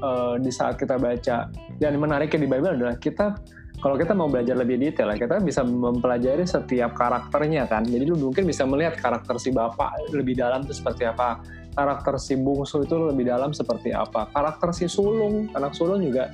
eh, 0.00 0.34
di 0.40 0.48
saat 0.48 0.80
kita 0.80 0.96
baca. 0.96 1.52
Dan 1.76 2.00
menariknya 2.00 2.40
di 2.44 2.48
Bible 2.48 2.72
adalah 2.72 2.96
kita 2.96 3.36
kalau 3.80 3.96
kita 3.96 4.12
mau 4.12 4.28
belajar 4.28 4.56
lebih 4.56 4.76
detail 4.76 5.08
ya, 5.12 5.16
kita 5.16 5.40
bisa 5.40 5.64
mempelajari 5.64 6.44
setiap 6.44 6.92
karakternya 6.92 7.64
kan. 7.64 7.84
Jadi 7.84 8.04
lu 8.08 8.16
mungkin 8.16 8.44
bisa 8.44 8.68
melihat 8.68 8.96
karakter 9.00 9.36
si 9.40 9.52
bapak 9.52 10.12
lebih 10.12 10.36
dalam 10.36 10.64
itu 10.64 10.76
seperti 10.76 11.08
apa. 11.08 11.40
Karakter 11.72 12.20
si 12.20 12.36
bungsu 12.36 12.84
itu 12.84 12.96
lebih 13.08 13.28
dalam 13.28 13.56
seperti 13.56 13.92
apa. 13.96 14.28
Karakter 14.36 14.76
si 14.76 14.84
sulung, 14.84 15.48
anak 15.56 15.72
sulung 15.72 16.04
juga 16.04 16.28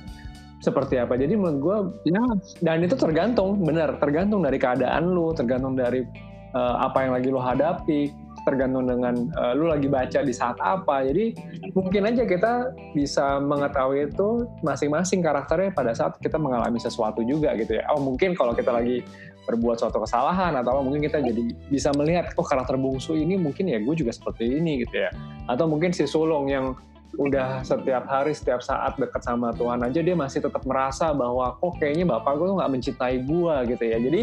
seperti 0.67 0.99
apa. 0.99 1.15
Jadi 1.15 1.39
menurut 1.39 1.59
gue 1.63 1.77
ya. 2.11 2.19
dan 2.59 2.83
itu 2.83 2.99
tergantung 2.99 3.63
benar 3.63 3.95
tergantung 4.03 4.43
dari 4.43 4.59
keadaan 4.59 5.15
lu 5.15 5.31
tergantung 5.31 5.79
dari 5.79 6.03
eh, 6.51 6.75
apa 6.83 7.07
yang 7.07 7.11
lagi 7.15 7.27
lu 7.31 7.39
hadapi 7.39 8.11
tergantung 8.47 8.87
dengan 8.87 9.27
eh, 9.27 9.53
lu 9.55 9.67
lagi 9.67 9.87
baca 9.87 10.19
di 10.23 10.31
saat 10.35 10.55
apa. 10.59 11.03
Jadi 11.07 11.35
mungkin 11.75 12.07
aja 12.07 12.23
kita 12.23 12.71
bisa 12.91 13.43
mengetahui 13.43 14.11
itu 14.11 14.47
masing-masing 14.63 15.19
karakternya 15.19 15.71
pada 15.71 15.91
saat 15.95 16.15
kita 16.19 16.39
mengalami 16.39 16.79
sesuatu 16.79 17.23
juga 17.23 17.55
gitu 17.55 17.79
ya. 17.79 17.83
Oh 17.91 17.99
mungkin 17.99 18.35
kalau 18.35 18.51
kita 18.55 18.71
lagi 18.71 19.03
berbuat 19.47 19.79
suatu 19.79 20.03
kesalahan 20.03 20.59
atau 20.59 20.83
mungkin 20.83 21.07
kita 21.07 21.23
jadi 21.23 21.55
bisa 21.71 21.95
melihat 21.95 22.35
oh 22.35 22.43
karakter 22.43 22.75
bungsu 22.75 23.15
ini 23.15 23.39
mungkin 23.39 23.71
ya 23.71 23.79
gue 23.79 23.95
juga 23.95 24.11
seperti 24.11 24.59
ini 24.59 24.83
gitu 24.87 25.07
ya. 25.07 25.11
Atau 25.47 25.67
mungkin 25.67 25.91
si 25.95 26.03
sulung 26.07 26.47
yang 26.51 26.75
udah 27.17 27.65
setiap 27.65 28.05
hari 28.05 28.37
setiap 28.37 28.61
saat 28.61 28.93
dekat 29.01 29.25
sama 29.25 29.49
Tuhan 29.57 29.81
aja 29.81 29.99
dia 30.05 30.13
masih 30.13 30.37
tetap 30.45 30.61
merasa 30.69 31.09
bahwa 31.17 31.57
kok 31.57 31.81
kayaknya 31.81 32.05
bapak 32.05 32.37
gue 32.37 32.45
tuh 32.45 32.55
nggak 32.61 32.71
mencintai 32.77 33.17
gue 33.25 33.55
gitu 33.73 33.83
ya 33.89 33.97
jadi 33.97 34.21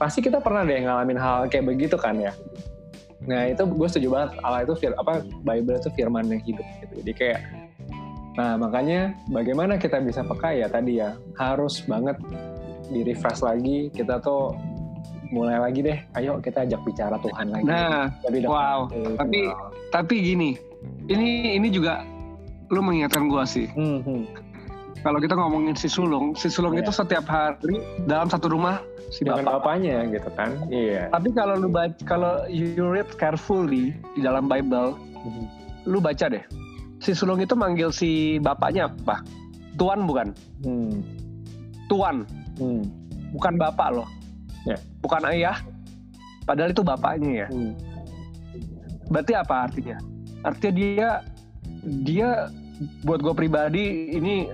pasti 0.00 0.24
kita 0.24 0.40
pernah 0.40 0.64
deh 0.64 0.80
ngalamin 0.80 1.20
hal 1.20 1.44
kayak 1.52 1.68
begitu 1.68 2.00
kan 2.00 2.16
ya 2.16 2.32
nah 3.28 3.46
itu 3.46 3.62
gue 3.68 3.88
setuju 3.88 4.08
banget 4.10 4.30
Allah 4.42 4.60
itu 4.66 4.74
fir, 4.80 4.96
apa 4.98 5.22
Bible 5.44 5.78
itu 5.78 5.92
firman 5.94 6.26
yang 6.26 6.42
hidup 6.42 6.66
gitu 6.80 6.94
jadi 7.04 7.12
kayak 7.14 7.40
nah 8.32 8.56
makanya 8.56 9.12
bagaimana 9.28 9.76
kita 9.76 10.00
bisa 10.00 10.24
peka 10.24 10.56
ya 10.56 10.66
tadi 10.72 11.04
ya 11.04 11.12
harus 11.36 11.84
banget 11.84 12.16
di 12.88 13.04
refresh 13.04 13.44
lagi 13.44 13.92
kita 13.92 14.18
tuh 14.24 14.56
mulai 15.28 15.60
lagi 15.60 15.84
deh 15.84 16.00
ayo 16.16 16.40
kita 16.40 16.64
ajak 16.64 16.80
bicara 16.84 17.20
Tuhan 17.20 17.46
lagi 17.52 17.64
nah 17.68 18.08
dekat. 18.24 18.48
wow. 18.48 18.88
Tapi- 19.20 19.52
tapi 19.92 20.14
gini 20.20 20.50
ini 21.12 21.60
ini 21.60 21.68
juga 21.68 22.04
lu 22.72 22.80
mengingatkan 22.80 23.28
gue 23.28 23.44
sih 23.44 23.66
Hmm, 23.70 24.00
hmm. 24.00 24.22
kalau 25.00 25.18
kita 25.18 25.34
ngomongin 25.34 25.74
si 25.74 25.86
sulung, 25.86 26.32
si 26.32 26.48
sulung 26.48 26.72
Iya. 26.72 26.82
itu 26.82 26.90
setiap 26.90 27.26
hari 27.26 27.76
dalam 28.02 28.26
satu 28.26 28.48
rumah 28.48 28.80
si 29.08 29.22
dengan 29.22 29.44
bapak. 29.44 29.76
bapaknya 29.76 29.96
gitu 30.08 30.30
kan 30.32 30.50
iya 30.66 31.06
Tapi 31.08 31.28
kalau 31.30 31.54
lu 31.54 31.68
baca, 31.68 31.92
kalau 32.02 32.34
you 32.46 32.72
read 32.82 33.06
carefully 33.12 33.92
di 34.10 34.20
dalam 34.20 34.46
Bible, 34.46 34.96
Mhm. 35.20 35.44
lu 35.84 35.98
baca 35.98 36.26
deh. 36.26 36.42
Si 36.98 37.12
sulung 37.12 37.36
itu 37.36 37.52
manggil 37.52 37.90
si 37.90 38.10
bapaknya 38.38 38.86
apa? 38.86 39.20
Tuan 39.74 40.02
bukan? 40.02 40.32
hmm. 40.62 40.96
Tuan, 41.86 42.24
Hmm. 42.56 42.86
bukan 43.30 43.54
bapak 43.54 43.92
loh. 43.92 44.08
Ya. 44.64 44.78
Bukan 45.00 45.26
ayah. 45.26 45.58
Padahal 46.42 46.70
itu 46.70 46.80
bapaknya 46.80 47.44
ya. 47.44 47.48
Hmm. 47.48 47.74
Berarti 49.08 49.32
apa 49.34 49.66
artinya? 49.66 49.98
Artinya 50.40 50.72
dia 50.72 51.10
dia 52.00 52.30
buat 53.02 53.20
gue 53.20 53.34
pribadi 53.34 54.12
ini 54.12 54.48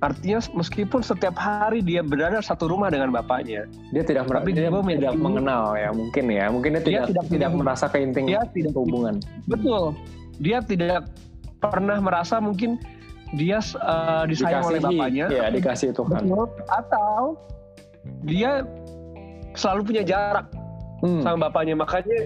artinya 0.00 0.40
meskipun 0.56 1.04
setiap 1.04 1.36
hari 1.36 1.84
dia 1.84 2.00
berada 2.00 2.40
satu 2.40 2.72
rumah 2.72 2.88
dengan 2.88 3.12
bapaknya, 3.12 3.68
dia 3.92 4.00
tidak 4.00 4.32
mer- 4.32 4.40
Tapi 4.40 4.56
dia 4.56 4.72
gua 4.72 4.80
tidak 4.88 5.12
mengenal 5.20 5.76
ya 5.76 5.92
mungkin 5.92 6.24
ya. 6.32 6.44
Mungkin 6.48 6.70
dia 6.72 6.80
Dia 6.80 7.00
tidak 7.04 7.24
tidak 7.28 7.52
tidak, 7.52 7.60
merasa 7.60 7.84
keinting 7.92 8.24
dia 8.32 8.40
tidak 8.48 8.72
hubungan. 8.72 9.20
Betul. 9.44 9.92
Dia 10.40 10.64
tidak 10.64 11.04
pernah 11.60 12.00
merasa 12.00 12.40
mungkin 12.40 12.80
dia 13.36 13.60
eh, 13.60 14.22
disayang 14.24 14.64
oleh 14.64 14.80
bapaknya, 14.80 15.28
ya 15.28 15.52
dikasih 15.52 15.92
Tuhan. 15.92 16.32
Atau 16.72 17.36
dia 18.24 18.64
selalu 19.52 19.80
punya 19.92 20.02
jarak 20.02 20.48
Hmm. 21.04 21.24
sama 21.24 21.48
bapaknya. 21.48 21.76
Makanya 21.76 22.24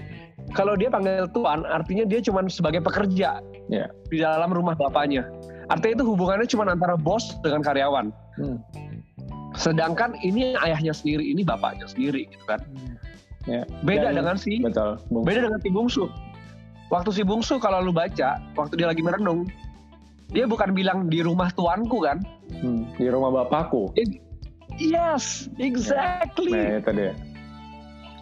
kalau 0.55 0.79
dia 0.79 0.87
panggil 0.87 1.27
tuan, 1.35 1.63
artinya 1.67 2.07
dia 2.07 2.23
cuma 2.23 2.43
sebagai 2.47 2.79
pekerja 2.79 3.39
Iya. 3.65 3.89
di 4.13 4.21
dalam 4.21 4.53
rumah 4.53 4.77
bapaknya. 4.77 5.25
Artinya 5.73 6.01
itu 6.01 6.05
hubungannya 6.13 6.45
cuma 6.45 6.69
antara 6.69 6.93
bos 6.93 7.33
dengan 7.41 7.65
karyawan. 7.65 8.13
Hmm. 8.37 8.61
Sedangkan 9.57 10.13
ini 10.21 10.53
ayahnya 10.61 10.93
sendiri, 10.93 11.25
ini 11.25 11.41
bapaknya 11.41 11.89
sendiri, 11.89 12.29
gitu 12.29 12.45
kan. 12.45 12.61
Ya. 13.49 13.65
Beda 13.81 14.13
Dan- 14.13 14.21
dengan 14.21 14.35
si, 14.37 14.61
betul 14.61 15.01
beda 15.09 15.49
dengan 15.49 15.59
si 15.61 15.69
bungsu. 15.73 16.05
Waktu 16.93 17.09
si 17.17 17.21
bungsu 17.25 17.57
kalau 17.57 17.81
lu 17.81 17.89
baca, 17.89 18.37
waktu 18.53 18.73
dia 18.77 18.85
lagi 18.85 19.01
merenung, 19.01 19.49
dia 20.29 20.45
bukan 20.45 20.73
bilang 20.77 21.09
di 21.09 21.25
rumah 21.25 21.49
tuanku 21.53 22.05
kan? 22.05 22.21
Hmm. 22.61 22.85
di 23.01 23.09
rumah 23.09 23.33
bapakku 23.43 23.89
Yes, 24.77 25.49
exactly. 25.57 26.53
nah 26.53 26.77
itu 26.77 26.91
dia 26.93 27.11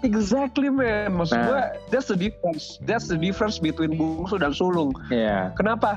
Exactly 0.04 0.68
man, 0.68 1.16
maksud 1.16 1.40
Nah. 1.40 1.48
gue 1.48 1.62
that's 1.88 2.12
the 2.12 2.20
difference, 2.20 2.76
that's 2.84 3.08
the 3.08 3.16
difference 3.16 3.56
between 3.56 3.96
bungsu 3.96 4.36
dan 4.36 4.52
sulung. 4.52 4.92
Iya. 5.08 5.56
Kenapa? 5.56 5.96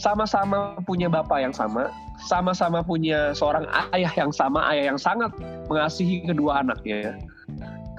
Sama-sama 0.00 0.80
punya 0.88 1.12
bapak 1.12 1.44
yang 1.44 1.52
sama, 1.52 1.92
sama-sama 2.24 2.80
punya 2.80 3.36
seorang 3.36 3.68
ayah 3.92 4.10
yang 4.16 4.32
sama, 4.32 4.64
ayah 4.72 4.96
yang 4.96 4.98
sangat 4.98 5.30
mengasihi 5.68 6.24
kedua 6.24 6.64
anaknya. 6.64 7.20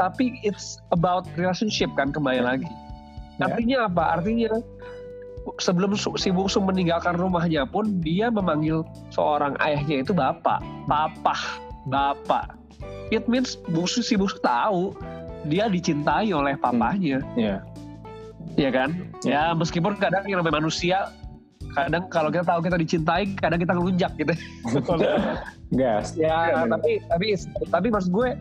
Tapi 0.01 0.41
it's 0.41 0.81
about 0.89 1.29
relationship 1.37 1.93
kan 1.93 2.09
kembali 2.09 2.41
lagi. 2.41 2.69
Ya. 3.37 3.45
Artinya 3.45 3.77
apa? 3.85 4.03
Artinya 4.19 4.57
sebelum 5.61 5.93
si 5.93 6.33
bungsu 6.33 6.65
meninggalkan 6.65 7.13
rumahnya 7.19 7.67
pun 7.69 8.01
dia 8.01 8.33
memanggil 8.33 8.81
seorang 9.13 9.53
ayahnya 9.61 10.01
itu 10.01 10.11
bapak, 10.17 10.65
papa, 10.89 11.35
bapak. 11.93 12.57
It 13.13 13.29
means 13.29 13.59
bungsu 13.69 14.01
si 14.01 14.17
bungsu 14.17 14.41
tahu 14.41 14.97
dia 15.47 15.67
dicintai 15.67 16.31
oleh 16.31 16.55
papanya. 16.59 17.19
Iya. 17.35 17.59
Iya 18.53 18.69
kan? 18.69 18.89
Ya 19.25 19.51
meskipun 19.55 19.97
kadang 19.97 20.23
yang 20.29 20.43
namanya 20.43 20.61
manusia 20.61 21.09
kadang 21.73 22.05
kalau 22.13 22.29
kita 22.29 22.45
tahu 22.45 22.59
kita 22.61 22.77
dicintai 22.77 23.23
kadang 23.33 23.57
kita 23.57 23.73
ngelunjak 23.73 24.11
gitu. 24.19 24.33
gas 25.73 26.13
ya 26.21 26.67
tapi 26.69 27.01
tapi 27.09 27.33
tapi 27.73 27.87
maksud 27.89 28.13
gue 28.13 28.37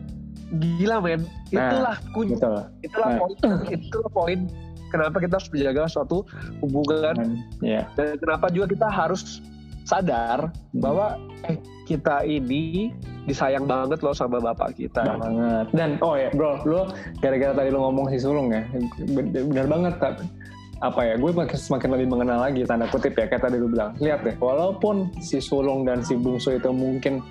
gila 0.61 1.01
men 1.01 1.25
Nah, 1.49 1.69
itulah 1.69 1.95
kunci 2.13 2.33
betul 2.37 2.61
itulah 2.85 3.09
nah. 3.09 3.17
poin 3.17 3.37
itulah 3.73 4.11
poin 4.13 4.39
kenapa 4.93 5.17
kita 5.17 5.41
harus 5.41 5.49
menjaga 5.49 5.89
suatu 5.89 6.17
hubungan 6.61 7.13
Dan, 7.17 7.29
Iya. 7.65 7.81
dan 7.97 8.21
kenapa 8.21 8.53
juga 8.53 8.69
kita 8.77 8.85
harus 8.89 9.41
sadar 9.83 10.51
bahwa 10.75 11.19
eh 11.47 11.59
kita 11.83 12.23
ini 12.23 12.91
disayang 13.27 13.67
banget 13.67 13.99
loh 14.03 14.15
sama 14.15 14.39
bapak 14.39 14.75
kita. 14.75 15.03
banget. 15.03 15.65
Dan 15.75 15.89
oh 16.03 16.15
ya 16.15 16.31
bro 16.31 16.59
lu 16.63 16.87
gara-gara 17.19 17.55
tadi 17.55 17.69
lu 17.71 17.79
ngomong 17.79 18.11
si 18.11 18.17
sulung 18.19 18.51
ya 18.51 18.63
ben- 19.11 19.31
benar 19.31 19.67
banget 19.67 19.93
tak 19.99 20.13
apa 20.83 20.99
ya 20.99 21.15
gue 21.15 21.31
makin 21.31 21.55
semakin 21.55 21.89
lebih 21.95 22.07
mengenal 22.11 22.43
lagi 22.43 22.67
tanda 22.67 22.91
kutip 22.91 23.15
ya 23.15 23.27
kayak 23.27 23.43
tadi 23.47 23.55
lu 23.55 23.71
bilang. 23.71 23.95
Lihat 24.03 24.27
deh 24.27 24.35
walaupun 24.39 25.11
si 25.23 25.39
sulung 25.39 25.87
dan 25.87 26.03
si 26.03 26.19
bungsu 26.19 26.59
itu 26.59 26.71
mungkin 26.71 27.23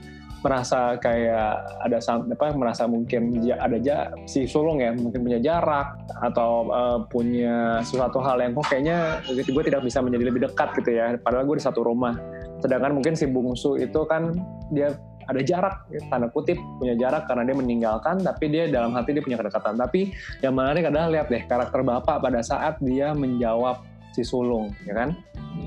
merasa 0.43 0.99
kayak 0.99 1.55
ada 1.87 2.03
apa 2.03 2.51
merasa 2.59 2.83
mungkin 2.91 3.47
ada 3.47 3.79
ja, 3.79 4.11
si 4.27 4.43
sulung 4.43 4.83
ya 4.83 4.91
mungkin 4.91 5.23
punya 5.23 5.39
jarak 5.39 5.95
atau 6.19 6.67
eh, 6.67 6.99
punya 7.07 7.79
sesuatu 7.87 8.19
hal 8.19 8.43
yang 8.43 8.53
kok 8.59 8.67
kayaknya 8.67 9.23
gue 9.31 9.63
tidak 9.63 9.87
bisa 9.87 10.03
menjadi 10.03 10.25
lebih 10.33 10.41
dekat 10.51 10.69
gitu 10.83 10.91
ya. 10.99 11.15
Padahal 11.23 11.47
gue 11.47 11.57
di 11.61 11.65
satu 11.65 11.87
rumah 11.87 12.19
sedangkan 12.63 12.95
mungkin 12.95 13.19
si 13.19 13.27
bungsu 13.27 13.77
itu 13.77 14.07
kan 14.07 14.33
dia 14.71 14.95
ada 15.31 15.41
jarak 15.43 15.87
tanda 16.11 16.27
kutip 16.31 16.59
punya 16.83 16.99
jarak 16.99 17.31
karena 17.31 17.47
dia 17.47 17.57
meninggalkan 17.57 18.19
tapi 18.23 18.51
dia 18.51 18.67
dalam 18.71 18.95
hati 18.95 19.15
dia 19.15 19.23
punya 19.23 19.39
kedekatan. 19.39 19.79
Tapi 19.79 20.15
yang 20.43 20.55
menarik 20.57 20.89
adalah 20.89 21.11
lihat 21.11 21.27
deh 21.31 21.43
karakter 21.47 21.81
bapak 21.83 22.23
pada 22.23 22.41
saat 22.43 22.79
dia 22.83 23.15
menjawab 23.15 23.83
si 24.15 24.27
sulung 24.27 24.75
ya 24.87 24.95
kan? 24.95 25.15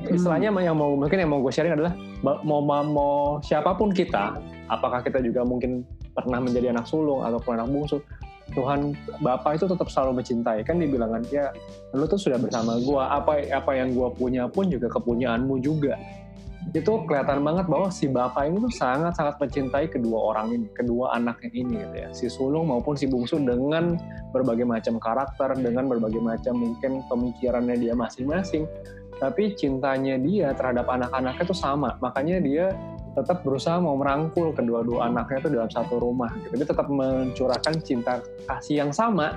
Istilahnya 0.09 0.49
yang 0.49 0.77
mau 0.77 0.97
mungkin 0.97 1.17
yang 1.21 1.31
mau 1.31 1.39
gue 1.39 1.53
sharing 1.53 1.77
adalah 1.77 1.93
mau 2.25 2.61
mau, 2.63 3.37
siapa 3.45 3.77
pun 3.77 3.93
kita 3.93 4.33
apakah 4.65 5.05
kita 5.05 5.21
juga 5.21 5.45
mungkin 5.45 5.85
pernah 6.17 6.41
menjadi 6.41 6.73
anak 6.73 6.89
sulung 6.89 7.21
ataupun 7.21 7.59
anak 7.59 7.69
bungsu 7.69 8.01
Tuhan 8.53 8.93
Bapak 9.25 9.57
itu 9.57 9.65
tetap 9.65 9.89
selalu 9.89 10.21
mencintai. 10.21 10.61
Kan 10.61 10.77
dibilang 10.77 11.17
kan 11.17 11.23
ya 11.33 11.49
lu 11.97 12.05
tuh 12.05 12.17
sudah 12.17 12.37
bersama 12.37 12.77
gua 12.85 13.17
apa 13.17 13.41
apa 13.49 13.71
yang 13.73 13.93
gua 13.97 14.13
punya 14.13 14.45
pun 14.45 14.69
juga 14.69 14.85
kepunyaanmu 14.89 15.57
juga 15.65 15.97
itu 16.73 16.91
kelihatan 17.05 17.45
banget 17.45 17.69
bahwa 17.69 17.87
si 17.93 18.09
bapak 18.09 18.49
ini 18.49 18.57
tuh 18.57 18.73
sangat 18.73 19.13
sangat 19.13 19.37
mencintai 19.37 19.85
kedua 19.85 20.33
orang 20.33 20.57
ini 20.57 20.67
kedua 20.73 21.13
anaknya 21.13 21.49
ini 21.53 21.83
gitu 21.85 21.95
ya. 21.95 22.09
Si 22.09 22.25
sulung 22.25 22.73
maupun 22.73 22.97
si 22.97 23.05
bungsu 23.05 23.37
dengan 23.37 23.99
berbagai 24.33 24.65
macam 24.65 24.97
karakter 24.97 25.53
dengan 25.61 25.85
berbagai 25.85 26.17
macam 26.17 26.57
mungkin 26.57 27.05
pemikirannya 27.05 27.77
dia 27.77 27.93
masing-masing. 27.93 28.65
Tapi 29.15 29.55
cintanya 29.55 30.19
dia 30.19 30.51
terhadap 30.57 30.89
anak-anaknya 30.91 31.43
itu 31.47 31.55
sama. 31.55 31.95
Makanya 32.03 32.43
dia 32.43 32.65
tetap 33.15 33.47
berusaha 33.47 33.79
mau 33.79 33.95
merangkul 33.95 34.51
kedua-dua 34.51 35.07
anaknya 35.07 35.47
itu 35.47 35.49
dalam 35.55 35.71
satu 35.71 36.01
rumah 36.01 36.33
gitu. 36.43 36.59
Dia 36.59 36.67
tetap 36.67 36.87
mencurahkan 36.91 37.79
cinta 37.79 38.19
kasih 38.49 38.83
yang 38.83 38.91
sama 38.91 39.31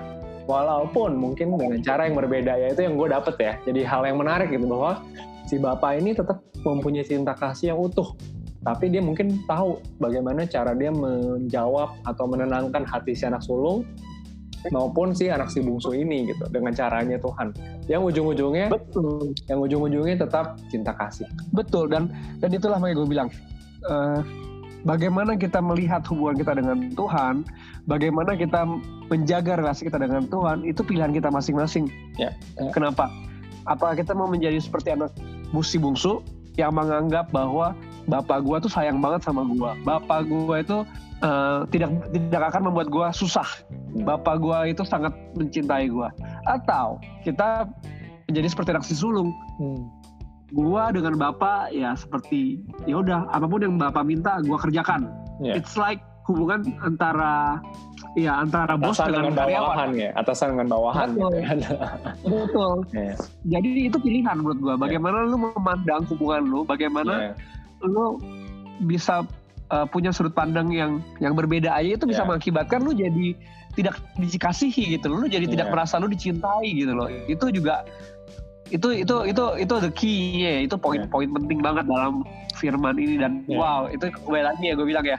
walaupun 0.48 1.12
mungkin 1.14 1.54
dengan 1.60 1.84
cara 1.84 2.08
yang 2.08 2.16
berbeda 2.16 2.56
ya 2.56 2.72
itu 2.72 2.80
yang 2.88 2.96
gue 2.96 3.08
dapet 3.12 3.34
ya. 3.36 3.52
Jadi 3.68 3.80
hal 3.84 4.02
yang 4.08 4.16
menarik 4.16 4.48
gitu 4.48 4.64
bahwa 4.64 5.04
si 5.44 5.60
bapak 5.60 6.00
ini 6.00 6.16
tetap 6.16 6.40
mempunyai 6.64 7.04
cinta 7.04 7.36
kasih 7.36 7.76
yang 7.76 7.78
utuh. 7.78 8.16
Tapi 8.64 8.90
dia 8.90 9.04
mungkin 9.04 9.44
tahu 9.46 9.78
bagaimana 10.02 10.48
cara 10.48 10.74
dia 10.74 10.90
menjawab 10.90 11.94
atau 12.08 12.24
menenangkan 12.26 12.82
hati 12.88 13.14
si 13.14 13.28
anak 13.28 13.44
sulung 13.44 13.86
maupun 14.74 15.14
si 15.14 15.30
anak 15.30 15.46
si 15.54 15.62
bungsu 15.62 15.94
ini 15.94 16.34
gitu 16.34 16.48
dengan 16.50 16.74
caranya 16.74 17.20
Tuhan. 17.20 17.54
Yang 17.86 18.02
ujung-ujungnya 18.12 18.66
Betul. 18.72 19.36
yang 19.46 19.60
ujung-ujungnya 19.62 20.16
tetap 20.26 20.58
cinta 20.72 20.96
kasih. 20.96 21.28
Betul 21.54 21.92
dan 21.92 22.10
dan 22.42 22.50
itulah 22.50 22.80
makanya 22.80 22.96
gue 23.04 23.08
bilang 23.08 23.28
eh, 23.86 24.20
bagaimana 24.86 25.34
kita 25.34 25.58
melihat 25.58 26.04
hubungan 26.06 26.36
kita 26.38 26.52
dengan 26.58 26.92
Tuhan, 26.94 27.46
bagaimana 27.90 28.38
kita 28.38 28.66
menjaga 29.08 29.58
relasi 29.58 29.88
kita 29.88 29.98
dengan 29.98 30.28
Tuhan 30.28 30.62
itu 30.62 30.84
pilihan 30.84 31.10
kita 31.10 31.32
masing-masing. 31.32 31.90
Ya, 32.20 32.34
ya. 32.60 32.70
Kenapa? 32.70 33.10
Apa 33.66 33.96
kita 33.98 34.14
mau 34.14 34.30
menjadi 34.30 34.60
seperti 34.60 34.94
anak 34.94 35.12
busi 35.50 35.80
bungsu 35.80 36.22
yang 36.60 36.74
menganggap 36.74 37.30
bahwa 37.30 37.72
bapak 38.10 38.42
gua 38.42 38.58
tuh 38.58 38.72
sayang 38.72 38.98
banget 38.98 39.22
sama 39.24 39.46
gua, 39.46 39.78
bapak 39.86 40.26
gua 40.26 40.60
itu 40.60 40.82
eh, 41.22 41.60
tidak 41.70 41.90
tidak 42.10 42.42
akan 42.54 42.72
membuat 42.72 42.88
gua 42.90 43.06
susah, 43.14 43.46
bapak 44.02 44.40
gua 44.42 44.66
itu 44.66 44.82
sangat 44.82 45.12
mencintai 45.36 45.92
gua, 45.92 46.10
atau 46.48 46.98
kita 47.22 47.68
menjadi 48.28 48.48
seperti 48.48 48.68
anak 48.76 48.84
si 48.84 48.96
sulung 48.96 49.32
gua 50.50 50.88
dengan 50.88 51.14
bapak 51.20 51.70
ya 51.70 51.92
seperti 51.92 52.62
ya 52.88 53.00
udah 53.00 53.28
apa 53.28 53.44
pun 53.44 53.60
yang 53.60 53.76
bapak 53.76 54.04
minta 54.04 54.40
gua 54.44 54.56
kerjakan. 54.56 55.08
Ya. 55.44 55.54
It's 55.60 55.76
like 55.76 56.00
hubungan 56.24 56.64
antara 56.84 57.60
ya 58.16 58.42
antara 58.42 58.76
bos 58.76 58.96
dengan, 59.00 59.32
dengan 59.32 59.44
karyawan. 59.44 59.64
bawahan 59.64 59.90
ya 59.96 60.10
atasan 60.16 60.48
dengan 60.56 60.68
bawahan 60.72 61.08
Betul. 61.14 61.32
gitu. 61.36 61.74
Betul. 62.26 62.76
Ya, 62.96 63.14
Jadi 63.58 63.68
itu 63.88 63.96
pilihan 64.00 64.36
menurut 64.40 64.58
gua. 64.60 64.74
Bagaimana 64.76 65.24
lu 65.24 65.36
memandang 65.36 66.04
hubungan 66.12 66.42
lu, 66.48 66.60
bagaimana 66.64 67.32
ya. 67.32 67.32
lu 67.84 68.18
bisa 68.84 69.24
uh, 69.70 69.86
punya 69.88 70.10
sudut 70.10 70.32
pandang 70.32 70.72
yang 70.72 71.00
yang 71.20 71.32
berbeda 71.36 71.72
aja 71.72 71.96
itu 71.96 72.04
bisa 72.08 72.24
Ya. 72.24 72.28
mengakibatkan 72.28 72.80
lu 72.82 72.92
jadi 72.96 73.36
tidak 73.76 73.94
dikasihi 74.18 74.98
gitu. 74.98 75.06
Lu 75.12 75.28
jadi 75.30 75.46
tidak 75.46 75.70
Ya. 75.70 75.72
merasa 75.72 76.00
lu 76.02 76.08
dicintai 76.10 76.72
gitu 76.74 76.92
loh. 76.96 77.06
Itu 77.30 77.52
juga 77.52 77.84
itu 78.68 78.88
itu 78.94 79.16
itu 79.26 79.44
itu 79.58 79.74
the 79.80 79.90
key-nya 79.92 80.64
itu 80.64 80.76
poin-poin 80.76 81.28
penting 81.32 81.58
banget 81.58 81.84
dalam 81.86 82.22
firman 82.54 82.96
ini 82.96 83.16
dan 83.16 83.32
Yeah. 83.46 83.58
wow 83.58 83.80
itu 83.86 84.10
kembali 84.10 84.44
lagi 84.44 84.64
ya 84.66 84.74
gue 84.76 84.86
bilang 84.86 85.06
ya 85.06 85.18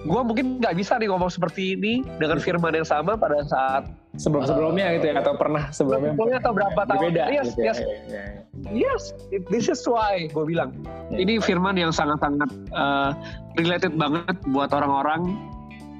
gue 0.00 0.20
mungkin 0.24 0.60
nggak 0.60 0.76
bisa 0.76 0.96
nih 0.96 1.08
ngomong 1.12 1.28
seperti 1.28 1.76
ini 1.76 2.00
dengan 2.16 2.40
firman 2.40 2.72
yang 2.72 2.84
sama 2.84 3.16
pada 3.16 3.44
saat 3.44 3.84
sebelum 4.16 4.44
sebelumnya 4.44 4.96
gitu 4.96 5.12
ya 5.12 5.20
atau 5.20 5.36
pernah 5.36 5.68
sebelumnya 5.70 6.12
sebelumnya 6.14 6.38
atau 6.40 6.52
berapa 6.52 6.80
tahun 6.84 7.00
berbeda 7.02 7.22
yes 7.28 7.46
gitu 7.48 7.60
ya. 7.60 7.66
yes 7.66 7.78
Iya, 7.78 7.86
iya, 7.86 7.98
iya. 8.08 8.70
yes 8.88 9.02
it- 9.28 9.48
this 9.48 9.66
is 9.68 9.80
why 9.84 10.24
gue 10.24 10.44
bilang 10.46 10.72
Ya. 11.10 11.16
ini 11.20 11.36
firman 11.38 11.74
yang 11.74 11.90
sangat-sangat 11.90 12.48
uh, 12.70 13.12
related 13.56 13.92
banget 13.94 14.36
buat 14.48 14.70
orang-orang 14.70 15.36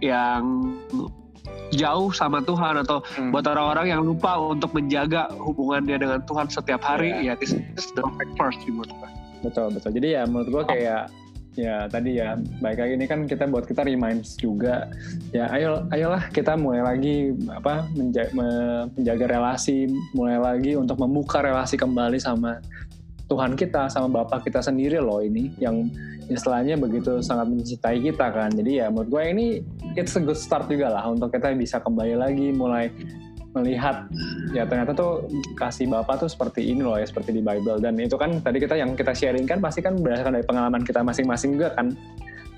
yang 0.00 0.72
jauh 1.70 2.10
sama 2.10 2.40
Tuhan 2.40 2.80
atau 2.80 2.98
Hmm. 3.14 3.30
buat 3.30 3.44
orang-orang 3.44 3.86
yang 3.88 4.02
lupa 4.02 4.34
untuk 4.36 4.72
menjaga 4.72 5.30
hubungannya 5.32 5.96
dengan 5.96 6.20
Tuhan 6.20 6.46
setiap 6.46 6.80
hari 6.80 7.14
Iya. 7.20 7.32
ya 7.32 7.38
this 7.38 7.52
is 7.52 7.86
the 7.92 8.02
perfect 8.02 8.32
first 8.34 8.58
menurut 8.64 8.90
gue. 8.90 9.10
betul 9.40 9.66
betul 9.70 9.90
jadi 9.92 10.08
ya 10.12 10.22
menurut 10.24 10.48
gua 10.50 10.64
kayak 10.64 11.08
ya 11.52 11.86
tadi 11.86 12.14
ya 12.14 12.34
baik 12.60 12.78
lagi 12.78 12.92
ini 12.94 13.06
kan 13.06 13.24
kita 13.24 13.42
buat 13.44 13.64
kita 13.64 13.82
reminds 13.82 14.34
juga 14.34 14.86
ya 15.30 15.50
ayo 15.50 15.82
ayolah 15.88 16.28
kita 16.28 16.54
mulai 16.54 16.78
lagi 16.80 17.14
apa 17.48 17.90
menja- 17.90 18.30
me- 18.30 18.86
menjaga 18.92 19.26
relasi 19.26 19.88
mulai 20.12 20.36
lagi 20.36 20.74
untuk 20.74 20.94
membuka 20.96 21.40
relasi 21.40 21.74
kembali 21.74 22.18
sama 22.18 22.62
Tuhan 23.30 23.54
kita 23.54 23.86
sama 23.86 24.10
Bapak 24.10 24.50
kita 24.50 24.58
sendiri 24.58 24.98
loh 24.98 25.22
ini 25.22 25.54
yang 25.62 25.86
istilahnya 26.26 26.74
begitu 26.74 27.22
sangat 27.22 27.46
mencintai 27.46 28.02
kita 28.02 28.26
kan. 28.34 28.50
Jadi 28.50 28.82
ya 28.82 28.90
menurut 28.90 29.06
gue 29.06 29.22
ini 29.22 29.46
it's 29.94 30.18
a 30.18 30.22
good 30.22 30.34
start 30.34 30.66
juga 30.66 30.90
lah 30.90 31.06
untuk 31.06 31.30
kita 31.30 31.54
bisa 31.54 31.78
kembali 31.78 32.18
lagi 32.18 32.50
mulai 32.50 32.90
melihat 33.50 34.06
ya 34.54 34.62
ternyata 34.62 34.94
tuh 34.94 35.26
kasih 35.58 35.90
Bapak 35.90 36.22
tuh 36.22 36.30
seperti 36.30 36.70
ini 36.70 36.82
loh 36.82 36.98
ya 36.98 37.06
seperti 37.06 37.38
di 37.38 37.42
Bible. 37.42 37.78
Dan 37.78 38.02
itu 38.02 38.18
kan 38.18 38.42
tadi 38.42 38.58
kita 38.58 38.74
yang 38.74 38.98
kita 38.98 39.14
sharing 39.14 39.46
kan 39.46 39.62
pasti 39.62 39.78
kan 39.78 39.94
berdasarkan 39.94 40.34
dari 40.34 40.46
pengalaman 40.46 40.82
kita 40.82 41.02
masing-masing 41.06 41.54
juga 41.54 41.70
kan 41.78 41.94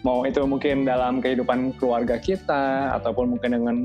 mau 0.03 0.27
itu 0.27 0.43
mungkin 0.43 0.83
dalam 0.83 1.23
kehidupan 1.23 1.79
keluarga 1.79 2.19
kita 2.19 2.95
ataupun 2.99 3.39
mungkin 3.39 3.55
dengan 3.55 3.77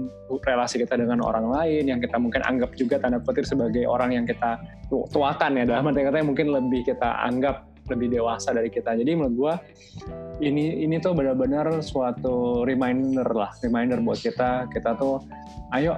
relasi 0.42 0.82
kita 0.82 0.98
dengan 0.98 1.22
orang 1.22 1.54
lain 1.54 1.86
yang 1.86 2.02
kita 2.02 2.18
mungkin 2.18 2.42
anggap 2.42 2.74
juga 2.74 2.98
tanda 2.98 3.22
petir 3.22 3.46
sebagai 3.46 3.86
orang 3.86 4.18
yang 4.18 4.26
kita 4.26 4.58
tu- 4.90 5.06
tuakan 5.14 5.62
ya 5.62 5.64
dalam 5.70 5.94
arti 5.94 6.02
katanya 6.02 6.26
mungkin 6.26 6.48
lebih 6.50 6.90
kita 6.90 7.22
anggap 7.22 7.70
lebih 7.88 8.20
dewasa 8.20 8.52
dari 8.52 8.68
kita. 8.68 9.00
Jadi 9.00 9.16
menurut 9.16 9.36
gua 9.38 9.54
ini 10.44 10.84
ini 10.84 11.00
tuh 11.00 11.16
benar-benar 11.16 11.80
suatu 11.80 12.68
reminder 12.68 13.24
lah 13.32 13.54
reminder 13.64 14.04
buat 14.04 14.20
kita 14.20 14.68
kita 14.74 15.00
tuh 15.00 15.24
ayo 15.72 15.96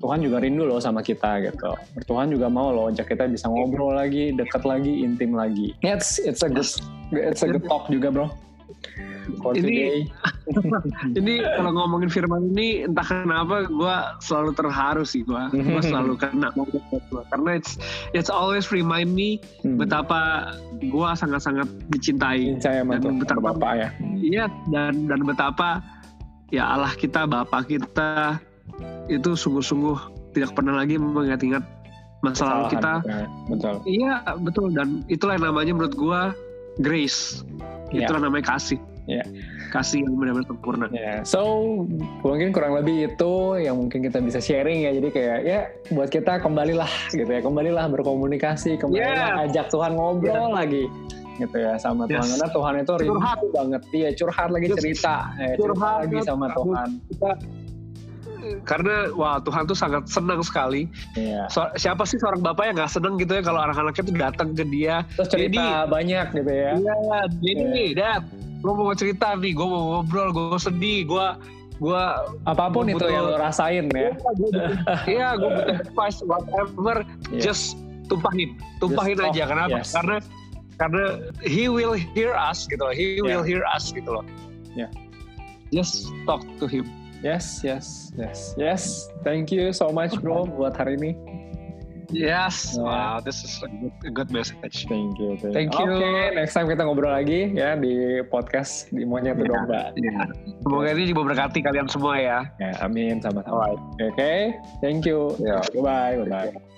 Tuhan 0.00 0.24
juga 0.24 0.40
rindu 0.40 0.64
loh 0.64 0.80
sama 0.80 1.04
kita 1.04 1.42
gitu. 1.44 1.74
Tuhan 2.08 2.32
juga 2.32 2.48
mau 2.48 2.72
loh 2.72 2.88
ajak 2.88 3.12
kita 3.12 3.28
bisa 3.28 3.50
ngobrol 3.52 3.98
lagi 3.98 4.32
dekat 4.32 4.64
lagi 4.64 5.04
intim 5.04 5.36
lagi. 5.36 5.76
It's 5.84 6.22
it's 6.22 6.40
a 6.40 6.48
good 6.48 6.70
it's 7.12 7.44
a 7.44 7.50
good 7.50 7.66
talk 7.68 7.90
juga 7.92 8.08
bro 8.14 8.30
Ini- 9.52 10.06
Ini 11.18 11.34
kalau 11.52 11.74
ngomongin 11.74 12.06
firman 12.06 12.48
ini 12.48 12.84
entah 12.84 13.02
kenapa 13.02 13.66
gue 13.66 13.94
selalu 14.20 14.50
terharu 14.52 15.02
sih 15.02 15.20
gue. 15.20 15.42
Gue 15.52 15.82
selalu 15.90 16.14
kena 16.16 16.52
gua. 16.52 16.66
karena 17.28 17.50
it's 17.54 17.76
it's 18.12 18.28
always 18.28 18.70
remind 18.70 19.10
me 19.10 19.42
Hmm. 19.60 19.74
betapa 19.76 20.52
gue 20.78 21.08
sangat-sangat 21.12 21.66
dicintai. 21.88 22.54
sama 22.60 22.94
Dan 22.94 23.00
tuh 23.00 23.12
betapa- 23.18 23.52
bapak 23.52 23.72
ya 23.74 23.88
Iya 24.16 24.44
dan 24.68 25.06
dan 25.06 25.20
betapa 25.22 25.82
ya 26.48 26.68
Allah 26.68 26.92
kita 26.92 27.26
Bapa 27.26 27.62
kita 27.62 28.38
itu 29.06 29.34
sungguh-sungguh 29.34 29.98
tidak 30.30 30.52
pernah 30.52 30.76
lagi 30.76 30.94
mengingat-ingat 30.94 31.64
masa 32.20 32.44
lalu 32.44 32.64
kita. 32.72 32.92
Kesalahan 33.00 33.28
betul 33.46 33.74
Iya 33.84 34.12
betul 34.38 34.66
dan 34.70 34.88
itulah 35.06 35.34
yang 35.34 35.46
namanya 35.48 35.72
menurut 35.72 35.94
gue 35.94 36.20
grace. 36.78 37.42
Iya. 37.88 38.06
Itulah 38.06 38.20
namanya 38.24 38.52
kasih. 38.52 38.78
Iya. 39.06 39.22
Kasih 39.70 40.02
yang 40.02 40.18
benar-benar 40.18 40.46
sempurna. 40.46 40.86
Ya, 40.90 41.22
so 41.22 41.40
mungkin 42.20 42.50
kurang 42.50 42.74
lebih 42.74 43.14
itu 43.14 43.32
yang 43.56 43.78
mungkin 43.78 44.02
kita 44.02 44.18
bisa 44.18 44.38
sharing 44.38 44.82
ya. 44.82 44.90
Jadi 44.94 45.08
kayak 45.10 45.38
ya 45.42 45.60
buat 45.90 46.10
kita 46.10 46.42
kembalilah 46.42 46.90
gitu 47.10 47.26
ya, 47.26 47.38
kembalilah 47.38 47.86
berkomunikasi, 47.86 48.74
kembalilah 48.76 49.46
ajak 49.46 49.70
Tuhan 49.70 49.94
ngobrol 49.94 50.50
lagi 50.52 50.90
gitu 51.36 51.52
ya 51.54 51.76
sama 51.76 52.08
Tuhan 52.08 52.24
Yes. 52.24 52.32
karena 52.32 52.48
Tuhan 52.48 52.74
itu 52.80 52.92
rindu 52.96 53.12
Curhat. 53.12 53.38
banget 53.52 53.82
dia 53.92 54.08
curhat 54.10 54.48
lagi 54.48 54.66
Yes. 54.66 54.76
cerita 54.80 55.14
ya, 55.36 55.52
Curhat. 55.54 55.96
lagi 56.02 56.18
sama 56.24 56.46
Tuhan 56.48 56.88
Kita 57.12 57.30
karena 58.62 59.10
wah 59.12 59.36
Tuhan 59.36 59.66
tuh 59.66 59.74
sangat 59.74 60.06
senang 60.06 60.38
sekali. 60.40 60.86
Iya. 61.12 61.50
So- 61.50 61.72
siapa 61.74 62.06
sih 62.06 62.16
seorang 62.16 62.40
bapak 62.40 62.70
yang 62.70 62.76
nggak 62.78 62.88
senang 62.88 63.18
gitu 63.18 63.32
ya 63.32 63.42
kalau 63.42 63.58
anak-anaknya 63.60 64.02
tuh 64.02 64.16
datang 64.16 64.48
ke 64.54 64.64
dia. 64.64 65.02
terus 65.12 65.28
cerita 65.28 65.84
banyak 65.84 66.26
gitu 66.32 66.52
ya 66.52 66.72
Iya, 66.72 66.94
jadi 67.36 67.62
nih, 67.68 67.88
Dad, 67.92 68.22
gue 68.56 68.72
mau 68.72 68.92
cerita 68.92 69.34
nih, 69.34 69.52
gue 69.52 69.64
mau 69.64 69.82
ngobrol, 70.00 70.28
gue 70.30 70.58
sedih, 70.58 71.04
gue 71.04 71.26
gue 71.76 72.02
apa 72.44 72.64
pun 72.66 72.88
Gua 72.88 72.90
itu 72.90 72.96
butuh- 72.98 73.12
yang 73.12 73.24
lo 73.26 73.36
rasain 73.36 73.84
ya 73.88 74.08
Iya, 75.04 75.28
gue 75.36 75.50
butuh 75.56 75.76
advice 75.78 76.18
whatever, 76.22 76.96
Iya. 77.28 77.40
just 77.42 77.76
tumpahin, 78.06 78.56
tumpahin 78.78 79.12
Just 79.14 79.28
aja. 79.28 79.42
talk, 79.42 79.50
Kenapa? 79.52 79.76
yes. 79.76 79.88
Karena 79.92 80.16
karena 80.76 81.04
he 81.40 81.68
will 81.68 81.92
hear 81.92 82.32
us 82.32 82.64
gitu 82.64 82.80
loh, 82.80 82.92
he 82.92 83.20
will 83.20 83.40
hear 83.40 83.60
us 83.66 83.88
gitu 83.90 84.08
loh. 84.10 84.24
Iya. 84.72 84.88
Just 85.68 86.08
talk 86.24 86.40
to 86.56 86.64
him. 86.64 86.84
yes 87.24 87.64
yes 87.64 88.12
yes 88.14 88.52
yes 88.54 89.08
thank 89.24 89.48
you 89.48 89.72
so 89.72 89.88
much 89.88 90.12
bro 90.20 90.44
buat 90.46 90.76
hari 90.76 90.94
ini 90.94 91.10
Yes, 92.10 92.76
Yeah. 92.76 92.84
wow, 92.84 93.14
this 93.18 93.42
is 93.42 93.58
a 93.62 93.68
good, 93.68 93.94
a 94.06 94.10
good 94.12 94.30
message. 94.30 94.86
Thank 94.86 95.18
you. 95.18 95.34
Thank 95.40 95.74
you. 95.74 95.90
Oke, 95.90 96.10
next 96.34 96.54
time 96.54 96.70
kita 96.70 96.86
ngobrol 96.86 97.10
lagi 97.10 97.50
ya 97.52 97.74
di 97.74 98.22
podcast 98.30 98.90
di 98.94 99.02
Monyet 99.02 99.34
Iya. 99.38 99.46
Domba. 99.48 99.82
Ya. 99.98 100.20
Semoga 100.62 100.88
ini 100.94 101.04
juga 101.10 101.22
berkati 101.34 101.58
kalian 101.64 101.88
semua 101.90 102.14
ya. 102.20 102.38
Ya, 102.62 102.70
amin 102.84 103.18
sama-sama. 103.18 103.74
Oke, 103.98 104.54
thank 104.78 105.02
you. 105.02 105.34
Ya. 105.42 105.58
Bye 105.74 105.82
bye. 105.82 106.52
Bye. 106.52 106.75